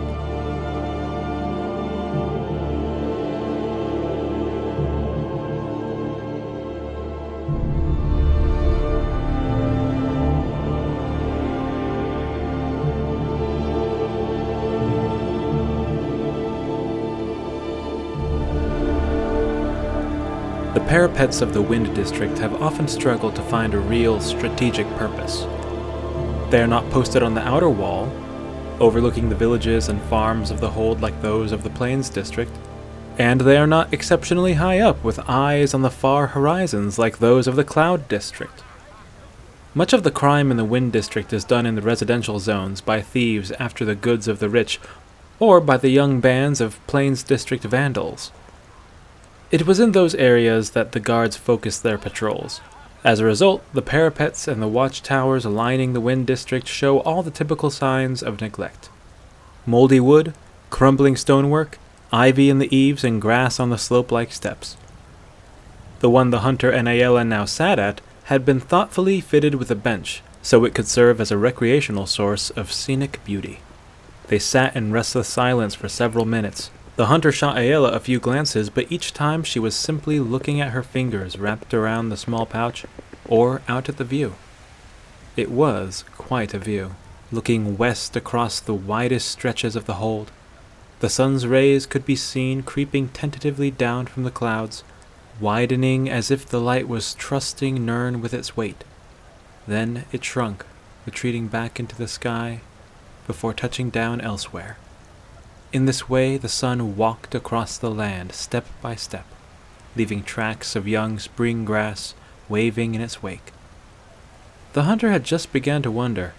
The 20.73 20.79
parapets 20.87 21.41
of 21.41 21.53
the 21.53 21.61
Wind 21.61 21.93
District 21.93 22.37
have 22.37 22.61
often 22.61 22.87
struggled 22.87 23.35
to 23.35 23.41
find 23.41 23.73
a 23.73 23.79
real 23.79 24.21
strategic 24.21 24.87
purpose. 24.95 25.41
They 26.49 26.61
are 26.61 26.67
not 26.67 26.89
posted 26.91 27.21
on 27.23 27.33
the 27.33 27.45
outer 27.45 27.69
wall, 27.69 28.09
overlooking 28.79 29.27
the 29.27 29.35
villages 29.35 29.89
and 29.89 30.01
farms 30.03 30.49
of 30.49 30.61
the 30.61 30.69
hold 30.69 31.01
like 31.01 31.21
those 31.21 31.51
of 31.51 31.63
the 31.63 31.69
Plains 31.69 32.09
District, 32.09 32.51
and 33.17 33.41
they 33.41 33.57
are 33.57 33.67
not 33.67 33.93
exceptionally 33.93 34.53
high 34.53 34.79
up 34.79 35.03
with 35.03 35.19
eyes 35.27 35.73
on 35.73 35.81
the 35.81 35.89
far 35.89 36.27
horizons 36.27 36.97
like 36.97 37.17
those 37.17 37.47
of 37.47 37.57
the 37.57 37.65
Cloud 37.65 38.07
District. 38.07 38.63
Much 39.73 39.91
of 39.91 40.03
the 40.03 40.09
crime 40.09 40.51
in 40.51 40.55
the 40.55 40.63
Wind 40.63 40.93
District 40.93 41.33
is 41.33 41.43
done 41.43 41.65
in 41.65 41.75
the 41.75 41.81
residential 41.81 42.39
zones 42.39 42.79
by 42.79 43.01
thieves 43.01 43.51
after 43.59 43.83
the 43.83 43.93
goods 43.93 44.25
of 44.25 44.39
the 44.39 44.47
rich, 44.47 44.79
or 45.37 45.59
by 45.59 45.75
the 45.75 45.89
young 45.89 46.21
bands 46.21 46.61
of 46.61 46.79
Plains 46.87 47.23
District 47.23 47.65
vandals. 47.65 48.31
It 49.51 49.67
was 49.67 49.81
in 49.81 49.91
those 49.91 50.15
areas 50.15 50.69
that 50.71 50.93
the 50.93 51.01
guards 51.01 51.35
focused 51.35 51.83
their 51.83 51.97
patrols. 51.97 52.61
As 53.03 53.19
a 53.19 53.25
result, 53.25 53.61
the 53.73 53.81
parapets 53.81 54.47
and 54.47 54.61
the 54.61 54.67
watchtowers 54.67 55.45
lining 55.45 55.91
the 55.91 55.99
Wind 55.99 56.25
District 56.25 56.65
show 56.67 56.99
all 57.01 57.21
the 57.21 57.31
typical 57.31 57.69
signs 57.69 58.23
of 58.23 58.39
neglect 58.39 58.89
moldy 59.65 59.99
wood, 59.99 60.33
crumbling 60.69 61.15
stonework, 61.15 61.77
ivy 62.11 62.49
in 62.49 62.59
the 62.59 62.75
eaves, 62.75 63.03
and 63.03 63.21
grass 63.21 63.59
on 63.59 63.69
the 63.69 63.77
slope 63.77 64.11
like 64.11 64.31
steps. 64.31 64.77
The 65.99 66.09
one 66.09 66.29
the 66.29 66.39
hunter 66.39 66.71
and 66.71 66.87
Aela 66.87 67.27
now 67.27 67.45
sat 67.45 67.77
at 67.77 68.01
had 68.25 68.45
been 68.45 68.59
thoughtfully 68.59 69.21
fitted 69.21 69.55
with 69.55 69.69
a 69.69 69.75
bench 69.75 70.23
so 70.41 70.65
it 70.65 70.73
could 70.73 70.87
serve 70.87 71.21
as 71.21 71.29
a 71.29 71.37
recreational 71.37 72.07
source 72.07 72.49
of 72.51 72.71
scenic 72.71 73.23
beauty. 73.23 73.59
They 74.27 74.39
sat 74.39 74.75
in 74.75 74.91
restless 74.91 75.27
silence 75.27 75.75
for 75.75 75.89
several 75.89 76.25
minutes, 76.25 76.71
the 76.95 77.05
hunter 77.07 77.31
shot 77.31 77.55
Aela 77.55 77.93
a 77.93 77.99
few 77.99 78.19
glances, 78.19 78.69
but 78.69 78.91
each 78.91 79.13
time 79.13 79.43
she 79.43 79.59
was 79.59 79.75
simply 79.75 80.19
looking 80.19 80.59
at 80.59 80.71
her 80.71 80.83
fingers 80.83 81.37
wrapped 81.37 81.73
around 81.73 82.09
the 82.09 82.17
small 82.17 82.45
pouch 82.45 82.85
or 83.25 83.61
out 83.67 83.87
at 83.87 83.97
the 83.97 84.03
view. 84.03 84.35
It 85.37 85.49
was 85.49 86.03
quite 86.17 86.53
a 86.53 86.59
view, 86.59 86.95
looking 87.31 87.77
west 87.77 88.15
across 88.15 88.59
the 88.59 88.73
widest 88.73 89.29
stretches 89.29 89.75
of 89.75 89.85
the 89.85 89.95
hold. 89.95 90.31
The 90.99 91.09
sun's 91.09 91.47
rays 91.47 91.85
could 91.85 92.05
be 92.05 92.15
seen 92.15 92.61
creeping 92.61 93.07
tentatively 93.09 93.71
down 93.71 94.05
from 94.05 94.23
the 94.23 94.29
clouds, 94.29 94.83
widening 95.39 96.09
as 96.09 96.29
if 96.29 96.45
the 96.45 96.59
light 96.59 96.87
was 96.87 97.13
trusting 97.15 97.85
Nirn 97.85 98.21
with 98.21 98.33
its 98.33 98.57
weight. 98.57 98.83
Then 99.65 100.05
it 100.11 100.25
shrunk, 100.25 100.65
retreating 101.05 101.47
back 101.47 101.79
into 101.79 101.95
the 101.95 102.07
sky 102.07 102.61
before 103.25 103.53
touching 103.53 103.89
down 103.89 104.19
elsewhere. 104.19 104.77
In 105.73 105.85
this 105.85 106.09
way, 106.09 106.35
the 106.37 106.49
sun 106.49 106.97
walked 106.97 107.33
across 107.33 107.77
the 107.77 107.91
land 107.91 108.33
step 108.33 108.65
by 108.81 108.95
step, 108.95 109.25
leaving 109.95 110.21
tracks 110.21 110.75
of 110.75 110.87
young 110.87 111.17
spring 111.17 111.63
grass 111.63 112.13
waving 112.49 112.93
in 112.93 113.01
its 113.01 113.23
wake. 113.23 113.53
The 114.73 114.83
hunter 114.83 115.11
had 115.11 115.23
just 115.23 115.53
begun 115.53 115.81
to 115.83 115.91
wonder 115.91 116.33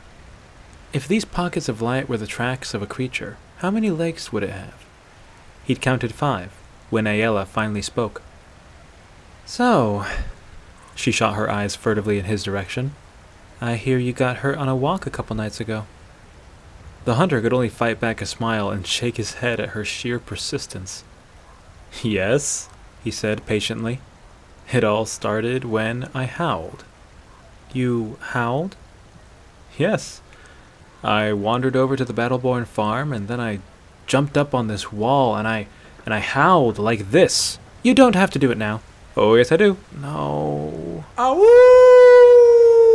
if 0.92 1.08
these 1.08 1.24
pockets 1.24 1.70
of 1.70 1.80
light 1.80 2.06
were 2.08 2.18
the 2.18 2.26
tracks 2.26 2.74
of 2.74 2.82
a 2.82 2.86
creature, 2.86 3.38
how 3.58 3.70
many 3.70 3.90
legs 3.90 4.30
would 4.30 4.42
it 4.42 4.50
have? 4.50 4.74
He'd 5.64 5.80
counted 5.80 6.12
five 6.12 6.52
when 6.90 7.04
Aela 7.06 7.46
finally 7.46 7.80
spoke. 7.80 8.20
So, 9.46 10.04
she 10.94 11.10
shot 11.10 11.36
her 11.36 11.50
eyes 11.50 11.74
furtively 11.74 12.18
in 12.18 12.26
his 12.26 12.44
direction. 12.44 12.94
I 13.62 13.76
hear 13.76 13.96
you 13.96 14.12
got 14.12 14.38
hurt 14.38 14.58
on 14.58 14.68
a 14.68 14.76
walk 14.76 15.06
a 15.06 15.10
couple 15.10 15.34
nights 15.34 15.60
ago. 15.60 15.86
The 17.04 17.16
hunter 17.16 17.40
could 17.40 17.52
only 17.52 17.68
fight 17.68 17.98
back 17.98 18.22
a 18.22 18.26
smile 18.26 18.70
and 18.70 18.86
shake 18.86 19.16
his 19.16 19.34
head 19.34 19.58
at 19.58 19.70
her 19.70 19.84
sheer 19.84 20.20
persistence. 20.20 21.02
Yes, 22.02 22.68
he 23.02 23.10
said 23.10 23.44
patiently. 23.44 24.00
It 24.72 24.84
all 24.84 25.04
started 25.04 25.64
when 25.64 26.08
I 26.14 26.26
howled. 26.26 26.84
You 27.72 28.18
howled? 28.20 28.76
Yes. 29.76 30.20
I 31.02 31.32
wandered 31.32 31.74
over 31.74 31.96
to 31.96 32.04
the 32.04 32.12
Battleborn 32.14 32.66
farm 32.66 33.12
and 33.12 33.26
then 33.26 33.40
I 33.40 33.58
jumped 34.06 34.38
up 34.38 34.54
on 34.54 34.68
this 34.68 34.92
wall 34.92 35.34
and 35.36 35.48
I 35.48 35.66
and 36.04 36.14
I 36.14 36.20
howled 36.20 36.78
like 36.78 37.10
this. 37.10 37.58
You 37.82 37.94
don't 37.94 38.14
have 38.14 38.30
to 38.30 38.38
do 38.38 38.52
it 38.52 38.58
now. 38.58 38.80
Oh 39.16 39.34
yes 39.34 39.50
I 39.50 39.56
do. 39.56 39.76
No. 40.00 41.04
Ow 41.18 41.34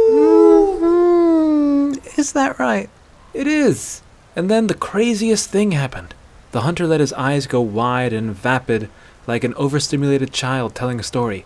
mm-hmm. 0.09 1.97
is 2.19 2.31
that 2.31 2.57
right? 2.57 2.89
It 3.33 3.47
is. 3.47 4.01
And 4.35 4.49
then 4.49 4.67
the 4.67 4.73
craziest 4.73 5.49
thing 5.49 5.71
happened. 5.71 6.13
The 6.51 6.61
hunter 6.61 6.87
let 6.87 6.99
his 6.99 7.13
eyes 7.13 7.47
go 7.47 7.61
wide 7.61 8.13
and 8.13 8.31
vapid, 8.31 8.89
like 9.25 9.43
an 9.43 9.53
overstimulated 9.55 10.31
child 10.31 10.75
telling 10.75 10.99
a 10.99 11.03
story. 11.03 11.45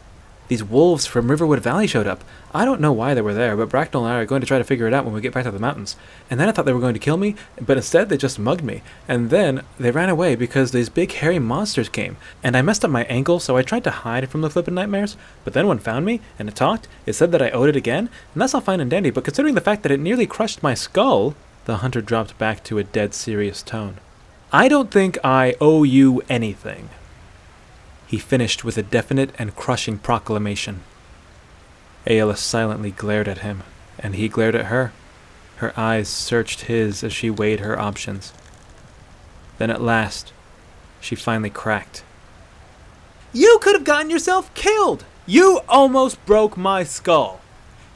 These 0.51 0.65
wolves 0.65 1.05
from 1.05 1.31
Riverwood 1.31 1.61
Valley 1.61 1.87
showed 1.87 2.07
up. 2.07 2.25
I 2.53 2.65
don't 2.65 2.81
know 2.81 2.91
why 2.91 3.13
they 3.13 3.21
were 3.21 3.33
there, 3.33 3.55
but 3.55 3.69
Bracknell 3.69 4.03
and 4.05 4.13
I 4.13 4.19
are 4.19 4.25
going 4.25 4.41
to 4.41 4.47
try 4.47 4.57
to 4.57 4.65
figure 4.65 4.85
it 4.85 4.93
out 4.93 5.05
when 5.05 5.13
we 5.13 5.21
get 5.21 5.33
back 5.33 5.45
to 5.45 5.51
the 5.51 5.59
mountains. 5.59 5.95
And 6.29 6.37
then 6.37 6.49
I 6.49 6.51
thought 6.51 6.65
they 6.65 6.73
were 6.73 6.81
going 6.81 6.93
to 6.93 6.99
kill 6.99 7.15
me, 7.15 7.35
but 7.61 7.77
instead 7.77 8.09
they 8.09 8.17
just 8.17 8.37
mugged 8.37 8.61
me. 8.61 8.81
And 9.07 9.29
then 9.29 9.63
they 9.79 9.91
ran 9.91 10.09
away 10.09 10.35
because 10.35 10.71
these 10.71 10.89
big 10.89 11.13
hairy 11.13 11.39
monsters 11.39 11.87
came. 11.87 12.17
And 12.43 12.57
I 12.57 12.61
messed 12.61 12.83
up 12.83 12.91
my 12.91 13.05
ankle, 13.05 13.39
so 13.39 13.55
I 13.55 13.61
tried 13.61 13.85
to 13.85 13.91
hide 13.91 14.27
from 14.27 14.41
the 14.41 14.49
flippin' 14.49 14.73
nightmares. 14.73 15.15
But 15.45 15.53
then 15.53 15.67
one 15.67 15.79
found 15.79 16.05
me, 16.05 16.19
and 16.37 16.49
it 16.49 16.55
talked. 16.55 16.89
It 17.05 17.13
said 17.13 17.31
that 17.31 17.41
I 17.41 17.51
owed 17.51 17.69
it 17.69 17.77
again, 17.77 18.09
and 18.33 18.41
that's 18.41 18.53
all 18.53 18.59
fine 18.59 18.81
and 18.81 18.91
dandy, 18.91 19.09
but 19.09 19.23
considering 19.23 19.55
the 19.55 19.61
fact 19.61 19.83
that 19.83 19.91
it 19.93 20.01
nearly 20.01 20.27
crushed 20.27 20.61
my 20.61 20.73
skull, 20.73 21.33
the 21.65 21.77
hunter 21.77 22.01
dropped 22.01 22.37
back 22.37 22.63
to 22.63 22.77
a 22.77 22.83
dead 22.83 23.13
serious 23.13 23.61
tone. 23.61 23.97
I 24.51 24.67
don't 24.67 24.91
think 24.91 25.17
I 25.23 25.55
owe 25.61 25.83
you 25.83 26.21
anything. 26.27 26.89
He 28.07 28.17
finished 28.17 28.63
with 28.63 28.77
a 28.77 28.83
definite 28.83 29.33
and 29.37 29.55
crushing 29.55 29.97
proclamation. 29.97 30.81
Aela 32.05 32.35
silently 32.35 32.91
glared 32.91 33.27
at 33.27 33.39
him, 33.39 33.63
and 33.97 34.15
he 34.15 34.27
glared 34.27 34.55
at 34.55 34.65
her. 34.65 34.91
Her 35.57 35.73
eyes 35.79 36.09
searched 36.09 36.61
his 36.61 37.03
as 37.03 37.13
she 37.13 37.29
weighed 37.29 37.59
her 37.59 37.79
options. 37.79 38.33
Then 39.59 39.69
at 39.69 39.81
last, 39.81 40.33
she 40.99 41.15
finally 41.15 41.51
cracked. 41.51 42.03
You 43.31 43.59
could 43.61 43.75
have 43.75 43.83
gotten 43.83 44.09
yourself 44.09 44.53
killed! 44.53 45.05
You 45.25 45.61
almost 45.69 46.23
broke 46.25 46.57
my 46.57 46.83
skull! 46.83 47.39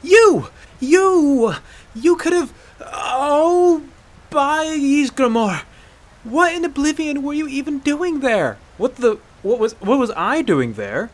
You! 0.02 0.48
You! 0.80 1.54
You 1.94 2.16
could 2.16 2.32
have. 2.32 2.52
Oh, 2.80 3.82
by 4.30 4.66
Ysgramor! 4.66 5.62
What 6.24 6.54
in 6.54 6.64
oblivion 6.64 7.22
were 7.22 7.32
you 7.32 7.48
even 7.48 7.78
doing 7.78 8.20
there? 8.20 8.58
What 8.78 8.96
the 8.96 9.18
What 9.42 9.58
was 9.58 9.74
what 9.74 9.98
was 9.98 10.10
I 10.16 10.42
doing 10.42 10.74
there? 10.74 11.10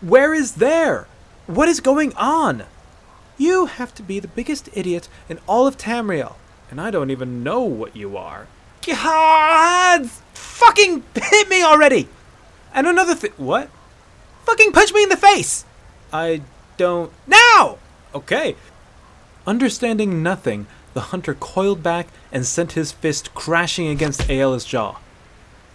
Where 0.00 0.32
is 0.34 0.54
there? 0.54 1.06
What 1.46 1.68
is 1.68 1.80
going 1.80 2.14
on? 2.14 2.64
You 3.36 3.66
have 3.66 3.94
to 3.96 4.02
be 4.02 4.20
the 4.20 4.28
biggest 4.28 4.68
idiot 4.72 5.08
in 5.28 5.40
all 5.46 5.66
of 5.66 5.76
Tamriel, 5.76 6.36
and 6.70 6.80
I 6.80 6.90
don't 6.90 7.10
even 7.10 7.42
know 7.42 7.62
what 7.62 7.96
you 7.96 8.16
are. 8.16 8.46
God! 8.86 10.08
Fucking 10.34 11.02
hit 11.14 11.48
me 11.48 11.62
already! 11.62 12.08
And 12.72 12.86
another 12.86 13.14
thing. 13.14 13.32
What? 13.36 13.70
Fucking 14.44 14.72
punch 14.72 14.92
me 14.92 15.02
in 15.02 15.08
the 15.08 15.16
face! 15.16 15.64
I 16.12 16.42
don't. 16.76 17.10
Now! 17.26 17.78
Okay. 18.14 18.56
Understanding 19.46 20.22
nothing, 20.22 20.66
the 20.94 21.12
hunter 21.12 21.34
coiled 21.34 21.82
back 21.82 22.06
and 22.32 22.46
sent 22.46 22.72
his 22.72 22.92
fist 22.92 23.34
crashing 23.34 23.88
against 23.88 24.28
Aela's 24.28 24.64
jaw. 24.64 24.96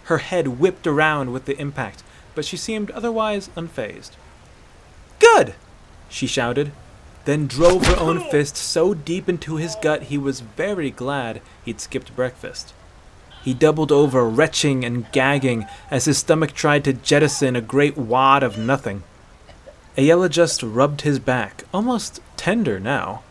Her 0.04 0.18
head 0.18 0.58
whipped 0.58 0.86
around 0.86 1.32
with 1.32 1.44
the 1.44 1.58
impact, 1.60 2.02
but 2.34 2.44
she 2.44 2.56
seemed 2.56 2.90
otherwise 2.90 3.48
unfazed. 3.56 4.12
Good! 5.18 5.54
she 6.08 6.26
shouted, 6.26 6.72
then 7.26 7.46
drove 7.46 7.86
her 7.86 7.98
own 7.98 8.20
fist 8.30 8.56
so 8.56 8.94
deep 8.94 9.28
into 9.28 9.56
his 9.56 9.76
gut 9.80 10.04
he 10.04 10.18
was 10.18 10.40
very 10.40 10.90
glad 10.90 11.40
he'd 11.64 11.80
skipped 11.80 12.16
breakfast. 12.16 12.72
He 13.42 13.54
doubled 13.54 13.92
over, 13.92 14.28
retching 14.28 14.84
and 14.84 15.10
gagging, 15.12 15.66
as 15.90 16.04
his 16.04 16.18
stomach 16.18 16.52
tried 16.52 16.84
to 16.84 16.92
jettison 16.92 17.56
a 17.56 17.60
great 17.60 17.96
wad 17.96 18.42
of 18.42 18.58
nothing. 18.58 19.02
Aela 19.96 20.28
just 20.28 20.62
rubbed 20.62 21.02
his 21.02 21.18
back, 21.18 21.64
almost 21.72 22.20
tender 22.36 22.78
now, 22.78 23.22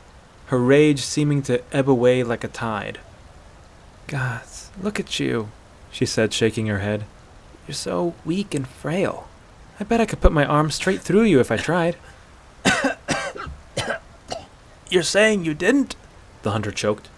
her 0.50 0.58
rage 0.58 1.02
seeming 1.02 1.44
to 1.44 1.62
ebb 1.72 1.88
away 1.88 2.24
like 2.24 2.44
a 2.44 2.48
tide. 2.48 3.00
God, 4.08 4.42
look 4.82 5.00
at 5.00 5.20
you, 5.20 5.50
she 5.92 6.08
said, 6.08 6.34
shaking 6.34 6.66
her 6.66 6.80
head. 6.80 7.06
You're 7.68 7.76
so 7.76 8.16
weak 8.26 8.56
and 8.56 8.68
frail. 8.68 9.28
I 9.80 9.84
bet 9.84 10.02
I 10.02 10.08
could 10.08 10.22
put 10.22 10.32
my 10.32 10.46
arm 10.46 10.72
straight 10.72 11.02
through 11.02 11.24
you 11.24 11.40
if 11.40 11.52
I 11.52 11.58
tried. 11.58 11.98
You're 14.90 15.04
saying 15.04 15.46
you 15.46 15.54
didn't? 15.54 15.96
The 16.42 16.50
hunter 16.50 16.72
choked. 16.72 17.10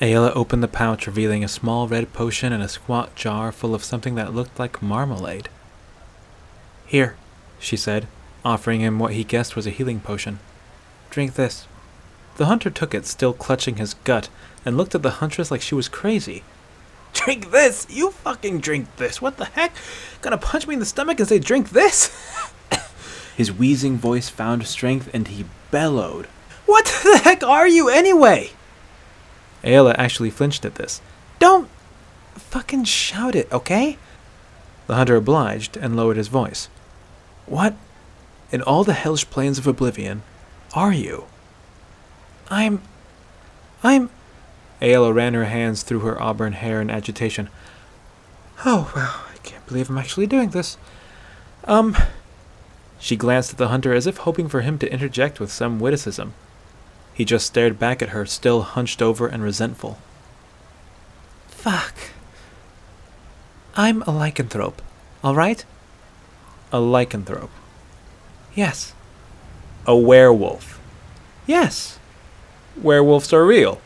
Aela 0.00 0.30
opened 0.36 0.62
the 0.62 0.68
pouch, 0.68 1.08
revealing 1.08 1.42
a 1.42 1.48
small 1.48 1.88
red 1.88 2.12
potion 2.12 2.52
and 2.52 2.62
a 2.62 2.68
squat 2.68 3.16
jar 3.16 3.50
full 3.50 3.74
of 3.74 3.82
something 3.82 4.14
that 4.14 4.34
looked 4.34 4.56
like 4.56 4.80
marmalade. 4.80 5.48
Here, 6.86 7.16
she 7.58 7.76
said, 7.76 8.06
offering 8.44 8.82
him 8.82 9.00
what 9.00 9.14
he 9.14 9.24
guessed 9.24 9.56
was 9.56 9.66
a 9.66 9.70
healing 9.70 9.98
potion. 9.98 10.38
Drink 11.10 11.34
this. 11.34 11.66
The 12.36 12.46
hunter 12.46 12.70
took 12.70 12.94
it, 12.94 13.06
still 13.06 13.32
clutching 13.32 13.76
his 13.76 13.94
gut, 13.94 14.28
and 14.64 14.76
looked 14.76 14.94
at 14.94 15.02
the 15.02 15.22
huntress 15.22 15.50
like 15.50 15.62
she 15.62 15.74
was 15.74 15.88
crazy. 15.88 16.44
Drink 17.12 17.50
this? 17.50 17.86
You 17.88 18.10
fucking 18.10 18.60
drink 18.60 18.94
this. 18.96 19.22
What 19.22 19.38
the 19.38 19.46
heck? 19.46 19.72
Gonna 20.20 20.36
punch 20.36 20.66
me 20.66 20.74
in 20.74 20.80
the 20.80 20.86
stomach 20.86 21.18
and 21.18 21.28
say, 21.28 21.38
drink 21.38 21.70
this? 21.70 22.14
his 23.36 23.50
wheezing 23.50 23.96
voice 23.96 24.28
found 24.28 24.66
strength 24.66 25.08
and 25.14 25.28
he 25.28 25.46
bellowed. 25.70 26.26
What 26.66 26.84
the 27.04 27.18
heck 27.18 27.42
are 27.42 27.66
you 27.66 27.88
anyway? 27.88 28.50
Aela 29.64 29.94
actually 29.96 30.30
flinched 30.30 30.64
at 30.66 30.74
this. 30.74 31.00
Don't 31.38 31.70
fucking 32.34 32.84
shout 32.84 33.34
it, 33.34 33.50
okay? 33.50 33.96
The 34.86 34.94
hunter 34.96 35.16
obliged 35.16 35.76
and 35.76 35.96
lowered 35.96 36.18
his 36.18 36.28
voice. 36.28 36.68
What 37.46 37.74
in 38.52 38.60
all 38.62 38.84
the 38.84 38.92
hellish 38.92 39.28
plains 39.30 39.58
of 39.58 39.66
oblivion 39.66 40.22
are 40.74 40.92
you? 40.92 41.24
I'm. 42.50 42.82
I'm. 43.82 44.10
Aela 44.80 45.14
ran 45.14 45.34
her 45.34 45.46
hands 45.46 45.82
through 45.82 46.00
her 46.00 46.20
auburn 46.20 46.52
hair 46.52 46.80
in 46.80 46.90
agitation. 46.90 47.48
Oh, 48.64 48.92
well, 48.94 49.22
I 49.32 49.38
can't 49.38 49.66
believe 49.66 49.88
I'm 49.88 49.98
actually 49.98 50.26
doing 50.26 50.50
this. 50.50 50.76
Um. 51.64 51.96
She 52.98 53.16
glanced 53.16 53.52
at 53.52 53.58
the 53.58 53.68
hunter 53.68 53.92
as 53.92 54.06
if 54.06 54.18
hoping 54.18 54.48
for 54.48 54.62
him 54.62 54.78
to 54.78 54.90
interject 54.90 55.38
with 55.38 55.52
some 55.52 55.78
witticism. 55.78 56.34
He 57.12 57.24
just 57.24 57.46
stared 57.46 57.78
back 57.78 58.02
at 58.02 58.10
her, 58.10 58.26
still 58.26 58.62
hunched 58.62 59.00
over 59.00 59.26
and 59.26 59.42
resentful. 59.42 59.98
Fuck. 61.48 61.94
I'm 63.74 64.02
a 64.02 64.06
lycanthrope, 64.06 64.78
all 65.22 65.34
right? 65.34 65.64
A 66.72 66.78
lycanthrope. 66.78 67.50
Yes. 68.54 68.94
A 69.86 69.96
werewolf. 69.96 70.80
Yes. 71.46 71.98
Werewolves 72.82 73.32
are 73.32 73.44
real. 73.44 73.80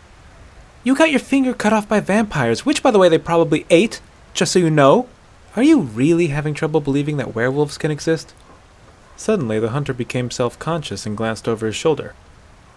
You 0.83 0.95
got 0.95 1.11
your 1.11 1.21
finger 1.21 1.53
cut 1.53 1.73
off 1.73 1.89
by 1.89 2.01
vampires, 2.01 2.65
which, 2.65 2.83
by 2.83 2.91
the 2.91 2.99
way, 2.99 3.09
they 3.09 3.19
probably 3.19 3.67
ate, 3.71 4.01
just 4.35 4.53
so 4.53 4.59
you 4.59 4.71
know. 4.71 5.09
Are 5.57 5.63
you 5.63 5.81
really 5.81 6.29
having 6.29 6.55
trouble 6.55 6.81
believing 6.81 7.17
that 7.19 7.35
werewolves 7.35 7.79
can 7.79 7.91
exist? 7.91 8.35
Suddenly, 9.17 9.59
the 9.59 9.71
hunter 9.71 9.93
became 9.93 10.31
self 10.31 10.59
conscious 10.59 11.05
and 11.05 11.17
glanced 11.17 11.47
over 11.47 11.67
his 11.67 11.77
shoulder. 11.77 12.15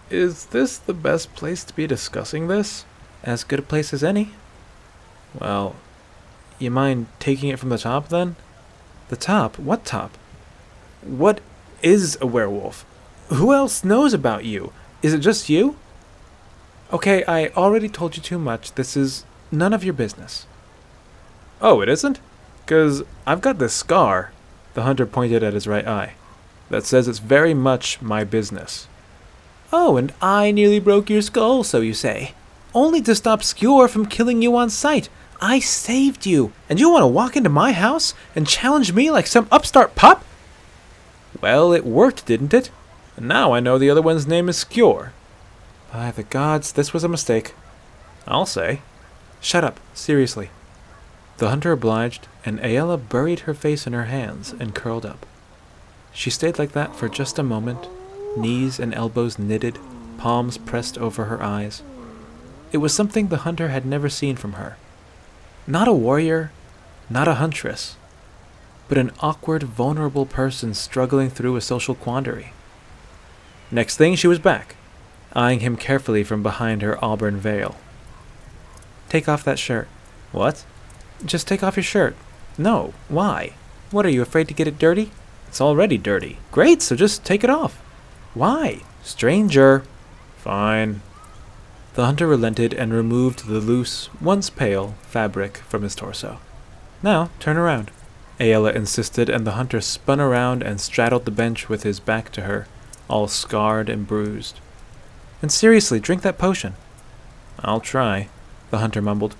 Is 0.09 0.47
this 0.47 0.77
the 0.77 0.93
best 0.93 1.33
place 1.35 1.63
to 1.63 1.75
be 1.75 1.87
discussing 1.87 2.47
this? 2.47 2.85
As 3.23 3.43
good 3.43 3.59
a 3.59 3.63
place 3.63 3.93
as 3.93 4.03
any. 4.03 4.31
Well, 5.39 5.75
you 6.59 6.69
mind 6.69 7.07
taking 7.19 7.49
it 7.49 7.59
from 7.59 7.69
the 7.69 7.77
top 7.77 8.09
then? 8.09 8.35
The 9.09 9.15
top? 9.15 9.57
What 9.57 9.85
top? 9.85 10.17
What 11.01 11.41
is 11.81 12.17
a 12.21 12.27
werewolf? 12.27 12.85
Who 13.29 13.53
else 13.53 13.83
knows 13.83 14.13
about 14.13 14.45
you? 14.45 14.73
Is 15.01 15.13
it 15.13 15.19
just 15.19 15.49
you? 15.49 15.77
Okay, 16.93 17.23
I 17.27 17.47
already 17.57 17.89
told 17.89 18.15
you 18.15 18.21
too 18.21 18.37
much. 18.37 18.73
This 18.75 18.95
is 18.95 19.25
none 19.51 19.73
of 19.73 19.83
your 19.83 19.95
business. 19.95 20.45
Oh, 21.59 21.81
it 21.81 21.89
isn't? 21.89 22.19
Because 22.63 23.01
I've 23.25 23.41
got 23.41 23.57
this 23.57 23.73
scar, 23.73 24.31
the 24.75 24.83
hunter 24.83 25.07
pointed 25.07 25.41
at 25.41 25.55
his 25.55 25.65
right 25.65 25.87
eye, 25.87 26.13
that 26.69 26.85
says 26.85 27.07
it's 27.07 27.17
very 27.17 27.55
much 27.55 27.99
my 27.99 28.23
business. 28.23 28.87
Oh, 29.71 29.97
and 29.97 30.13
I 30.21 30.51
nearly 30.51 30.79
broke 30.79 31.09
your 31.09 31.23
skull, 31.23 31.63
so 31.63 31.81
you 31.81 31.95
say. 31.95 32.35
Only 32.75 33.01
to 33.01 33.15
stop 33.15 33.41
Skjor 33.41 33.89
from 33.89 34.05
killing 34.05 34.43
you 34.43 34.55
on 34.55 34.69
sight. 34.69 35.09
I 35.41 35.57
saved 35.59 36.27
you, 36.27 36.53
and 36.69 36.79
you 36.79 36.91
want 36.91 37.01
to 37.01 37.07
walk 37.07 37.35
into 37.35 37.49
my 37.49 37.71
house 37.71 38.13
and 38.35 38.47
challenge 38.47 38.93
me 38.93 39.09
like 39.09 39.25
some 39.25 39.47
upstart 39.51 39.95
pup? 39.95 40.23
Well, 41.41 41.73
it 41.73 41.85
worked, 41.85 42.27
didn't 42.27 42.53
it? 42.53 42.69
And 43.17 43.27
now 43.27 43.51
I 43.51 43.59
know 43.59 43.79
the 43.79 43.89
other 43.89 44.01
one's 44.01 44.27
name 44.27 44.47
is 44.47 44.63
Skjor. 44.63 45.09
By 45.93 46.09
the 46.09 46.23
gods, 46.23 46.71
this 46.71 46.91
was 46.91 47.03
a 47.03 47.07
mistake. 47.07 47.53
I'll 48.27 48.47
say. 48.47 48.81
Shut 49.41 49.63
up, 49.63 49.79
seriously. 49.93 50.49
The 51.37 51.49
hunter 51.49 51.71
obliged, 51.71 52.27
and 52.43 52.59
Aela 52.61 52.97
buried 52.97 53.41
her 53.41 53.53
face 53.53 53.85
in 53.85 53.93
her 53.93 54.05
hands 54.05 54.55
and 54.59 54.73
curled 54.73 55.05
up. 55.05 55.23
She 56.11 56.31
stayed 56.31 56.57
like 56.57 56.71
that 56.71 56.95
for 56.95 57.07
just 57.07 57.37
a 57.37 57.43
moment, 57.43 57.87
knees 58.35 58.79
and 58.79 58.91
elbows 58.95 59.37
knitted, 59.37 59.77
palms 60.17 60.57
pressed 60.57 60.97
over 60.97 61.25
her 61.25 61.43
eyes. 61.43 61.83
It 62.71 62.77
was 62.77 62.91
something 62.91 63.27
the 63.27 63.45
hunter 63.45 63.67
had 63.67 63.85
never 63.85 64.09
seen 64.09 64.35
from 64.35 64.53
her. 64.53 64.77
Not 65.67 65.87
a 65.87 65.93
warrior, 65.93 66.51
not 67.07 67.27
a 67.27 67.35
huntress, 67.35 67.97
but 68.87 68.97
an 68.97 69.11
awkward, 69.19 69.61
vulnerable 69.61 70.25
person 70.25 70.73
struggling 70.73 71.29
through 71.29 71.55
a 71.55 71.61
social 71.61 71.93
quandary. 71.93 72.51
Next 73.69 73.97
thing, 73.97 74.15
she 74.15 74.27
was 74.27 74.39
back, 74.39 74.75
eyeing 75.33 75.59
him 75.59 75.75
carefully 75.75 76.23
from 76.23 76.43
behind 76.43 76.81
her 76.81 77.03
auburn 77.03 77.37
veil. 77.37 77.75
Take 79.09 79.27
off 79.27 79.43
that 79.43 79.59
shirt. 79.59 79.87
What? 80.31 80.65
Just 81.25 81.47
take 81.47 81.63
off 81.63 81.77
your 81.77 81.83
shirt. 81.83 82.15
No, 82.57 82.93
why? 83.09 83.53
What 83.91 84.05
are 84.05 84.09
you 84.09 84.21
afraid 84.21 84.47
to 84.47 84.53
get 84.53 84.67
it 84.67 84.79
dirty? 84.79 85.11
It's 85.47 85.61
already 85.61 85.97
dirty. 85.97 86.39
Great, 86.51 86.81
so 86.81 86.95
just 86.95 87.23
take 87.23 87.43
it 87.43 87.49
off. 87.49 87.77
Why? 88.33 88.81
Stranger. 89.03 89.83
Fine. 90.37 91.01
The 91.93 92.05
hunter 92.05 92.25
relented 92.25 92.73
and 92.73 92.91
removed 92.91 93.45
the 93.45 93.59
loose, 93.59 94.09
once 94.19 94.49
pale, 94.49 94.95
fabric 95.03 95.57
from 95.57 95.83
his 95.83 95.93
torso. 95.93 96.39
Now, 97.03 97.29
turn 97.39 97.57
around. 97.57 97.91
Aela 98.39 98.73
insisted, 98.73 99.29
and 99.29 99.45
the 99.45 99.51
hunter 99.51 99.79
spun 99.79 100.19
around 100.19 100.63
and 100.63 100.81
straddled 100.81 101.25
the 101.25 101.31
bench 101.31 101.69
with 101.69 101.83
his 101.83 101.99
back 101.99 102.31
to 102.31 102.41
her, 102.41 102.67
all 103.07 103.27
scarred 103.27 103.89
and 103.89 104.07
bruised. 104.07 104.59
And 105.43 105.51
seriously, 105.51 105.99
drink 105.99 106.21
that 106.21 106.37
potion. 106.37 106.75
I'll 107.59 107.81
try, 107.81 108.29
the 108.71 108.77
hunter 108.77 109.01
mumbled. 109.01 109.35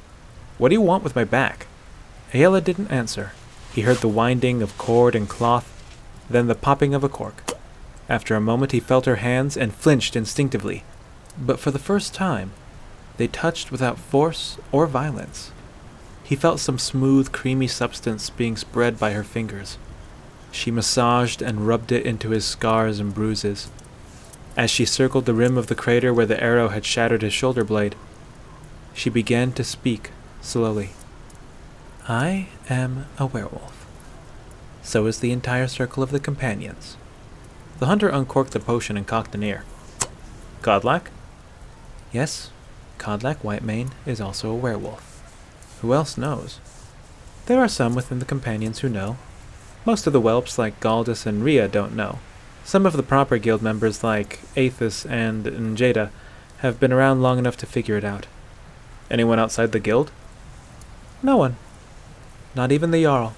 What 0.58 0.68
do 0.68 0.76
you 0.76 0.82
want 0.82 1.02
with 1.02 1.16
my 1.16 1.24
back? 1.24 1.66
Aela 2.34 2.62
didn't 2.62 2.92
answer. 2.92 3.32
He 3.74 3.82
heard 3.84 4.00
the 4.00 4.10
winding 4.10 4.62
of 4.62 4.78
cord 4.78 5.16
and 5.16 5.30
cloth, 5.30 5.82
then 6.30 6.48
the 6.48 6.56
popping 6.56 6.94
of 6.94 7.06
a 7.06 7.10
cork. 7.10 7.54
After 8.10 8.36
a 8.36 8.42
moment, 8.42 8.74
he 8.74 8.82
felt 8.82 9.06
her 9.06 9.16
hands 9.16 9.56
and 9.56 9.74
flinched 9.74 10.18
instinctively. 10.18 10.84
But 11.38 11.58
for 11.58 11.72
the 11.72 11.80
first 11.80 12.14
time, 12.14 12.52
they 13.16 13.28
touched 13.28 13.72
without 13.72 13.98
force 13.98 14.58
or 14.74 14.88
violence. 14.88 15.52
He 16.26 16.36
felt 16.36 16.60
some 16.60 16.80
smooth, 16.80 17.32
creamy 17.32 17.68
substance 17.68 18.30
being 18.30 18.58
spread 18.58 19.00
by 19.00 19.14
her 19.14 19.24
fingers. 19.24 19.78
She 20.52 20.70
massaged 20.70 21.42
and 21.42 21.66
rubbed 21.66 21.94
it 21.94 22.06
into 22.06 22.32
his 22.32 22.44
scars 22.44 23.00
and 23.00 23.16
bruises. 23.16 23.70
As 24.56 24.70
she 24.70 24.86
circled 24.86 25.26
the 25.26 25.34
rim 25.34 25.58
of 25.58 25.68
the 25.68 25.76
crater 25.76 26.14
where 26.14 26.26
the 26.28 26.42
arrow 26.42 26.70
had 26.70 26.86
shattered 26.86 27.24
his 27.24 27.34
shoulder 27.34 27.64
blade, 27.64 27.96
she 28.94 29.10
began 29.10 29.52
to 29.54 29.64
speak 29.64 30.12
slowly. 30.42 30.92
I 32.08 32.50
am 32.70 33.08
a 33.18 33.26
werewolf. 33.26 33.86
So 34.84 35.08
is 35.08 35.20
the 35.20 35.32
entire 35.32 35.68
circle 35.68 36.04
of 36.04 36.12
the 36.12 36.20
companions. 36.20 36.98
The 37.80 37.88
hunter 37.88 38.10
uncorked 38.10 38.52
the 38.52 38.60
potion 38.60 38.96
and 38.96 39.08
cocked 39.08 39.34
an 39.34 39.44
ear. 39.44 39.64
Kodlak? 40.62 41.08
Yes, 42.12 42.52
Kodlak 43.00 43.38
Whitemane 43.38 43.92
is 44.06 44.22
also 44.22 44.52
a 44.52 44.56
werewolf. 44.56 45.10
Who 45.82 45.94
else 45.94 46.18
knows? 46.18 46.60
There 47.48 47.60
are 47.60 47.68
some 47.68 47.96
within 47.96 48.20
the 48.20 48.26
companions 48.26 48.80
who 48.80 48.90
know. 48.90 49.18
Most 49.86 50.06
of 50.06 50.14
the 50.14 50.22
whelps, 50.22 50.58
like 50.60 50.80
Galdus 50.80 51.26
and 51.26 51.44
Ria, 51.44 51.68
don't 51.68 51.96
know. 51.96 52.20
Some 52.64 52.86
of 52.86 52.94
the 52.94 53.04
proper 53.04 53.38
guild 53.38 53.62
members, 53.62 54.04
like 54.04 54.40
Athis 54.56 55.06
and 55.10 55.46
Njada, 55.46 56.10
have 56.60 56.80
been 56.80 56.94
around 56.94 57.22
long 57.22 57.38
enough 57.38 57.58
to 57.58 57.66
figure 57.66 57.98
it 57.98 58.06
out. 58.06 58.26
Anyone 59.12 59.38
outside 59.40 59.72
the 59.72 59.80
guild? 59.80 60.12
No 61.22 61.38
one. 61.38 61.58
Not 62.56 62.72
even 62.72 62.92
the 62.92 63.04
Jarl. 63.04 63.36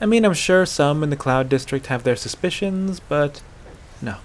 I 0.00 0.06
mean, 0.06 0.24
I'm 0.24 0.34
sure 0.34 0.66
some 0.66 1.02
in 1.02 1.10
the 1.10 1.16
Cloud 1.16 1.48
District 1.48 1.86
have 1.86 2.02
their 2.02 2.16
suspicions, 2.16 3.00
but 3.00 3.42
no. 4.02 4.16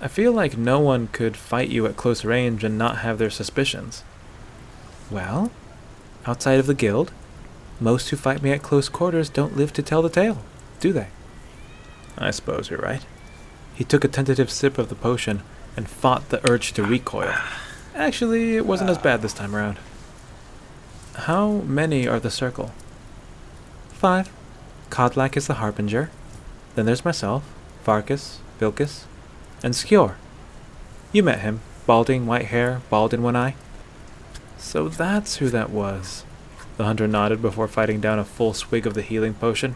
I 0.00 0.08
feel 0.08 0.32
like 0.32 0.56
no 0.56 0.80
one 0.80 1.08
could 1.08 1.36
fight 1.36 1.68
you 1.68 1.86
at 1.86 1.96
close 1.96 2.24
range 2.24 2.64
and 2.64 2.78
not 2.78 2.98
have 2.98 3.18
their 3.18 3.30
suspicions. 3.30 4.02
Well, 5.10 5.50
outside 6.26 6.58
of 6.58 6.66
the 6.66 6.74
guild, 6.74 7.12
most 7.80 8.08
who 8.08 8.16
fight 8.16 8.42
me 8.42 8.50
at 8.52 8.62
close 8.62 8.88
quarters 8.88 9.28
don't 9.28 9.56
live 9.56 9.72
to 9.74 9.82
tell 9.82 10.02
the 10.02 10.08
tale, 10.08 10.38
do 10.80 10.92
they? 10.92 11.08
I 12.18 12.30
suppose 12.30 12.70
you're 12.70 12.78
right. 12.78 13.04
He 13.76 13.84
took 13.84 14.04
a 14.04 14.08
tentative 14.08 14.50
sip 14.50 14.78
of 14.78 14.88
the 14.88 14.94
potion 14.94 15.42
and 15.76 15.88
fought 15.88 16.30
the 16.30 16.50
urge 16.50 16.72
to 16.72 16.82
recoil. 16.82 17.34
Actually, 17.94 18.56
it 18.56 18.66
wasn't 18.66 18.90
as 18.90 18.98
bad 18.98 19.20
this 19.20 19.34
time 19.34 19.54
around. 19.54 19.78
How 21.14 21.50
many 21.50 22.08
are 22.08 22.18
the 22.18 22.30
circle? 22.30 22.72
Five. 23.90 24.30
Kodlak 24.88 25.36
is 25.36 25.46
the 25.46 25.54
harbinger. 25.54 26.10
Then 26.74 26.86
there's 26.86 27.04
myself, 27.04 27.44
Farkas, 27.84 28.40
Vilkas, 28.58 29.04
and 29.62 29.74
Skjor. 29.74 30.14
You 31.12 31.22
met 31.22 31.40
him, 31.40 31.60
balding, 31.86 32.26
white 32.26 32.46
hair, 32.46 32.80
bald 32.88 33.12
in 33.12 33.22
one 33.22 33.36
eye. 33.36 33.56
So 34.56 34.88
that's 34.88 35.36
who 35.36 35.50
that 35.50 35.70
was. 35.70 36.24
The 36.76 36.84
hunter 36.84 37.06
nodded 37.06 37.42
before 37.42 37.68
fighting 37.68 38.00
down 38.00 38.18
a 38.18 38.24
full 38.24 38.54
swig 38.54 38.86
of 38.86 38.94
the 38.94 39.02
healing 39.02 39.34
potion. 39.34 39.74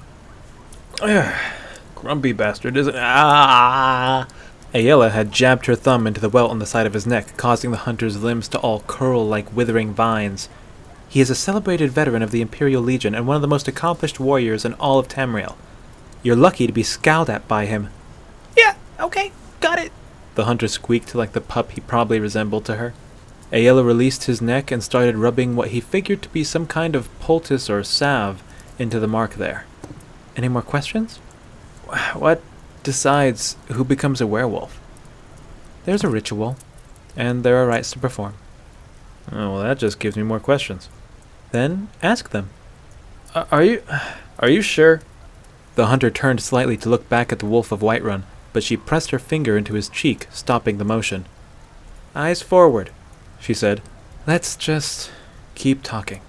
Grumpy 2.00 2.32
bastard, 2.32 2.78
isn't 2.78 2.96
Ah! 2.96 4.26
Aela 4.72 5.10
had 5.10 5.32
jabbed 5.32 5.66
her 5.66 5.74
thumb 5.74 6.06
into 6.06 6.20
the 6.20 6.30
welt 6.30 6.50
on 6.50 6.58
the 6.58 6.66
side 6.66 6.86
of 6.86 6.94
his 6.94 7.06
neck, 7.06 7.36
causing 7.36 7.70
the 7.70 7.76
hunter's 7.78 8.22
limbs 8.22 8.48
to 8.48 8.58
all 8.58 8.80
curl 8.86 9.26
like 9.26 9.54
withering 9.54 9.92
vines. 9.92 10.48
He 11.10 11.20
is 11.20 11.28
a 11.28 11.34
celebrated 11.34 11.90
veteran 11.90 12.22
of 12.22 12.30
the 12.30 12.40
Imperial 12.40 12.82
Legion 12.82 13.14
and 13.14 13.26
one 13.26 13.36
of 13.36 13.42
the 13.42 13.48
most 13.48 13.68
accomplished 13.68 14.18
warriors 14.18 14.64
in 14.64 14.74
all 14.74 14.98
of 14.98 15.08
Tamriel. 15.08 15.56
You're 16.22 16.36
lucky 16.36 16.66
to 16.66 16.72
be 16.72 16.82
scowled 16.82 17.28
at 17.28 17.46
by 17.46 17.66
him. 17.66 17.90
Yeah, 18.56 18.76
okay, 18.98 19.32
got 19.60 19.78
it. 19.78 19.92
The 20.36 20.44
hunter 20.44 20.68
squeaked 20.68 21.14
like 21.14 21.32
the 21.32 21.40
pup 21.40 21.72
he 21.72 21.80
probably 21.80 22.20
resembled 22.20 22.64
to 22.66 22.76
her. 22.76 22.94
Aela 23.52 23.84
released 23.84 24.24
his 24.24 24.40
neck 24.40 24.70
and 24.70 24.82
started 24.82 25.16
rubbing 25.16 25.54
what 25.54 25.70
he 25.70 25.80
figured 25.80 26.22
to 26.22 26.28
be 26.30 26.44
some 26.44 26.66
kind 26.66 26.94
of 26.94 27.10
poultice 27.20 27.68
or 27.68 27.82
salve 27.82 28.42
into 28.78 29.00
the 29.00 29.08
mark 29.08 29.34
there. 29.34 29.66
Any 30.36 30.48
more 30.48 30.62
questions? 30.62 31.18
What 32.14 32.42
decides 32.82 33.56
who 33.68 33.84
becomes 33.84 34.20
a 34.20 34.26
werewolf? 34.26 34.80
There's 35.84 36.04
a 36.04 36.08
ritual, 36.08 36.56
and 37.16 37.42
there 37.42 37.56
are 37.56 37.66
rites 37.66 37.90
to 37.92 37.98
perform. 37.98 38.34
Oh, 39.32 39.52
well, 39.54 39.62
that 39.62 39.78
just 39.78 39.98
gives 39.98 40.16
me 40.16 40.22
more 40.22 40.40
questions. 40.40 40.88
Then 41.52 41.88
ask 42.02 42.30
them. 42.30 42.50
Uh, 43.34 43.44
are 43.50 43.62
you. 43.62 43.82
Are 44.38 44.48
you 44.48 44.62
sure? 44.62 45.02
The 45.74 45.88
hunter 45.88 46.10
turned 46.10 46.40
slightly 46.40 46.78
to 46.78 46.88
look 46.88 47.10
back 47.10 47.30
at 47.30 47.40
the 47.40 47.46
wolf 47.46 47.70
of 47.70 47.80
Whiterun, 47.80 48.22
but 48.54 48.62
she 48.62 48.74
pressed 48.74 49.10
her 49.10 49.18
finger 49.18 49.58
into 49.58 49.74
his 49.74 49.90
cheek, 49.90 50.28
stopping 50.30 50.78
the 50.78 50.84
motion. 50.84 51.26
Eyes 52.14 52.40
forward, 52.40 52.88
she 53.38 53.52
said. 53.52 53.82
Let's 54.26 54.56
just 54.56 55.10
keep 55.54 55.82
talking. 55.82 56.22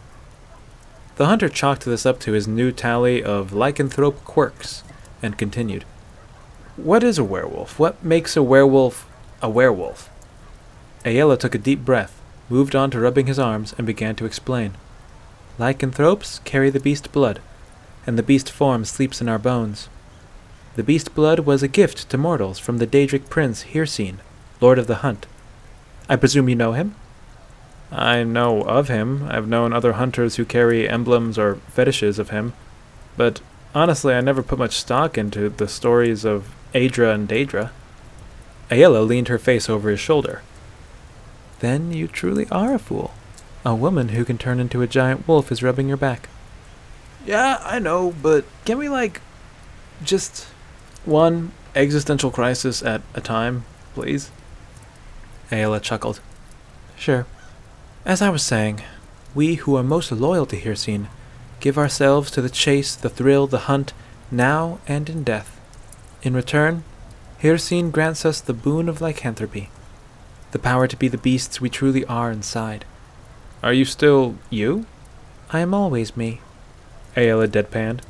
The 1.15 1.27
hunter 1.27 1.47
chalked 1.47 1.85
this 1.85 2.05
up 2.05 2.19
to 2.21 2.33
his 2.33 2.49
new 2.49 2.73
tally 2.73 3.23
of 3.23 3.51
lycanthrope 3.51 4.25
quirks 4.25 4.83
and 5.21 5.37
continued. 5.37 5.85
What 6.75 7.03
is 7.03 7.17
a 7.17 7.23
werewolf? 7.23 7.77
What 7.77 8.03
makes 8.03 8.35
a 8.35 8.43
werewolf 8.43 9.07
a 9.41 9.49
werewolf? 9.49 10.09
Aela 11.03 11.37
took 11.37 11.55
a 11.55 11.59
deep 11.59 11.83
breath, 11.83 12.21
moved 12.49 12.75
on 12.75 12.91
to 12.91 12.99
rubbing 12.99 13.27
his 13.27 13.39
arms, 13.39 13.73
and 13.77 13.87
began 13.87 14.15
to 14.15 14.25
explain. 14.25 14.73
Lycanthropes 15.57 16.39
carry 16.43 16.69
the 16.69 16.79
beast 16.79 17.11
blood, 17.11 17.39
and 18.05 18.17
the 18.17 18.23
beast 18.23 18.51
form 18.51 18.85
sleeps 18.85 19.21
in 19.21 19.29
our 19.29 19.39
bones. 19.39 19.89
The 20.75 20.83
beast 20.83 21.13
blood 21.13 21.39
was 21.41 21.61
a 21.61 21.67
gift 21.67 22.09
to 22.09 22.17
mortals 22.17 22.57
from 22.57 22.77
the 22.77 22.87
Daedric 22.87 23.29
prince 23.29 23.63
Hircine, 23.73 24.19
lord 24.61 24.79
of 24.79 24.87
the 24.87 24.95
hunt. 24.95 25.25
I 26.07 26.15
presume 26.15 26.49
you 26.49 26.55
know 26.55 26.73
him? 26.73 26.95
I 27.91 28.23
know 28.23 28.61
of 28.61 28.87
him. 28.87 29.27
I've 29.29 29.49
known 29.49 29.73
other 29.73 29.93
hunters 29.93 30.37
who 30.37 30.45
carry 30.45 30.87
emblems 30.87 31.37
or 31.37 31.55
fetishes 31.67 32.19
of 32.19 32.29
him. 32.29 32.53
But 33.17 33.41
honestly, 33.73 34.13
I 34.13 34.21
never 34.21 34.43
put 34.43 34.59
much 34.59 34.75
stock 34.75 35.17
into 35.17 35.49
the 35.49 35.67
stories 35.67 36.25
of 36.25 36.53
Aedra 36.73 37.13
and 37.13 37.27
Daedra. 37.27 37.71
Aela 38.69 39.05
leaned 39.05 39.27
her 39.27 39.37
face 39.37 39.69
over 39.69 39.89
his 39.89 39.99
shoulder. 39.99 40.41
Then 41.59 41.91
you 41.91 42.07
truly 42.07 42.47
are 42.49 42.73
a 42.73 42.79
fool. 42.79 43.13
A 43.65 43.75
woman 43.75 44.09
who 44.09 44.25
can 44.25 44.37
turn 44.37 44.59
into 44.59 44.81
a 44.81 44.87
giant 44.87 45.27
wolf 45.27 45.51
is 45.51 45.61
rubbing 45.61 45.87
your 45.87 45.97
back. 45.97 46.29
Yeah, 47.25 47.59
I 47.61 47.79
know, 47.79 48.13
but 48.21 48.45
can 48.65 48.77
we, 48.77 48.89
like, 48.89 49.21
just 50.03 50.45
one 51.05 51.51
existential 51.75 52.31
crisis 52.31 52.81
at 52.81 53.01
a 53.13 53.21
time, 53.21 53.65
please? 53.93 54.31
Aela 55.51 55.81
chuckled. 55.81 56.19
Sure. 56.97 57.27
As 58.05 58.21
I 58.21 58.29
was 58.29 58.41
saying, 58.41 58.81
we 59.35 59.55
who 59.55 59.75
are 59.75 59.83
most 59.83 60.11
loyal 60.11 60.45
to 60.47 60.59
Hircine 60.59 61.07
give 61.61 61.77
ourselves 61.77 62.29
to 62.31 62.41
the 62.41 62.49
chase, 62.49 62.95
the 62.95 63.09
thrill, 63.09 63.47
the 63.47 63.59
hunt, 63.59 63.93
now 64.29 64.79
and 64.87 65.09
in 65.09 65.23
death. 65.23 65.59
In 66.23 66.33
return, 66.33 66.83
Hircine 67.41 67.91
grants 67.91 68.25
us 68.25 68.41
the 68.41 68.53
boon 68.53 68.89
of 68.89 68.99
lycanthropy, 68.99 69.69
the 70.51 70.59
power 70.59 70.87
to 70.87 70.97
be 70.97 71.07
the 71.07 71.17
beasts 71.17 71.61
we 71.61 71.69
truly 71.69 72.03
are 72.05 72.31
inside. 72.31 72.85
Are 73.63 73.73
you 73.73 73.85
still 73.85 74.35
you? 74.49 74.85
I 75.51 75.59
am 75.59 75.73
always 75.73 76.17
me. 76.17 76.41
Aela 77.15 77.47
deadpanned. 77.47 78.01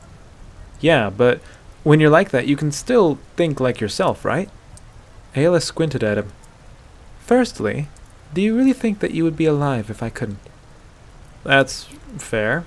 Yeah, 0.79 1.09
but 1.09 1.41
when 1.83 1.99
you're 1.99 2.09
like 2.09 2.31
that, 2.31 2.47
you 2.47 2.55
can 2.55 2.71
still 2.71 3.19
think 3.35 3.59
like 3.59 3.81
yourself, 3.81 4.23
right? 4.25 4.49
Aela 5.35 5.61
squinted 5.61 6.03
at 6.03 6.17
him. 6.17 6.31
Firstly, 7.19 7.87
do 8.33 8.41
you 8.41 8.55
really 8.55 8.73
think 8.73 8.99
that 8.99 9.11
you 9.11 9.23
would 9.23 9.37
be 9.37 9.45
alive 9.45 9.89
if 9.89 10.01
I 10.03 10.09
couldn't? 10.09 10.39
That's 11.43 11.83
fair. 12.17 12.65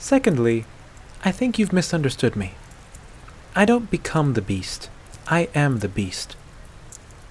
Secondly, 0.00 0.64
I 1.26 1.30
think 1.30 1.58
you've 1.58 1.74
misunderstood 1.74 2.34
me. 2.34 2.54
I 3.54 3.66
don't 3.66 3.90
become 3.90 4.32
the 4.32 4.40
beast. 4.40 4.88
I 5.28 5.50
am 5.54 5.80
the 5.80 5.88
beast. 5.88 6.36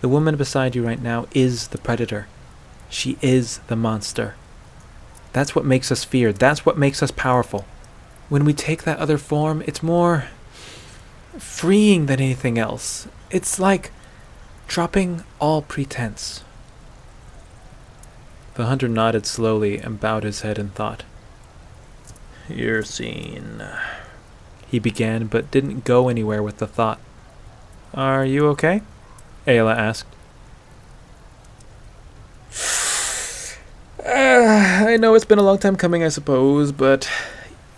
The 0.01 0.07
woman 0.07 0.38
beside 0.38 0.76
you 0.76 0.86
right 0.86 1.01
now 1.01 1.26
is 1.34 1.70
the 1.70 1.80
predator. 1.80 2.28
She 2.88 3.17
is 3.22 3.57
the 3.67 3.76
monster. 3.76 4.36
That's 5.34 5.55
what 5.55 5.65
makes 5.65 5.91
us 5.91 6.03
feared. 6.03 6.36
That's 6.36 6.63
what 6.63 6.78
makes 6.78 7.01
us 7.01 7.09
powerful. 7.09 7.65
When 8.30 8.45
we 8.45 8.53
take 8.53 8.84
that 8.84 8.99
other 8.99 9.17
form, 9.17 9.63
it's 9.65 9.82
more 9.82 10.26
freeing 11.39 12.05
than 12.05 12.22
anything 12.22 12.59
else. 12.59 13.07
It's 13.32 13.59
like 13.59 13.91
dropping 14.67 15.24
all 15.39 15.63
pretense. 15.63 16.43
The 18.53 18.67
hunter 18.67 18.88
nodded 18.88 19.26
slowly 19.26 19.80
and 19.80 19.99
bowed 19.99 20.24
his 20.24 20.41
head 20.41 20.59
in 20.59 20.70
thought. 20.70 21.03
Hircine, 22.50 23.80
he 24.68 24.80
began, 24.80 25.28
but 25.28 25.52
didn't 25.52 25.86
go 25.86 26.10
anywhere 26.10 26.43
with 26.43 26.58
the 26.58 26.68
thought. 26.68 27.00
Are 27.93 28.26
you 28.26 28.47
okay? 28.47 28.82
Aela 29.47 29.76
asked. 29.76 30.16
Uh, 34.06 34.86
I 34.88 34.97
know 34.97 35.16
it's 35.16 35.26
been 35.26 35.39
a 35.39 35.43
long 35.43 35.58
time 35.58 35.76
coming, 35.76 36.04
I 36.04 36.10
suppose, 36.10 36.72
but 36.72 37.10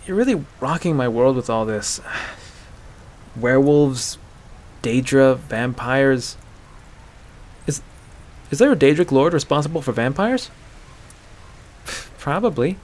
you're 0.05 0.17
really 0.17 0.43
rocking 0.59 0.95
my 0.95 1.07
world 1.07 1.35
with 1.35 1.49
all 1.49 1.65
this. 1.65 2.01
Werewolves, 3.35 4.17
Daedra, 4.83 5.37
vampires. 5.37 6.35
Is 7.67 7.81
is 8.49 8.59
there 8.59 8.71
a 8.71 8.75
Daedric 8.75 9.11
lord 9.11 9.33
responsible 9.33 9.81
for 9.81 9.91
vampires? 9.91 10.49
Probably. 12.17 12.77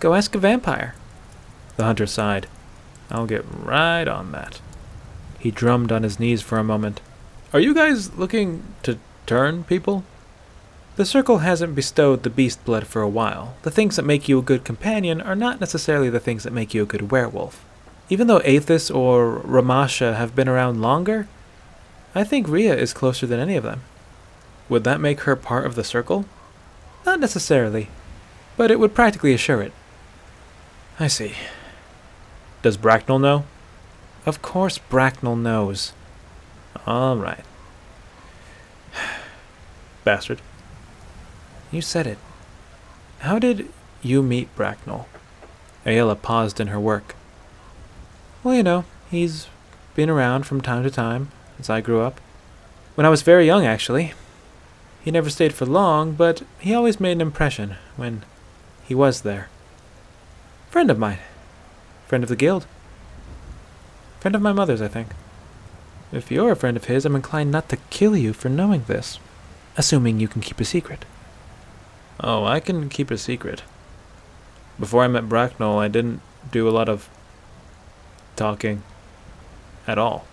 Go 0.00 0.14
ask 0.14 0.34
a 0.34 0.38
vampire. 0.38 0.94
The 1.76 1.84
hunter 1.84 2.06
sighed. 2.06 2.46
I'll 3.10 3.26
get 3.26 3.44
right 3.48 4.06
on 4.06 4.32
that. 4.32 4.60
He 5.38 5.50
drummed 5.50 5.92
on 5.92 6.02
his 6.02 6.20
knees 6.20 6.42
for 6.42 6.58
a 6.58 6.64
moment. 6.64 7.00
Are 7.52 7.60
you 7.60 7.74
guys 7.74 8.16
looking 8.16 8.62
to 8.82 8.98
turn 9.26 9.64
people? 9.64 10.04
The 10.96 11.06
circle 11.06 11.38
hasn't 11.38 11.74
bestowed 11.74 12.22
the 12.22 12.30
beast 12.30 12.64
blood 12.64 12.86
for 12.86 13.02
a 13.02 13.08
while. 13.08 13.54
The 13.62 13.70
things 13.70 13.96
that 13.96 14.04
make 14.04 14.28
you 14.28 14.38
a 14.38 14.42
good 14.42 14.64
companion 14.64 15.20
are 15.20 15.34
not 15.34 15.60
necessarily 15.60 16.10
the 16.10 16.20
things 16.20 16.44
that 16.44 16.52
make 16.52 16.74
you 16.74 16.82
a 16.82 16.86
good 16.86 17.10
werewolf. 17.10 17.64
Even 18.08 18.26
though 18.26 18.40
Athis 18.40 18.94
or 18.94 19.40
Ramasha 19.40 20.16
have 20.16 20.36
been 20.36 20.48
around 20.48 20.82
longer, 20.82 21.28
I 22.14 22.24
think 22.24 22.46
Ria 22.46 22.76
is 22.76 22.92
closer 22.92 23.26
than 23.26 23.40
any 23.40 23.56
of 23.56 23.64
them. 23.64 23.80
Would 24.68 24.84
that 24.84 25.00
make 25.00 25.20
her 25.20 25.34
part 25.34 25.64
of 25.64 25.76
the 25.76 25.84
circle? 25.84 26.26
Not 27.06 27.20
necessarily, 27.20 27.88
but 28.56 28.70
it 28.70 28.78
would 28.78 28.94
practically 28.94 29.32
assure 29.32 29.62
it. 29.62 29.72
I 31.00 31.08
see. 31.08 31.34
Does 32.62 32.76
Bracknell 32.76 33.18
know? 33.18 33.44
Of 34.24 34.40
course, 34.40 34.78
Bracknell 34.78 35.36
knows. 35.36 35.92
All 36.86 37.16
right. 37.16 37.44
Bastard. 40.04 40.40
You 41.72 41.82
said 41.82 42.06
it. 42.06 42.18
How 43.20 43.40
did 43.40 43.68
you 44.02 44.22
meet 44.22 44.54
Bracknell? 44.54 45.08
Aela 45.84 46.20
paused 46.20 46.60
in 46.60 46.68
her 46.68 46.78
work. 46.78 47.16
Well, 48.44 48.54
you 48.54 48.62
know, 48.62 48.84
he's 49.10 49.48
been 49.94 50.10
around 50.10 50.46
from 50.46 50.60
time 50.60 50.84
to 50.84 50.90
time 50.90 51.30
as 51.58 51.68
I 51.68 51.80
grew 51.80 52.00
up. 52.00 52.20
When 52.94 53.06
I 53.06 53.10
was 53.10 53.22
very 53.22 53.46
young, 53.46 53.66
actually. 53.66 54.12
He 55.04 55.10
never 55.10 55.30
stayed 55.30 55.52
for 55.52 55.66
long, 55.66 56.12
but 56.12 56.42
he 56.60 56.72
always 56.72 57.00
made 57.00 57.12
an 57.12 57.20
impression 57.20 57.74
when 57.96 58.22
he 58.84 58.94
was 58.94 59.22
there. 59.22 59.48
Friend 60.70 60.90
of 60.90 60.98
mine. 60.98 61.18
Friend 62.12 62.22
of 62.22 62.28
the 62.28 62.36
guild. 62.36 62.66
Friend 64.20 64.36
of 64.36 64.42
my 64.42 64.52
mother's, 64.52 64.82
I 64.82 64.88
think. 64.88 65.08
If 66.12 66.30
you're 66.30 66.52
a 66.52 66.56
friend 66.56 66.76
of 66.76 66.84
his, 66.84 67.06
I'm 67.06 67.16
inclined 67.16 67.50
not 67.50 67.70
to 67.70 67.78
kill 67.88 68.14
you 68.14 68.34
for 68.34 68.50
knowing 68.50 68.84
this, 68.86 69.18
assuming 69.78 70.20
you 70.20 70.28
can 70.28 70.42
keep 70.42 70.60
a 70.60 70.64
secret. 70.66 71.06
Oh, 72.20 72.44
I 72.44 72.60
can 72.60 72.90
keep 72.90 73.10
a 73.10 73.16
secret. 73.16 73.62
Before 74.78 75.02
I 75.02 75.08
met 75.08 75.26
Bracknell, 75.26 75.78
I 75.78 75.88
didn't 75.88 76.20
do 76.50 76.68
a 76.68 76.76
lot 76.76 76.86
of 76.86 77.08
talking 78.36 78.82
at 79.86 79.96
all. 79.96 80.26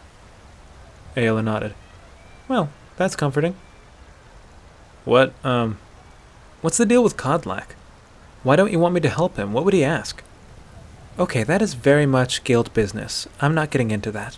Aela 1.15 1.41
nodded. 1.41 1.75
Well, 2.49 2.71
that's 2.97 3.15
comforting. 3.15 3.55
What, 5.05 5.33
um, 5.45 5.77
what's 6.59 6.75
the 6.75 6.85
deal 6.85 7.05
with 7.05 7.15
Kodlak? 7.15 7.67
Why 8.43 8.57
don't 8.57 8.73
you 8.73 8.79
want 8.79 8.95
me 8.95 8.99
to 8.99 9.09
help 9.09 9.37
him? 9.37 9.53
What 9.53 9.63
would 9.63 9.73
he 9.73 9.85
ask? 9.85 10.21
Okay, 11.19 11.43
that 11.43 11.61
is 11.61 11.73
very 11.73 12.05
much 12.05 12.45
guild 12.45 12.73
business. 12.73 13.27
I'm 13.41 13.53
not 13.53 13.71
getting 13.71 13.91
into 13.91 14.09
that. 14.13 14.37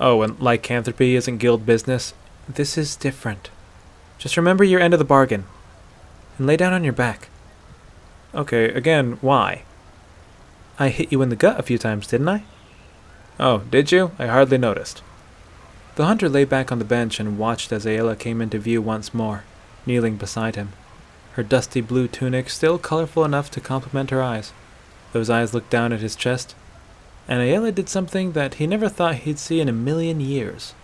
Oh, 0.00 0.22
and 0.22 0.36
lycanthropy 0.40 1.14
isn't 1.14 1.38
guild 1.38 1.64
business? 1.64 2.14
This 2.48 2.76
is 2.76 2.96
different. 2.96 3.48
Just 4.18 4.36
remember 4.36 4.64
your 4.64 4.80
end 4.80 4.92
of 4.92 4.98
the 4.98 5.04
bargain. 5.04 5.44
And 6.36 6.48
lay 6.48 6.56
down 6.56 6.72
on 6.72 6.82
your 6.82 6.92
back. 6.92 7.28
Okay, 8.34 8.64
again, 8.64 9.18
why? 9.20 9.62
I 10.80 10.88
hit 10.88 11.12
you 11.12 11.22
in 11.22 11.28
the 11.28 11.36
gut 11.36 11.60
a 11.60 11.62
few 11.62 11.78
times, 11.78 12.08
didn't 12.08 12.28
I? 12.28 12.42
Oh, 13.38 13.58
did 13.58 13.92
you? 13.92 14.10
I 14.18 14.26
hardly 14.26 14.58
noticed. 14.58 15.04
The 15.94 16.06
hunter 16.06 16.28
lay 16.28 16.44
back 16.44 16.72
on 16.72 16.80
the 16.80 16.84
bench 16.84 17.20
and 17.20 17.38
watched 17.38 17.70
as 17.70 17.86
Aela 17.86 18.18
came 18.18 18.42
into 18.42 18.58
view 18.58 18.82
once 18.82 19.14
more, 19.14 19.44
kneeling 19.86 20.16
beside 20.16 20.56
him, 20.56 20.72
her 21.34 21.44
dusty 21.44 21.80
blue 21.80 22.08
tunic 22.08 22.50
still 22.50 22.78
colorful 22.78 23.24
enough 23.24 23.48
to 23.52 23.60
complement 23.60 24.10
her 24.10 24.22
eyes. 24.22 24.52
Those 25.16 25.30
eyes 25.30 25.54
looked 25.54 25.70
down 25.70 25.94
at 25.94 26.00
his 26.00 26.14
chest, 26.14 26.54
and 27.26 27.40
Aela 27.40 27.74
did 27.74 27.88
something 27.88 28.32
that 28.32 28.56
he 28.56 28.66
never 28.66 28.90
thought 28.90 29.14
he'd 29.24 29.38
see 29.38 29.60
in 29.60 29.68
a 29.70 29.72
million 29.72 30.20
years. 30.20 30.74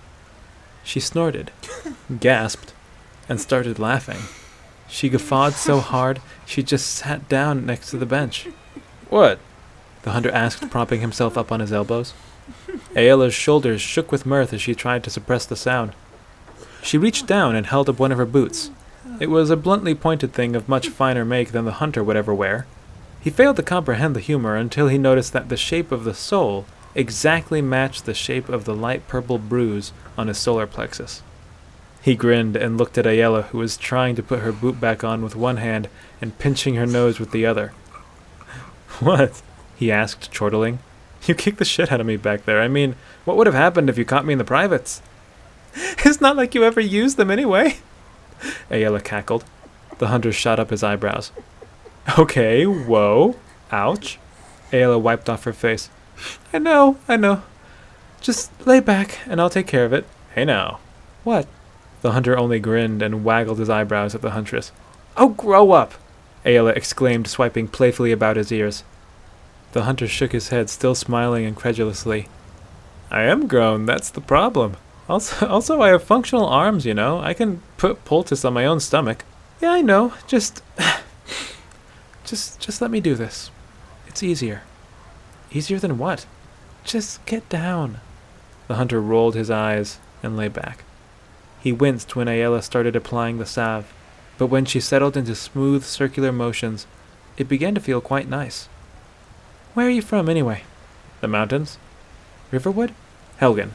She 0.83 1.01
snorted, 1.01 1.51
gasped, 2.19 2.73
and 3.29 3.39
started 3.39 3.79
laughing. 3.79 4.21
She 4.89 5.11
guffawed 5.11 5.53
so 5.53 5.81
hard 5.93 6.23
she 6.47 6.63
just 6.63 6.87
sat 6.87 7.29
down 7.29 7.67
next 7.67 7.91
to 7.91 7.99
the 7.99 8.07
bench. 8.07 8.49
What? 9.11 9.39
The 10.01 10.13
hunter 10.13 10.31
asked, 10.31 10.71
propping 10.71 11.03
himself 11.03 11.37
up 11.37 11.53
on 11.53 11.61
his 11.61 11.71
elbows. 11.71 12.15
Aela's 12.95 13.35
shoulders 13.35 13.83
shook 13.83 14.11
with 14.11 14.25
mirth 14.25 14.55
as 14.55 14.63
she 14.63 14.75
tried 14.75 15.05
to 15.05 15.11
suppress 15.11 15.45
the 15.45 15.57
sound. 15.57 15.93
She 16.83 16.97
reached 16.97 17.27
down 17.27 17.55
and 17.55 17.67
held 17.67 17.91
up 17.91 17.99
one 17.99 18.13
of 18.13 18.17
her 18.17 18.25
boots. 18.25 18.71
It 19.21 19.29
was 19.29 19.51
a 19.51 19.59
bluntly 19.59 19.95
pointed 19.95 20.33
thing 20.33 20.57
of 20.57 20.71
much 20.71 20.89
finer 20.89 21.23
make 21.23 21.53
than 21.53 21.67
the 21.67 21.73
hunter 21.73 22.03
would 22.03 22.17
ever 22.17 22.33
wear. 22.33 22.67
He 23.23 23.31
failed 23.31 23.55
to 23.57 23.63
comprehend 23.63 24.17
the 24.17 24.21
humor 24.21 24.57
until 24.57 24.89
he 24.89 24.99
noticed 24.99 25.33
that 25.33 25.49
the 25.49 25.57
shape 25.57 25.93
of 25.93 26.03
the 26.03 26.13
sole 26.13 26.67
exactly 26.97 27.63
matched 27.63 28.05
the 28.05 28.15
shape 28.15 28.49
of 28.49 28.65
the 28.65 28.75
light 28.75 29.07
purple 29.07 29.39
bruise 29.39 29.93
on 30.19 30.27
his 30.27 30.39
solar 30.39 30.67
plexus. 30.67 31.23
He 32.03 32.17
grinned 32.17 32.57
and 32.57 32.77
looked 32.77 32.99
at 32.99 33.05
Aela, 33.05 33.45
who 33.45 33.59
was 33.59 33.77
trying 33.77 34.17
to 34.17 34.25
put 34.25 34.41
her 34.41 34.51
boot 34.51 34.81
back 34.81 35.05
on 35.05 35.23
with 35.23 35.37
one 35.37 35.59
hand 35.59 35.89
and 36.21 36.37
pinching 36.41 36.75
her 36.75 36.85
nose 36.85 37.21
with 37.21 37.31
the 37.31 37.47
other. 37.47 37.73
What? 38.99 39.41
he 39.77 39.93
asked, 39.93 40.33
chortling. 40.33 40.81
You 41.25 41.37
kicked 41.37 41.59
the 41.59 41.65
shit 41.65 41.93
out 41.93 42.01
of 42.01 42.07
me 42.07 42.17
back 42.17 42.45
there. 42.45 42.61
I 42.61 42.67
mean, 42.67 42.97
what 43.25 43.37
would 43.37 43.47
have 43.47 43.55
happened 43.55 43.89
if 43.89 43.97
you 43.97 44.05
caught 44.05 44.27
me 44.27 44.33
in 44.33 44.39
the 44.39 44.45
privates? 44.45 45.01
It's 46.05 46.21
not 46.21 46.37
like 46.37 46.55
you 46.57 46.65
ever 46.65 46.81
used 46.81 47.17
them 47.17 47.31
anyway. 47.31 47.77
Aela 48.69 49.03
cackled. 49.03 49.45
The 49.99 50.09
hunter 50.09 50.33
shot 50.33 50.59
up 50.59 50.71
his 50.71 50.83
eyebrows. 50.83 51.31
Okay, 52.19 52.65
whoa. 52.65 53.37
Ouch. 53.71 54.19
Aela 54.71 55.01
wiped 55.01 55.29
off 55.29 55.45
her 55.45 55.53
face. 55.53 55.89
I 56.53 56.59
know, 56.59 56.97
I 57.09 57.17
know. 57.17 57.43
Just 58.21 58.51
lay 58.67 58.81
back 58.81 59.21
and 59.27 59.41
I'll 59.41 59.51
take 59.51 59.67
care 59.67 59.85
of 59.85 59.93
it. 59.93 60.07
Hey 60.35 60.45
now. 60.45 60.79
What? 61.25 61.47
The 62.03 62.13
hunter 62.13 62.37
only 62.37 62.59
grinned 62.59 63.03
and 63.03 63.25
waggled 63.25 63.59
his 63.59 63.71
eyebrows 63.71 64.15
at 64.15 64.23
the 64.23 64.31
huntress. 64.31 64.73
Oh, 65.17 65.29
grow 65.29 65.73
up! 65.73 65.95
Aela 66.45 66.75
exclaimed, 66.75 67.29
swiping 67.29 67.69
playfully 67.69 68.13
about 68.13 68.37
his 68.37 68.51
ears. 68.51 68.83
The 69.73 69.85
hunter 69.85 70.09
shook 70.09 70.33
his 70.33 70.49
head, 70.49 70.69
still 70.69 70.95
smiling 70.95 71.45
incredulously. 71.45 72.29
I 73.11 73.23
am 73.23 73.47
grown, 73.47 73.87
that's 73.87 74.11
the 74.11 74.21
problem. 74.21 74.77
Also, 75.09 75.47
also, 75.49 75.81
I 75.81 75.89
have 75.89 76.03
functional 76.03 76.47
arms, 76.47 76.87
you 76.87 76.95
know. 76.95 77.21
I 77.21 77.35
can 77.35 77.63
put 77.77 78.05
poultice 78.05 78.45
on 78.45 78.55
my 78.55 78.67
own 78.67 78.81
stomach. 78.81 79.25
Yeah, 79.61 79.71
I 79.71 79.83
know. 79.83 80.15
Just. 80.27 80.63
Just, 82.33 82.61
just 82.61 82.81
let 82.81 82.91
me 82.91 83.03
do 83.03 83.15
this. 83.15 83.51
It's 84.07 84.23
easier. 84.23 84.63
Easier 85.53 85.79
than 85.79 85.99
what? 85.99 86.25
Just 86.83 87.23
get 87.27 87.47
down. 87.51 88.01
The 88.69 88.77
hunter 88.77 89.03
rolled 89.03 89.35
his 89.35 89.51
eyes 89.51 89.99
and 90.23 90.35
lay 90.35 90.49
back. 90.49 90.83
He 91.61 91.75
winced 91.75 92.17
when 92.17 92.29
Aela 92.29 92.63
started 92.63 92.97
applying 92.97 93.37
the 93.37 93.45
salve, 93.45 93.93
but 94.39 94.47
when 94.47 94.65
she 94.65 94.81
settled 94.81 95.15
into 95.15 95.35
smooth 95.35 95.85
circular 95.85 96.33
motions, 96.33 96.87
it 97.37 97.51
began 97.51 97.75
to 97.75 97.83
feel 97.83 98.01
quite 98.01 98.31
nice. 98.31 98.65
Where 99.75 99.87
are 99.87 99.91
you 99.91 100.01
from, 100.01 100.27
anyway? 100.27 100.63
The 101.21 101.29
mountains? 101.29 101.77
Riverwood? 102.51 102.95
Helgen. 103.43 103.73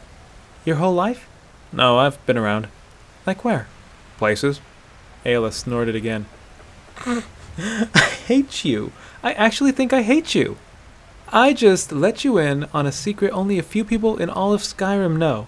Your 0.65 0.77
whole 0.77 0.95
life? 0.95 1.29
No, 1.71 1.99
I've 1.99 2.25
been 2.25 2.39
around. 2.39 2.69
Like 3.27 3.45
where? 3.45 3.67
Places. 4.17 4.61
Aela 5.23 5.53
snorted 5.53 5.95
again. 5.95 6.25
I 7.93 7.99
hate 8.27 8.63
you. 8.63 8.91
I 9.23 9.33
actually 9.33 9.71
think 9.71 9.91
I 9.93 10.03
hate 10.03 10.35
you. 10.35 10.57
I 11.29 11.53
just 11.53 11.91
let 11.91 12.23
you 12.23 12.37
in 12.37 12.65
on 12.73 12.85
a 12.85 12.91
secret 12.91 13.31
only 13.31 13.59
a 13.59 13.63
few 13.63 13.83
people 13.83 14.17
in 14.17 14.29
all 14.29 14.53
of 14.53 14.61
Skyrim 14.61 15.17
know. 15.17 15.47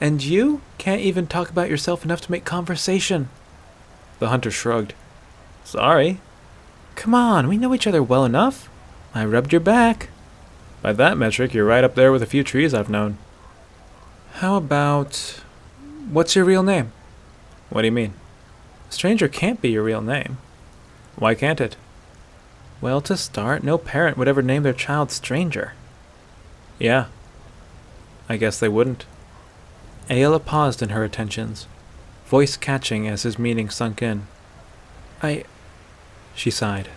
And 0.00 0.24
you 0.24 0.60
can't 0.78 1.00
even 1.00 1.26
talk 1.26 1.50
about 1.50 1.70
yourself 1.70 2.04
enough 2.04 2.20
to 2.22 2.30
make 2.30 2.44
conversation. 2.44 3.28
The 4.18 4.28
hunter 4.28 4.50
shrugged. 4.50 4.94
Sorry. 5.64 6.20
Come 6.96 7.14
on, 7.14 7.48
we 7.48 7.58
know 7.58 7.74
each 7.74 7.86
other 7.86 8.02
well 8.02 8.24
enough. 8.24 8.68
I 9.14 9.24
rubbed 9.24 9.52
your 9.52 9.60
back. 9.60 10.08
By 10.82 10.92
that 10.94 11.16
metric, 11.16 11.54
you're 11.54 11.64
right 11.64 11.84
up 11.84 11.94
there 11.94 12.12
with 12.12 12.22
a 12.22 12.26
few 12.26 12.42
trees 12.42 12.74
I've 12.74 12.90
known. 12.90 13.18
How 14.34 14.56
about. 14.56 15.40
What's 16.10 16.36
your 16.36 16.44
real 16.44 16.62
name? 16.62 16.92
What 17.70 17.82
do 17.82 17.86
you 17.86 17.92
mean? 17.92 18.14
Stranger 18.90 19.28
can't 19.28 19.62
be 19.62 19.70
your 19.70 19.82
real 19.82 20.02
name. 20.02 20.38
Why 21.16 21.34
can't 21.34 21.60
it? 21.60 21.76
Well, 22.80 23.00
to 23.02 23.16
start, 23.16 23.62
no 23.62 23.78
parent 23.78 24.16
would 24.16 24.28
ever 24.28 24.42
name 24.42 24.62
their 24.62 24.72
child 24.72 25.10
Stranger. 25.10 25.72
Yeah. 26.78 27.06
I 28.28 28.36
guess 28.36 28.58
they 28.58 28.68
wouldn't. 28.68 29.06
Aela 30.08 30.44
paused 30.44 30.82
in 30.82 30.90
her 30.90 31.04
attentions, 31.04 31.66
voice 32.26 32.56
catching 32.56 33.08
as 33.08 33.22
his 33.22 33.38
meaning 33.38 33.70
sunk 33.70 34.02
in. 34.02 34.26
I. 35.22 35.44
She 36.34 36.50
sighed. 36.50 36.88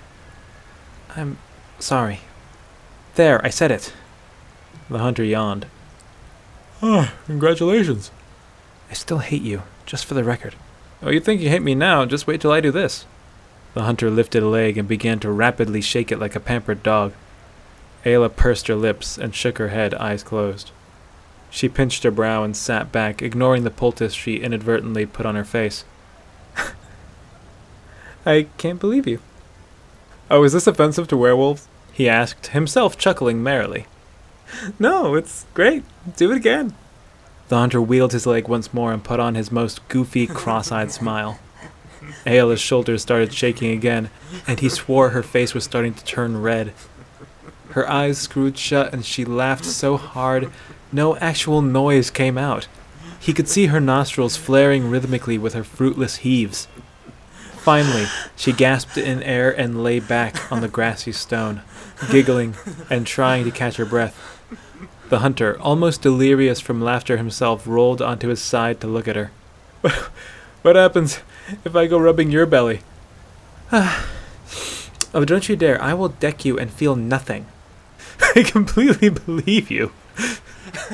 I'm 1.16 1.38
sorry. 1.80 2.22
There, 3.16 3.44
I 3.46 3.50
said 3.50 3.72
it. 3.72 3.94
The 4.90 5.00
hunter 5.00 5.24
yawned. 5.24 5.68
Ah, 6.82 7.14
congratulations. 7.26 8.12
I 8.90 8.94
still 8.94 9.20
hate 9.20 9.42
you, 9.42 9.64
just 9.86 10.06
for 10.06 10.14
the 10.14 10.24
record. 10.24 10.56
Oh, 11.02 11.10
you 11.10 11.20
think 11.20 11.42
you 11.42 11.50
hate 11.50 11.62
me 11.62 11.76
now? 11.76 12.06
Just 12.06 12.28
wait 12.28 12.42
till 12.42 12.52
I 12.52 12.62
do 12.62 12.72
this. 12.72 13.06
The 13.74 13.84
hunter 13.84 14.10
lifted 14.10 14.44
a 14.44 14.48
leg 14.48 14.78
and 14.78 14.88
began 14.88 15.20
to 15.20 15.32
rapidly 15.32 15.82
shake 15.82 16.12
it 16.12 16.20
like 16.20 16.36
a 16.36 16.40
pampered 16.40 16.84
dog. 16.84 17.14
Aela 18.06 18.34
pursed 18.36 18.68
her 18.68 18.76
lips 18.76 19.18
and 19.18 19.36
shook 19.36 19.58
her 19.58 19.70
head, 19.70 19.94
eyes 19.96 20.24
closed. 20.24 20.72
She 21.50 21.70
pinched 21.70 22.04
her 22.04 22.12
brow 22.12 22.44
and 22.44 22.56
sat 22.56 22.92
back, 22.92 23.22
ignoring 23.22 23.64
the 23.64 23.70
poultice 23.70 24.14
she 24.14 24.38
inadvertently 24.38 25.06
put 25.06 25.26
on 25.26 25.36
her 25.36 25.46
face. 25.46 25.86
I 28.26 28.48
can't 28.58 28.80
believe 28.80 29.08
you. 29.08 29.20
Oh, 30.30 30.44
is 30.44 30.54
this 30.54 30.68
offensive 30.68 31.08
to 31.10 31.18
werewolves? 31.18 31.68
He 31.94 32.10
asked, 32.10 32.48
himself 32.48 32.98
chuckling 32.98 33.42
merrily. 33.42 33.88
no, 34.80 35.16
it's 35.16 35.46
great. 35.54 35.84
Do 36.16 36.32
it 36.32 36.38
again. 36.38 36.76
The 37.48 37.58
hunter 37.58 37.82
wheeled 37.82 38.12
his 38.12 38.28
leg 38.28 38.48
once 38.48 38.74
more 38.74 38.92
and 38.92 39.04
put 39.04 39.20
on 39.20 39.36
his 39.36 39.52
most 39.52 39.88
goofy, 39.88 40.28
cross 40.28 40.72
eyed 40.72 40.92
smile. 40.92 41.40
Aela's 42.26 42.62
shoulders 42.62 43.02
started 43.02 43.34
shaking 43.34 43.72
again, 43.72 44.10
and 44.46 44.60
he 44.60 44.70
swore 44.70 45.10
her 45.10 45.24
face 45.24 45.54
was 45.54 45.64
starting 45.64 45.94
to 45.94 46.06
turn 46.06 46.42
red. 46.42 46.74
Her 47.70 47.90
eyes 47.90 48.18
screwed 48.18 48.58
shut, 48.58 48.94
and 48.94 49.06
she 49.06 49.26
laughed 49.26 49.66
so 49.66 49.98
hard 49.98 50.52
no 50.92 51.18
actual 51.18 51.62
noise 51.62 52.10
came 52.10 52.38
out. 52.38 52.68
He 53.20 53.34
could 53.34 53.50
see 53.50 53.68
her 53.68 53.80
nostrils 53.80 54.38
flaring 54.38 54.90
rhythmically 54.90 55.38
with 55.38 55.54
her 55.54 55.64
fruitless 55.64 56.18
heaves. 56.18 56.68
Finally, 57.58 58.06
she 58.38 58.54
gasped 58.54 58.98
in 58.98 59.22
air 59.24 59.52
and 59.52 59.84
lay 59.84 60.00
back 60.00 60.50
on 60.52 60.62
the 60.62 60.70
grassy 60.70 61.12
stone, 61.12 61.62
giggling 62.10 62.56
and 62.90 63.06
trying 63.06 63.44
to 63.44 63.52
catch 63.52 63.76
her 63.76 63.86
breath. 63.86 64.16
The 65.10 65.20
hunter, 65.20 65.60
almost 65.60 66.02
delirious 66.02 66.62
from 66.62 66.82
laughter 66.82 67.18
himself, 67.18 67.68
rolled 67.68 68.02
onto 68.02 68.30
his 68.30 68.42
side 68.42 68.80
to 68.82 68.88
look 68.88 69.08
at 69.08 69.16
her. 69.16 69.32
what 70.62 70.76
happens 70.76 71.20
if 71.64 71.76
I 71.76 71.88
go 71.88 71.98
rubbing 71.98 72.32
your 72.32 72.46
belly? 72.46 72.82
Ah. 73.72 74.08
oh, 75.14 75.26
don't 75.26 75.48
you 75.50 75.56
dare. 75.56 75.82
I 75.82 75.94
will 75.94 76.10
deck 76.10 76.46
you 76.46 76.58
and 76.58 76.72
feel 76.72 76.96
nothing. 76.96 77.46
I 78.36 78.44
completely 78.44 79.10
believe 79.10 79.70
you. 79.70 79.92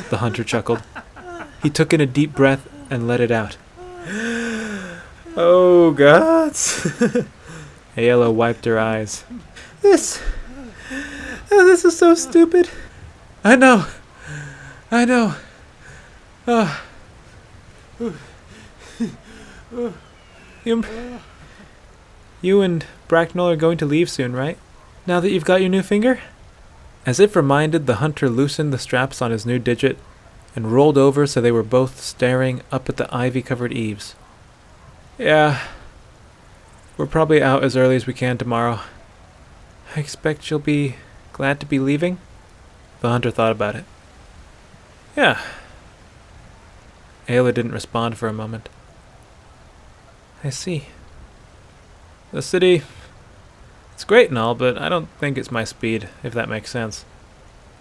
The 0.10 0.18
hunter 0.18 0.44
chuckled. 0.44 0.82
He 1.62 1.70
took 1.70 1.94
in 1.94 2.02
a 2.02 2.06
deep 2.06 2.34
breath 2.34 2.68
and 2.90 3.08
let 3.08 3.22
it 3.22 3.32
out. 3.32 3.58
Oh, 5.36 5.94
gods. 5.96 6.86
Aela 7.98 8.34
wiped 8.34 8.66
her 8.66 8.78
eyes. 8.78 9.24
This. 9.82 10.22
Oh, 11.52 11.66
this 11.66 11.86
is 11.86 11.98
so 11.98 12.16
stupid. 12.16 12.70
I 13.44 13.56
know. 13.56 13.86
I 14.92 15.06
know. 15.06 15.36
Oh. 16.48 16.84
You, 20.64 20.84
you 22.42 22.62
and 22.62 22.86
Bracknell 23.08 23.50
are 23.50 23.56
going 23.56 23.78
to 23.80 23.86
leave 23.86 24.10
soon, 24.10 24.34
right? 24.34 24.58
Now 25.06 25.20
that 25.20 25.32
you've 25.32 25.46
got 25.46 25.62
your 25.62 25.70
new 25.70 25.82
finger? 25.84 26.20
As 27.06 27.20
if 27.20 27.36
reminded, 27.36 27.86
the 27.86 27.96
hunter 27.96 28.30
loosened 28.30 28.72
the 28.72 28.78
straps 28.78 29.22
on 29.22 29.32
his 29.32 29.46
new 29.46 29.60
digit 29.60 29.98
and 30.56 30.72
rolled 30.72 30.98
over 30.98 31.28
so 31.28 31.42
they 31.42 31.52
were 31.52 31.64
both 31.64 32.00
staring 32.00 32.62
up 32.72 32.88
at 32.88 32.98
the 32.98 33.14
ivy 33.14 33.42
covered 33.42 33.74
eaves. 33.74 34.16
Yeah, 35.18 35.60
we're 36.96 37.08
probably 37.08 37.42
out 37.42 37.64
as 37.64 37.76
early 37.76 37.96
as 37.96 38.08
we 38.08 38.14
can 38.14 38.38
tomorrow. 38.38 38.80
I 39.96 40.00
expect 40.00 40.50
you'll 40.50 40.60
be 40.60 40.96
glad 41.34 41.60
to 41.60 41.66
be 41.66 41.80
leaving? 41.80 42.20
The 43.02 43.10
hunter 43.10 43.32
thought 43.32 43.52
about 43.52 43.76
it. 43.76 43.86
Yeah. 45.18 45.42
Aela 47.28 47.54
didn't 47.54 47.72
respond 47.72 48.18
for 48.18 48.28
a 48.28 48.34
moment. 48.34 48.70
I 50.44 50.50
see. 50.50 50.86
The 52.32 52.42
city. 52.42 52.82
It's 53.94 54.04
great 54.04 54.30
and 54.30 54.38
all, 54.38 54.56
but 54.56 54.78
I 54.78 54.90
don't 54.90 55.08
think 55.20 55.38
it's 55.38 55.52
my 55.52 55.64
speed, 55.64 56.10
if 56.24 56.34
that 56.34 56.50
makes 56.50 56.72
sense. 56.72 57.06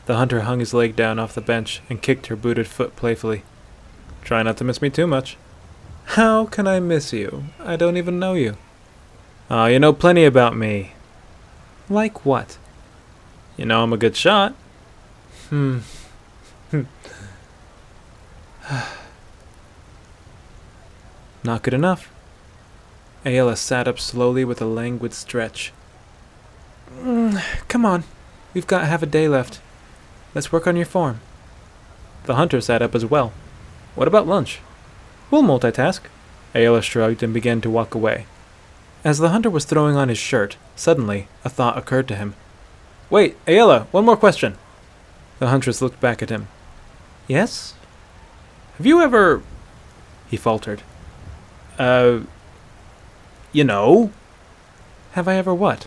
The 0.06 0.16
hunter 0.16 0.42
hung 0.42 0.60
his 0.60 0.74
leg 0.74 0.94
down 0.94 1.18
off 1.18 1.34
the 1.34 1.40
bench 1.40 1.80
and 1.88 2.02
kicked 2.02 2.26
her 2.26 2.36
booted 2.36 2.68
foot 2.68 2.94
playfully. 2.94 3.42
Try 4.22 4.42
not 4.42 4.56
to 4.58 4.64
miss 4.64 4.82
me 4.82 4.90
too 4.90 5.06
much. 5.06 5.36
How 6.04 6.46
can 6.46 6.66
I 6.66 6.80
miss 6.80 7.12
you? 7.12 7.44
I 7.60 7.76
don't 7.76 7.96
even 7.96 8.18
know 8.18 8.34
you. 8.34 8.56
Oh, 9.50 9.66
you 9.66 9.78
know 9.78 9.92
plenty 9.92 10.24
about 10.24 10.56
me. 10.56 10.92
Like 11.88 12.24
what? 12.24 12.58
You 13.56 13.64
know 13.66 13.82
I'm 13.82 13.92
a 13.92 13.96
good 13.96 14.16
shot. 14.16 14.54
Hmm. 15.48 15.78
Not 21.44 21.62
good 21.62 21.74
enough. 21.74 22.11
Aela 23.24 23.56
sat 23.56 23.86
up 23.86 24.00
slowly 24.00 24.44
with 24.44 24.60
a 24.60 24.66
languid 24.66 25.14
stretch. 25.14 25.72
Mm, 26.98 27.40
come 27.68 27.86
on. 27.86 28.04
We've 28.52 28.66
got 28.66 28.86
half 28.86 29.02
a 29.02 29.06
day 29.06 29.28
left. 29.28 29.60
Let's 30.34 30.50
work 30.50 30.66
on 30.66 30.76
your 30.76 30.86
form. 30.86 31.20
The 32.24 32.34
hunter 32.34 32.60
sat 32.60 32.82
up 32.82 32.94
as 32.94 33.06
well. 33.06 33.32
What 33.94 34.08
about 34.08 34.26
lunch? 34.26 34.60
We'll 35.30 35.42
multitask. 35.42 36.00
Aela 36.54 36.82
shrugged 36.82 37.22
and 37.22 37.32
began 37.32 37.60
to 37.60 37.70
walk 37.70 37.94
away. 37.94 38.26
As 39.04 39.18
the 39.18 39.30
hunter 39.30 39.50
was 39.50 39.64
throwing 39.64 39.96
on 39.96 40.08
his 40.08 40.18
shirt, 40.18 40.56
suddenly 40.76 41.28
a 41.44 41.48
thought 41.48 41.78
occurred 41.78 42.08
to 42.08 42.16
him. 42.16 42.34
Wait, 43.08 43.42
Aela, 43.46 43.86
one 43.92 44.04
more 44.04 44.16
question. 44.16 44.56
The 45.38 45.48
huntress 45.48 45.80
looked 45.80 46.00
back 46.00 46.22
at 46.22 46.30
him. 46.30 46.48
Yes? 47.28 47.74
Have 48.78 48.86
you 48.86 49.00
ever. 49.00 49.42
He 50.28 50.36
faltered. 50.36 50.82
Uh. 51.78 52.20
You 53.52 53.64
know. 53.64 54.10
Have 55.12 55.28
I 55.28 55.36
ever 55.36 55.54
what? 55.54 55.86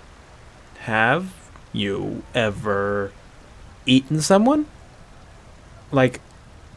Have 0.82 1.34
you 1.74 2.24
ever 2.36 3.12
eaten 3.88 4.22
someone? 4.22 4.68
Like 5.92 6.22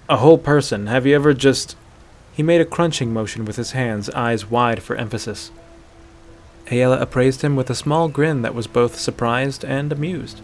a 0.08 0.16
whole 0.16 0.38
person. 0.38 0.86
Have 0.86 1.06
you 1.06 1.14
ever 1.14 1.34
just. 1.34 1.76
He 2.32 2.42
made 2.42 2.60
a 2.60 2.64
crunching 2.64 3.12
motion 3.12 3.44
with 3.44 3.56
his 3.56 3.72
hands, 3.72 4.08
eyes 4.10 4.50
wide 4.50 4.82
for 4.82 4.96
emphasis. 4.96 5.50
Aela 6.66 7.00
appraised 7.00 7.42
him 7.42 7.56
with 7.56 7.68
a 7.68 7.74
small 7.74 8.08
grin 8.08 8.42
that 8.42 8.54
was 8.54 8.66
both 8.66 8.98
surprised 8.98 9.64
and 9.64 9.92
amused. 9.92 10.40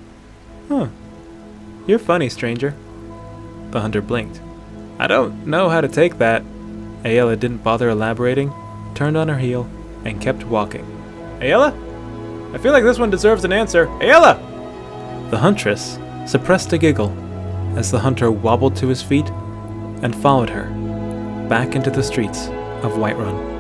Huh. 0.69 0.89
You're 1.87 1.99
funny, 1.99 2.29
stranger. 2.29 2.75
The 3.71 3.81
hunter 3.81 4.03
blinked. 4.03 4.41
I 4.99 5.07
don't 5.07 5.47
know 5.47 5.69
how 5.69 5.81
to 5.81 5.89
take 5.89 6.19
that. 6.19 6.43
Aela 7.05 7.39
didn't 7.39 7.63
bother 7.63 7.91
elaborating, 7.91 8.53
turned 8.95 9.17
on 9.17 9.29
her 9.29 9.39
heel, 9.39 9.69
and 10.05 10.21
kept 10.21 10.45
walking. 10.45 10.85
Aela? 11.41 11.73
I 12.55 12.59
feel 12.59 12.73
like 12.73 12.85
this 12.85 12.99
one 12.99 13.11
deserves 13.11 13.45
an 13.45 13.53
answer. 13.53 13.87
Aela! 14.01 14.41
The 15.31 15.39
huntress 15.39 15.99
suppressed 16.27 16.73
a 16.73 16.79
giggle 16.79 17.11
as 17.77 17.91
the 17.91 17.99
hunter 17.99 18.31
wobbled 18.31 18.77
to 18.77 18.89
his 18.89 19.03
feet 19.03 19.29
and 20.03 20.15
followed 20.15 20.51
her 20.51 20.65
back 21.49 21.75
into 21.75 21.91
the 21.91 22.03
streets 22.03 22.47
of 22.83 22.93
Whiterun. 22.93 23.54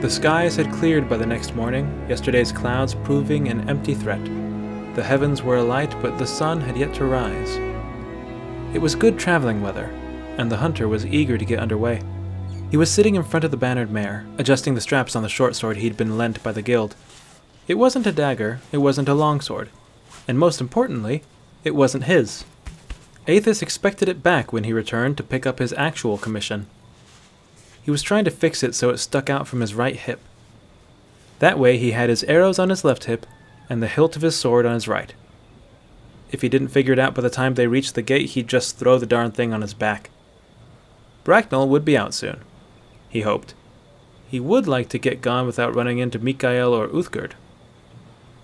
The 0.00 0.08
skies 0.08 0.56
had 0.56 0.72
cleared 0.72 1.10
by 1.10 1.18
the 1.18 1.26
next 1.26 1.54
morning, 1.54 2.06
yesterday's 2.08 2.52
clouds 2.52 2.94
proving 2.94 3.48
an 3.48 3.68
empty 3.68 3.94
threat. 3.94 4.24
The 4.94 5.04
heavens 5.04 5.42
were 5.42 5.58
alight, 5.58 5.94
but 6.00 6.16
the 6.16 6.26
sun 6.26 6.58
had 6.62 6.78
yet 6.78 6.94
to 6.94 7.04
rise. 7.04 7.56
It 8.74 8.80
was 8.80 8.94
good 8.94 9.18
traveling 9.18 9.60
weather, 9.60 9.90
and 10.38 10.50
the 10.50 10.56
hunter 10.56 10.88
was 10.88 11.04
eager 11.04 11.36
to 11.36 11.44
get 11.44 11.58
underway. 11.58 12.00
He 12.70 12.78
was 12.78 12.90
sitting 12.90 13.14
in 13.14 13.24
front 13.24 13.44
of 13.44 13.50
the 13.50 13.58
bannered 13.58 13.90
mare, 13.90 14.24
adjusting 14.38 14.74
the 14.74 14.80
straps 14.80 15.14
on 15.14 15.22
the 15.22 15.28
short 15.28 15.54
sword 15.54 15.76
he'd 15.76 15.98
been 15.98 16.16
lent 16.16 16.42
by 16.42 16.52
the 16.52 16.62
guild. 16.62 16.96
It 17.68 17.74
wasn't 17.74 18.06
a 18.06 18.12
dagger, 18.12 18.60
it 18.72 18.78
wasn't 18.78 19.08
a 19.10 19.14
longsword, 19.14 19.68
and 20.26 20.38
most 20.38 20.62
importantly, 20.62 21.24
it 21.62 21.74
wasn't 21.74 22.04
his. 22.04 22.46
Athis 23.26 23.60
expected 23.60 24.08
it 24.08 24.22
back 24.22 24.50
when 24.50 24.64
he 24.64 24.72
returned 24.72 25.18
to 25.18 25.22
pick 25.22 25.44
up 25.44 25.58
his 25.58 25.74
actual 25.74 26.16
commission. 26.16 26.68
He 27.82 27.90
was 27.90 28.02
trying 28.02 28.24
to 28.24 28.30
fix 28.30 28.62
it 28.62 28.74
so 28.74 28.90
it 28.90 28.98
stuck 28.98 29.30
out 29.30 29.48
from 29.48 29.60
his 29.60 29.74
right 29.74 29.96
hip. 29.96 30.20
That 31.38 31.58
way 31.58 31.78
he 31.78 31.92
had 31.92 32.10
his 32.10 32.24
arrows 32.24 32.58
on 32.58 32.68
his 32.68 32.84
left 32.84 33.04
hip 33.04 33.26
and 33.68 33.82
the 33.82 33.88
hilt 33.88 34.16
of 34.16 34.22
his 34.22 34.36
sword 34.36 34.66
on 34.66 34.74
his 34.74 34.88
right. 34.88 35.14
If 36.30 36.42
he 36.42 36.48
didn't 36.48 36.68
figure 36.68 36.92
it 36.92 36.98
out 36.98 37.14
by 37.14 37.22
the 37.22 37.30
time 37.30 37.54
they 37.54 37.66
reached 37.66 37.94
the 37.94 38.02
gate, 38.02 38.30
he'd 38.30 38.48
just 38.48 38.76
throw 38.76 38.98
the 38.98 39.06
darn 39.06 39.30
thing 39.32 39.52
on 39.52 39.62
his 39.62 39.74
back. 39.74 40.10
Bracknell 41.24 41.68
would 41.68 41.84
be 41.84 41.96
out 41.96 42.14
soon, 42.14 42.40
he 43.08 43.22
hoped. 43.22 43.54
He 44.28 44.38
would 44.38 44.68
like 44.68 44.88
to 44.90 44.98
get 44.98 45.22
gone 45.22 45.46
without 45.46 45.74
running 45.74 45.98
into 45.98 46.18
Mikael 46.18 46.72
or 46.72 46.88
Uthgerd. 46.88 47.32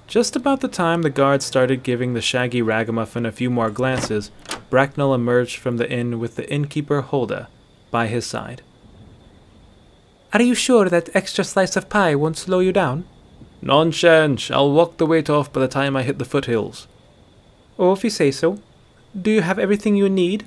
Just 0.07 0.37
about 0.37 0.61
the 0.61 0.69
time 0.69 1.03
the 1.03 1.11
guards 1.11 1.45
started 1.45 1.83
giving 1.83 2.15
the 2.15 2.21
shaggy 2.21 2.63
ragamuffin 2.63 3.27
a 3.27 3.33
few 3.33 3.51
more 3.51 3.71
glances, 3.71 4.31
Bracknell 4.71 5.15
emerged 5.15 5.59
from 5.59 5.77
the 5.77 5.91
inn 5.91 6.19
with 6.19 6.37
the 6.37 6.51
innkeeper 6.51 7.03
Hulda 7.03 7.49
by 7.91 8.07
his 8.07 8.27
side. 8.27 8.63
Are 10.33 10.43
you 10.43 10.55
sure 10.55 10.89
that 10.89 11.15
extra 11.15 11.45
slice 11.45 11.77
of 11.77 11.89
pie 11.89 12.15
won't 12.15 12.37
slow 12.37 12.59
you 12.59 12.73
down? 12.73 13.05
Nonsense! 13.63 14.51
I'll 14.51 14.73
walk 14.73 14.97
the 14.97 15.07
weight 15.07 15.31
off 15.31 15.53
by 15.53 15.61
the 15.61 15.69
time 15.69 15.97
I 15.97 16.03
hit 16.03 16.19
the 16.19 16.25
foothills. 16.25 16.89
Oh, 17.79 17.93
if 17.93 18.05
you 18.05 18.11
say 18.11 18.31
so. 18.31 18.59
Do 19.21 19.31
you 19.31 19.43
have 19.43 19.59
everything 19.59 19.97
you 19.97 20.09
need? 20.09 20.45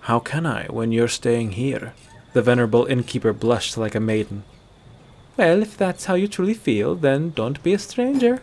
How 0.00 0.18
can 0.18 0.46
I 0.46 0.66
when 0.66 0.92
you're 0.92 1.08
staying 1.08 1.52
here? 1.52 1.94
The 2.32 2.42
venerable 2.42 2.86
innkeeper 2.86 3.32
blushed 3.32 3.76
like 3.76 3.94
a 3.94 4.00
maiden. 4.00 4.44
Well, 5.36 5.62
if 5.62 5.76
that's 5.76 6.04
how 6.04 6.14
you 6.14 6.28
truly 6.28 6.54
feel, 6.54 6.94
then 6.94 7.30
don't 7.30 7.62
be 7.62 7.72
a 7.72 7.78
stranger. 7.78 8.42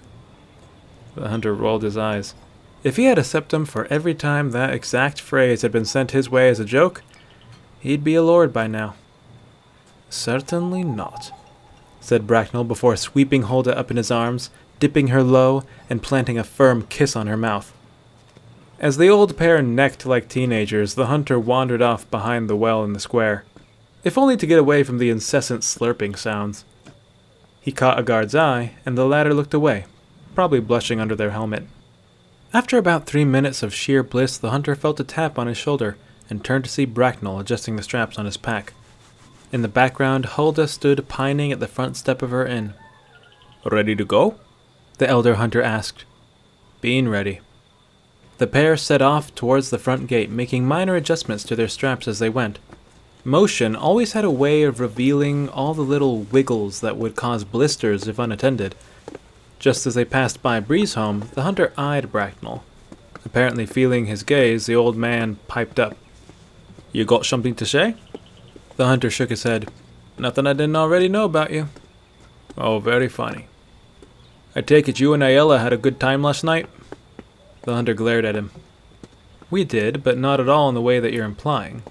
The 1.16 1.30
hunter 1.30 1.54
rolled 1.54 1.84
his 1.84 1.98
eyes. 1.98 2.34
If 2.84 2.98
he 2.98 3.06
had 3.06 3.18
a 3.18 3.24
septim 3.24 3.68
for 3.68 3.86
every 3.86 4.14
time 4.14 4.52
that 4.52 4.74
exact 4.74 5.20
phrase 5.20 5.62
had 5.62 5.72
been 5.72 5.86
sent 5.86 6.12
his 6.12 6.30
way 6.30 6.50
as 6.50 6.60
a 6.60 6.66
joke, 6.66 7.04
he'd 7.80 8.04
be 8.04 8.16
a 8.16 8.24
lord 8.24 8.54
by 8.54 8.68
now. 8.68 8.96
Certainly 10.10 10.84
not, 10.84 11.32
said 12.00 12.28
Bracknell 12.28 12.64
before 12.64 12.96
sweeping 12.96 13.44
Hulda 13.44 13.78
up 13.78 13.92
in 13.92 13.98
his 13.98 14.12
arms, 14.12 14.50
dipping 14.80 15.08
her 15.08 15.24
low, 15.24 15.64
and 15.90 16.04
planting 16.04 16.38
a 16.38 16.44
firm 16.44 16.84
kiss 16.84 17.16
on 17.16 17.28
her 17.28 17.38
mouth. 17.38 17.74
As 18.80 18.98
the 18.98 19.10
old 19.10 19.38
pair 19.38 19.62
necked 19.62 20.06
like 20.06 20.30
teenagers, 20.30 20.94
the 20.94 21.08
hunter 21.08 21.40
wandered 21.40 21.82
off 21.82 22.10
behind 22.12 22.48
the 22.48 22.56
well 22.56 22.84
in 22.84 22.94
the 22.94 23.00
square, 23.00 23.44
if 24.04 24.18
only 24.18 24.38
to 24.38 24.46
get 24.46 24.60
away 24.60 24.84
from 24.84 25.00
the 25.00 25.10
incessant 25.10 25.64
slurping 25.64 26.18
sounds. 26.18 26.64
He 27.60 27.72
caught 27.72 28.00
a 28.00 28.04
guard's 28.04 28.36
eye, 28.36 28.76
and 28.86 28.98
the 28.98 29.06
latter 29.06 29.34
looked 29.34 29.54
away, 29.54 29.86
probably 30.36 30.60
blushing 30.60 31.00
under 31.00 31.16
their 31.16 31.32
helmet. 31.32 31.68
After 32.54 32.78
about 32.78 33.06
three 33.06 33.26
minutes 33.26 33.64
of 33.64 33.74
sheer 33.74 34.04
bliss, 34.04 34.38
the 34.38 34.52
hunter 34.52 34.76
felt 34.76 35.00
a 35.00 35.04
tap 35.04 35.38
on 35.38 35.48
his 35.48 35.58
shoulder 35.58 35.98
and 36.30 36.44
turned 36.44 36.64
to 36.64 36.70
see 36.70 36.86
Bracknell 36.86 37.40
adjusting 37.40 37.76
the 37.76 37.84
straps 37.84 38.18
on 38.18 38.26
his 38.26 38.38
pack. 38.38 38.74
In 39.52 39.62
the 39.62 39.68
background, 39.70 40.26
Hulda 40.26 40.68
stood 40.68 41.08
pining 41.08 41.52
at 41.52 41.60
the 41.60 41.68
front 41.68 41.96
step 41.96 42.22
of 42.22 42.32
her 42.32 42.46
inn. 42.46 42.74
Ready 43.66 43.96
to 43.96 44.04
go? 44.04 44.36
The 44.98 45.08
elder 45.08 45.36
hunter 45.36 45.62
asked. 45.62 46.04
Being 46.82 47.08
ready. 47.08 47.40
The 48.40 48.48
pair 48.48 48.76
set 48.78 49.02
off 49.02 49.34
towards 49.34 49.70
the 49.70 49.80
front 49.80 50.08
gate, 50.08 50.30
making 50.30 50.66
minor 50.66 50.96
adjustments 50.96 51.44
to 51.46 51.56
their 51.56 51.68
straps 51.68 52.08
as 52.08 52.20
they 52.20 52.30
went. 52.30 52.60
Motion 53.24 53.76
always 53.76 54.14
had 54.14 54.26
a 54.26 54.32
way 54.32 54.64
of 54.64 54.80
revealing 54.80 55.50
all 55.50 55.74
the 55.74 55.82
little 55.82 56.20
wiggles 56.20 56.82
that 56.82 56.98
would 56.98 57.16
cause 57.16 57.44
blisters 57.44 58.08
if 58.08 58.20
unattended. 58.20 58.76
Just 59.60 59.88
as 59.88 59.96
they 59.96 60.06
passed 60.06 60.42
by 60.42 60.60
Breezehome, 60.60 61.30
the 61.32 61.44
hunter 61.44 61.74
eyed 61.78 62.12
Bracknell. 62.12 62.64
Apparently 63.26 63.66
feeling 63.66 64.06
his 64.06 64.24
gaze, 64.24 64.66
the 64.66 64.76
old 64.76 64.96
man 64.96 65.40
piped 65.48 65.80
up. 65.80 65.98
You 66.92 67.06
got 67.06 67.26
something 67.26 67.56
to 67.56 67.66
say? 67.66 67.96
The 68.78 68.86
hunter 68.86 69.10
shook 69.10 69.32
his 69.32 69.44
head. 69.44 69.70
Nothing 70.20 70.48
I 70.48 70.54
didn't 70.54 70.76
already 70.76 71.10
know 71.10 71.26
about 71.26 71.52
you. 71.52 71.68
Oh, 72.58 72.80
very 72.80 73.10
funny. 73.10 73.48
I 74.56 74.62
take 74.62 74.88
it 74.88 75.00
you 75.00 75.14
and 75.14 75.22
Aela 75.22 75.60
had 75.60 75.74
a 75.74 75.78
good 75.78 76.00
time 76.00 76.24
last 76.24 76.44
night? 76.44 76.68
The 77.64 77.74
hunter 77.74 77.94
glared 77.94 78.24
at 78.24 78.36
him. 78.36 78.52
We 79.50 79.64
did, 79.64 80.04
but 80.04 80.18
not 80.18 80.40
at 80.40 80.50
all 80.50 80.70
in 80.70 80.76
the 80.76 80.82
way 80.82 81.00
that 81.00 81.12
you're 81.12 81.26
implying. 81.26 81.84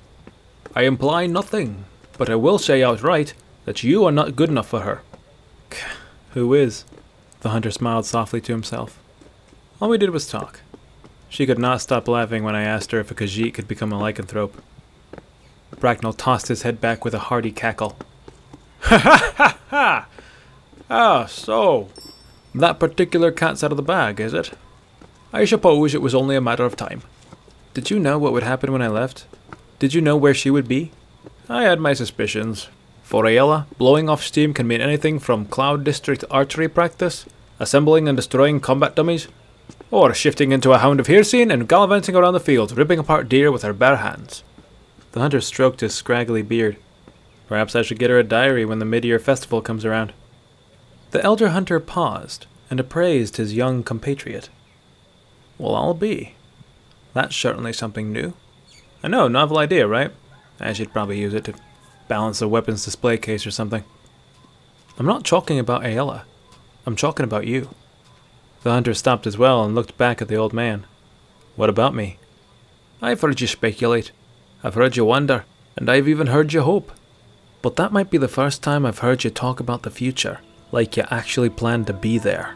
I 0.75 0.83
imply 0.83 1.27
nothing, 1.27 1.85
but 2.19 2.31
I 2.31 2.37
will 2.37 2.59
say 2.59 2.83
outright 2.83 3.35
that 3.65 3.83
you 3.83 4.05
are 4.05 4.13
not 4.13 4.37
good 4.37 4.49
enough 4.49 4.69
for 4.69 4.81
her. 4.81 5.03
Who 6.35 6.55
is? 6.55 6.85
The 7.41 7.51
hunter 7.51 7.71
smiled 7.71 8.07
softly 8.07 8.41
to 8.43 8.53
himself. 8.53 8.99
All 9.81 9.89
we 9.89 9.99
did 9.99 10.11
was 10.11 10.29
talk. 10.29 10.61
She 11.29 11.47
could 11.47 11.59
not 11.59 11.81
stop 11.81 12.07
laughing 12.07 12.45
when 12.45 12.55
I 12.55 12.63
asked 12.63 12.93
her 12.93 13.01
if 13.01 13.11
a 13.11 13.15
Khajiit 13.15 13.55
could 13.55 13.67
become 13.67 13.93
a 13.93 13.99
lycanthrope. 13.99 14.53
Bracknell 15.79 16.13
tossed 16.13 16.49
his 16.49 16.63
head 16.63 16.81
back 16.81 17.05
with 17.05 17.15
a 17.15 17.19
hearty 17.19 17.53
cackle. 17.53 17.97
Ha 18.81 18.99
ha 18.99 19.35
ha 19.37 19.59
ha! 19.71 20.07
Ah, 20.89 21.27
so. 21.27 21.89
That 22.55 22.79
particular 22.79 23.33
cat's 23.33 23.65
out 23.65 23.73
of 23.73 23.77
the 23.77 23.83
bag, 23.83 24.21
is 24.21 24.33
it? 24.33 24.53
I 25.33 25.45
suppose 25.45 25.95
it 25.95 26.03
was 26.03 26.15
only 26.15 26.37
a 26.37 26.41
matter 26.41 26.65
of 26.65 26.77
time. 26.77 27.03
Did 27.75 27.91
you 27.91 27.99
know 27.99 28.19
what 28.19 28.33
would 28.33 28.45
happen 28.45 28.73
when 28.73 28.81
I 28.81 28.89
left? 28.89 29.27
Did 29.79 29.93
you 29.93 30.01
know 30.01 30.17
where 30.17 30.33
she 30.33 30.51
would 30.51 30.69
be? 30.69 30.93
I 31.49 31.65
had 31.65 31.81
my 31.81 31.93
suspicions. 31.93 32.69
For 33.03 33.25
Aela, 33.25 33.67
blowing 33.77 34.09
off 34.09 34.23
steam 34.23 34.55
can 34.55 34.67
mean 34.67 34.81
anything 34.81 35.19
from 35.19 35.47
Cloud 35.47 35.85
District 35.85 36.25
archery 36.31 36.69
practice, 36.69 37.27
assembling 37.61 38.09
and 38.09 38.17
destroying 38.17 38.61
combat 38.61 38.97
dummies, 38.97 39.29
or 39.91 40.15
shifting 40.15 40.53
into 40.53 40.73
a 40.73 40.79
hound 40.79 41.01
of 41.01 41.07
Hircine 41.07 41.53
and 41.53 41.69
gallivanting 41.69 42.17
around 42.17 42.35
the 42.35 42.41
field, 42.41 42.77
ripping 42.77 42.99
apart 42.99 43.29
deer 43.29 43.53
with 43.53 43.63
her 43.63 43.73
bare 43.73 43.97
hands. 43.97 44.43
The 45.17 45.23
hunter 45.23 45.41
stroked 45.41 45.81
his 45.81 45.95
scraggly 45.95 46.43
beard. 46.43 46.77
Perhaps 47.49 47.75
I 47.75 47.81
should 47.81 47.99
get 47.99 48.11
her 48.11 48.19
a 48.19 48.23
diary 48.23 48.67
when 48.67 48.81
the 48.81 48.85
mid-year 48.85 49.19
festival 49.19 49.63
comes 49.63 49.83
around. 49.83 50.13
The 51.11 51.25
elder 51.25 51.49
hunter 51.49 51.81
paused 51.81 52.45
and 52.69 52.79
appraised 52.79 53.39
his 53.39 53.55
young 53.55 53.83
compatriot. 53.83 54.51
Well, 55.57 55.75
I'll 55.75 55.95
be. 55.95 56.35
That's 57.15 57.35
certainly 57.35 57.73
something 57.73 58.13
new. 58.13 58.35
I 59.03 59.09
know, 59.09 59.27
novel 59.27 59.57
idea, 59.57 59.87
right? 59.87 60.11
I 60.61 60.75
should 60.75 60.93
probably 60.93 61.19
use 61.19 61.33
it 61.33 61.45
to 61.45 61.55
balance 62.09 62.43
a 62.43 62.47
weapons 62.47 62.85
display 62.85 63.17
case 63.17 63.47
or 63.47 63.51
something. 63.51 63.85
I'm 64.99 65.07
not 65.07 65.25
talking 65.25 65.59
about 65.59 65.83
Aela. 65.83 66.25
I'm 66.85 66.95
talking 66.95 67.25
about 67.25 67.47
you. 67.47 67.71
The 68.65 68.71
hunter 68.71 68.93
stopped 68.93 69.27
as 69.27 69.39
well 69.39 69.65
and 69.65 69.75
looked 69.75 69.97
back 69.97 70.21
at 70.21 70.29
the 70.29 70.37
old 70.37 70.53
man. 70.53 70.85
What 71.55 71.71
about 71.71 71.95
me? 71.95 72.19
I've 73.01 73.23
heard 73.23 73.41
you 73.41 73.47
speculate. 73.47 74.13
I've 74.63 74.75
heard 74.75 74.97
you 74.97 75.05
wonder, 75.05 75.45
and 75.77 75.91
I've 75.91 76.09
even 76.09 76.29
heard 76.29 76.53
you 76.53 76.63
hope. 76.63 76.93
But 77.63 77.77
that 77.77 77.93
might 77.93 78.11
be 78.11 78.19
the 78.19 78.29
first 78.29 78.63
time 78.63 78.87
I've 78.87 79.01
heard 79.01 79.25
you 79.25 79.31
talk 79.31 79.61
about 79.61 79.83
the 79.83 79.91
future, 79.91 80.41
like 80.73 80.97
you 80.97 81.05
actually 81.11 81.51
plan 81.51 81.85
to 81.85 81.93
be 81.93 82.19
there. 82.19 82.55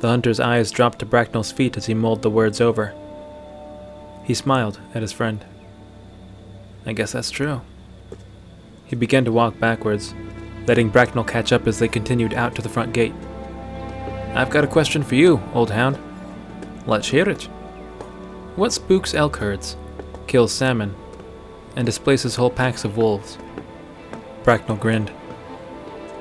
The 0.00 0.08
hunter's 0.08 0.40
eyes 0.40 0.70
dropped 0.70 0.98
to 1.00 1.06
Bracknell's 1.06 1.52
feet 1.52 1.76
as 1.76 1.86
he 1.86 1.94
mulled 1.94 2.22
the 2.22 2.30
words 2.30 2.60
over. 2.60 2.94
He 4.24 4.34
smiled 4.34 4.80
at 4.94 5.02
his 5.02 5.12
friend. 5.12 5.44
I 6.86 6.92
guess 6.92 7.12
that's 7.12 7.30
true. 7.30 7.62
He 8.86 8.96
began 8.96 9.24
to 9.24 9.32
walk 9.32 9.58
backwards, 9.58 10.14
letting 10.66 10.88
Bracknell 10.88 11.24
catch 11.24 11.52
up 11.52 11.66
as 11.66 11.78
they 11.78 11.88
continued 11.88 12.34
out 12.34 12.54
to 12.54 12.62
the 12.62 12.68
front 12.68 12.92
gate. 12.92 13.14
I've 14.34 14.50
got 14.50 14.64
a 14.64 14.68
question 14.68 15.02
for 15.02 15.14
you, 15.14 15.42
old 15.54 15.70
hound. 15.70 15.98
Let's 16.86 17.08
hear 17.08 17.28
it. 17.28 17.44
What 18.56 18.72
spooks 18.72 19.14
elk 19.14 19.36
herds, 19.36 19.76
kills 20.26 20.52
salmon, 20.52 20.94
and 21.76 21.86
displaces 21.86 22.36
whole 22.36 22.50
packs 22.50 22.84
of 22.84 22.96
wolves? 22.96 23.38
Bracknell 24.42 24.78
grinned. 24.78 25.10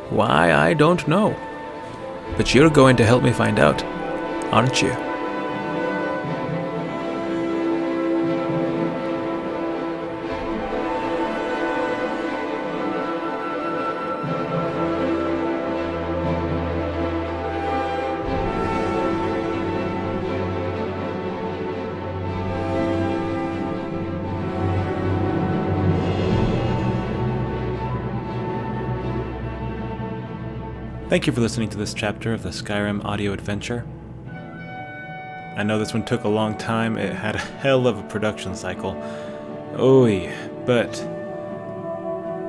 Why, 0.10 0.54
I 0.54 0.74
don't 0.74 1.08
know. 1.08 1.36
But 2.38 2.54
you're 2.54 2.70
going 2.70 2.96
to 2.98 3.06
help 3.06 3.24
me 3.24 3.32
find 3.32 3.60
out, 3.60 3.84
aren't 4.54 4.82
you? 4.82 5.13
Thank 31.14 31.28
you 31.28 31.34
for 31.34 31.42
listening 31.42 31.70
to 31.70 31.78
this 31.78 31.94
chapter 31.94 32.34
of 32.34 32.42
the 32.42 32.50
Skyrim 32.50 33.06
audio 33.06 33.34
adventure. 33.34 33.86
I 35.56 35.62
know 35.62 35.78
this 35.78 35.94
one 35.94 36.04
took 36.04 36.24
a 36.24 36.28
long 36.28 36.58
time, 36.58 36.98
it 36.98 37.14
had 37.14 37.36
a 37.36 37.38
hell 37.38 37.86
of 37.86 38.00
a 38.00 38.04
production 38.10 38.56
cycle. 38.56 39.00
Oh, 39.78 40.08
but 40.66 40.90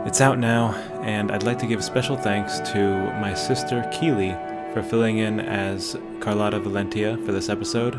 it's 0.09 0.23
out 0.23 0.39
now, 0.39 0.73
and 1.03 1.31
I'd 1.31 1.43
like 1.43 1.59
to 1.59 1.67
give 1.67 1.85
special 1.85 2.17
thanks 2.17 2.61
to 2.73 3.13
my 3.21 3.35
sister 3.35 3.87
Keely 3.93 4.31
for 4.73 4.83
filling 4.83 5.19
in 5.19 5.41
as 5.41 5.99
Carlotta 6.21 6.59
Valentia 6.59 7.23
for 7.27 7.33
this 7.33 7.51
episode. 7.51 7.95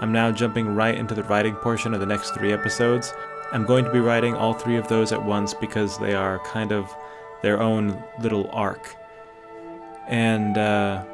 I'm 0.00 0.12
now 0.12 0.30
jumping 0.30 0.72
right 0.72 0.94
into 0.94 1.16
the 1.16 1.24
writing 1.24 1.56
portion 1.56 1.94
of 1.94 1.98
the 1.98 2.06
next 2.06 2.30
three 2.30 2.52
episodes. 2.52 3.12
I'm 3.50 3.66
going 3.66 3.84
to 3.84 3.92
be 3.92 3.98
writing 3.98 4.36
all 4.36 4.54
three 4.54 4.76
of 4.76 4.86
those 4.86 5.10
at 5.10 5.24
once 5.24 5.52
because 5.52 5.98
they 5.98 6.14
are 6.14 6.38
kind 6.46 6.70
of 6.70 6.88
their 7.42 7.60
own 7.60 8.00
little 8.20 8.48
arc 8.52 8.94
and 10.08 10.58
uh, 10.58 11.04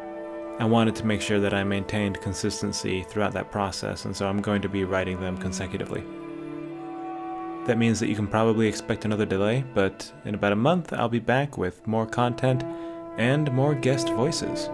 I 0.58 0.64
wanted 0.64 0.94
to 0.96 1.06
make 1.06 1.20
sure 1.20 1.40
that 1.40 1.54
I 1.54 1.64
maintained 1.64 2.20
consistency 2.20 3.02
throughout 3.04 3.32
that 3.32 3.50
process, 3.50 4.04
and 4.04 4.16
so 4.16 4.28
I'm 4.28 4.42
going 4.42 4.62
to 4.62 4.68
be 4.68 4.84
writing 4.84 5.20
them 5.20 5.38
consecutively. 5.38 6.04
That 7.66 7.78
means 7.78 8.00
that 8.00 8.08
you 8.08 8.16
can 8.16 8.26
probably 8.26 8.66
expect 8.66 9.04
another 9.04 9.26
delay, 9.26 9.64
but 9.74 10.12
in 10.24 10.34
about 10.34 10.52
a 10.52 10.56
month 10.56 10.92
I'll 10.92 11.08
be 11.08 11.18
back 11.18 11.56
with 11.56 11.86
more 11.86 12.06
content 12.06 12.64
and 13.16 13.52
more 13.52 13.74
guest 13.74 14.08
voices. 14.10 14.68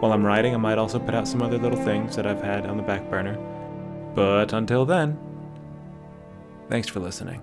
While 0.00 0.12
I'm 0.12 0.24
writing, 0.24 0.54
I 0.54 0.58
might 0.58 0.78
also 0.78 0.98
put 0.98 1.14
out 1.14 1.26
some 1.26 1.40
other 1.40 1.56
little 1.56 1.82
things 1.82 2.16
that 2.16 2.26
I've 2.26 2.42
had 2.42 2.66
on 2.66 2.76
the 2.76 2.82
back 2.82 3.08
burner. 3.08 3.38
But 4.14 4.52
until 4.52 4.84
then, 4.84 5.18
thanks 6.68 6.88
for 6.88 7.00
listening. 7.00 7.40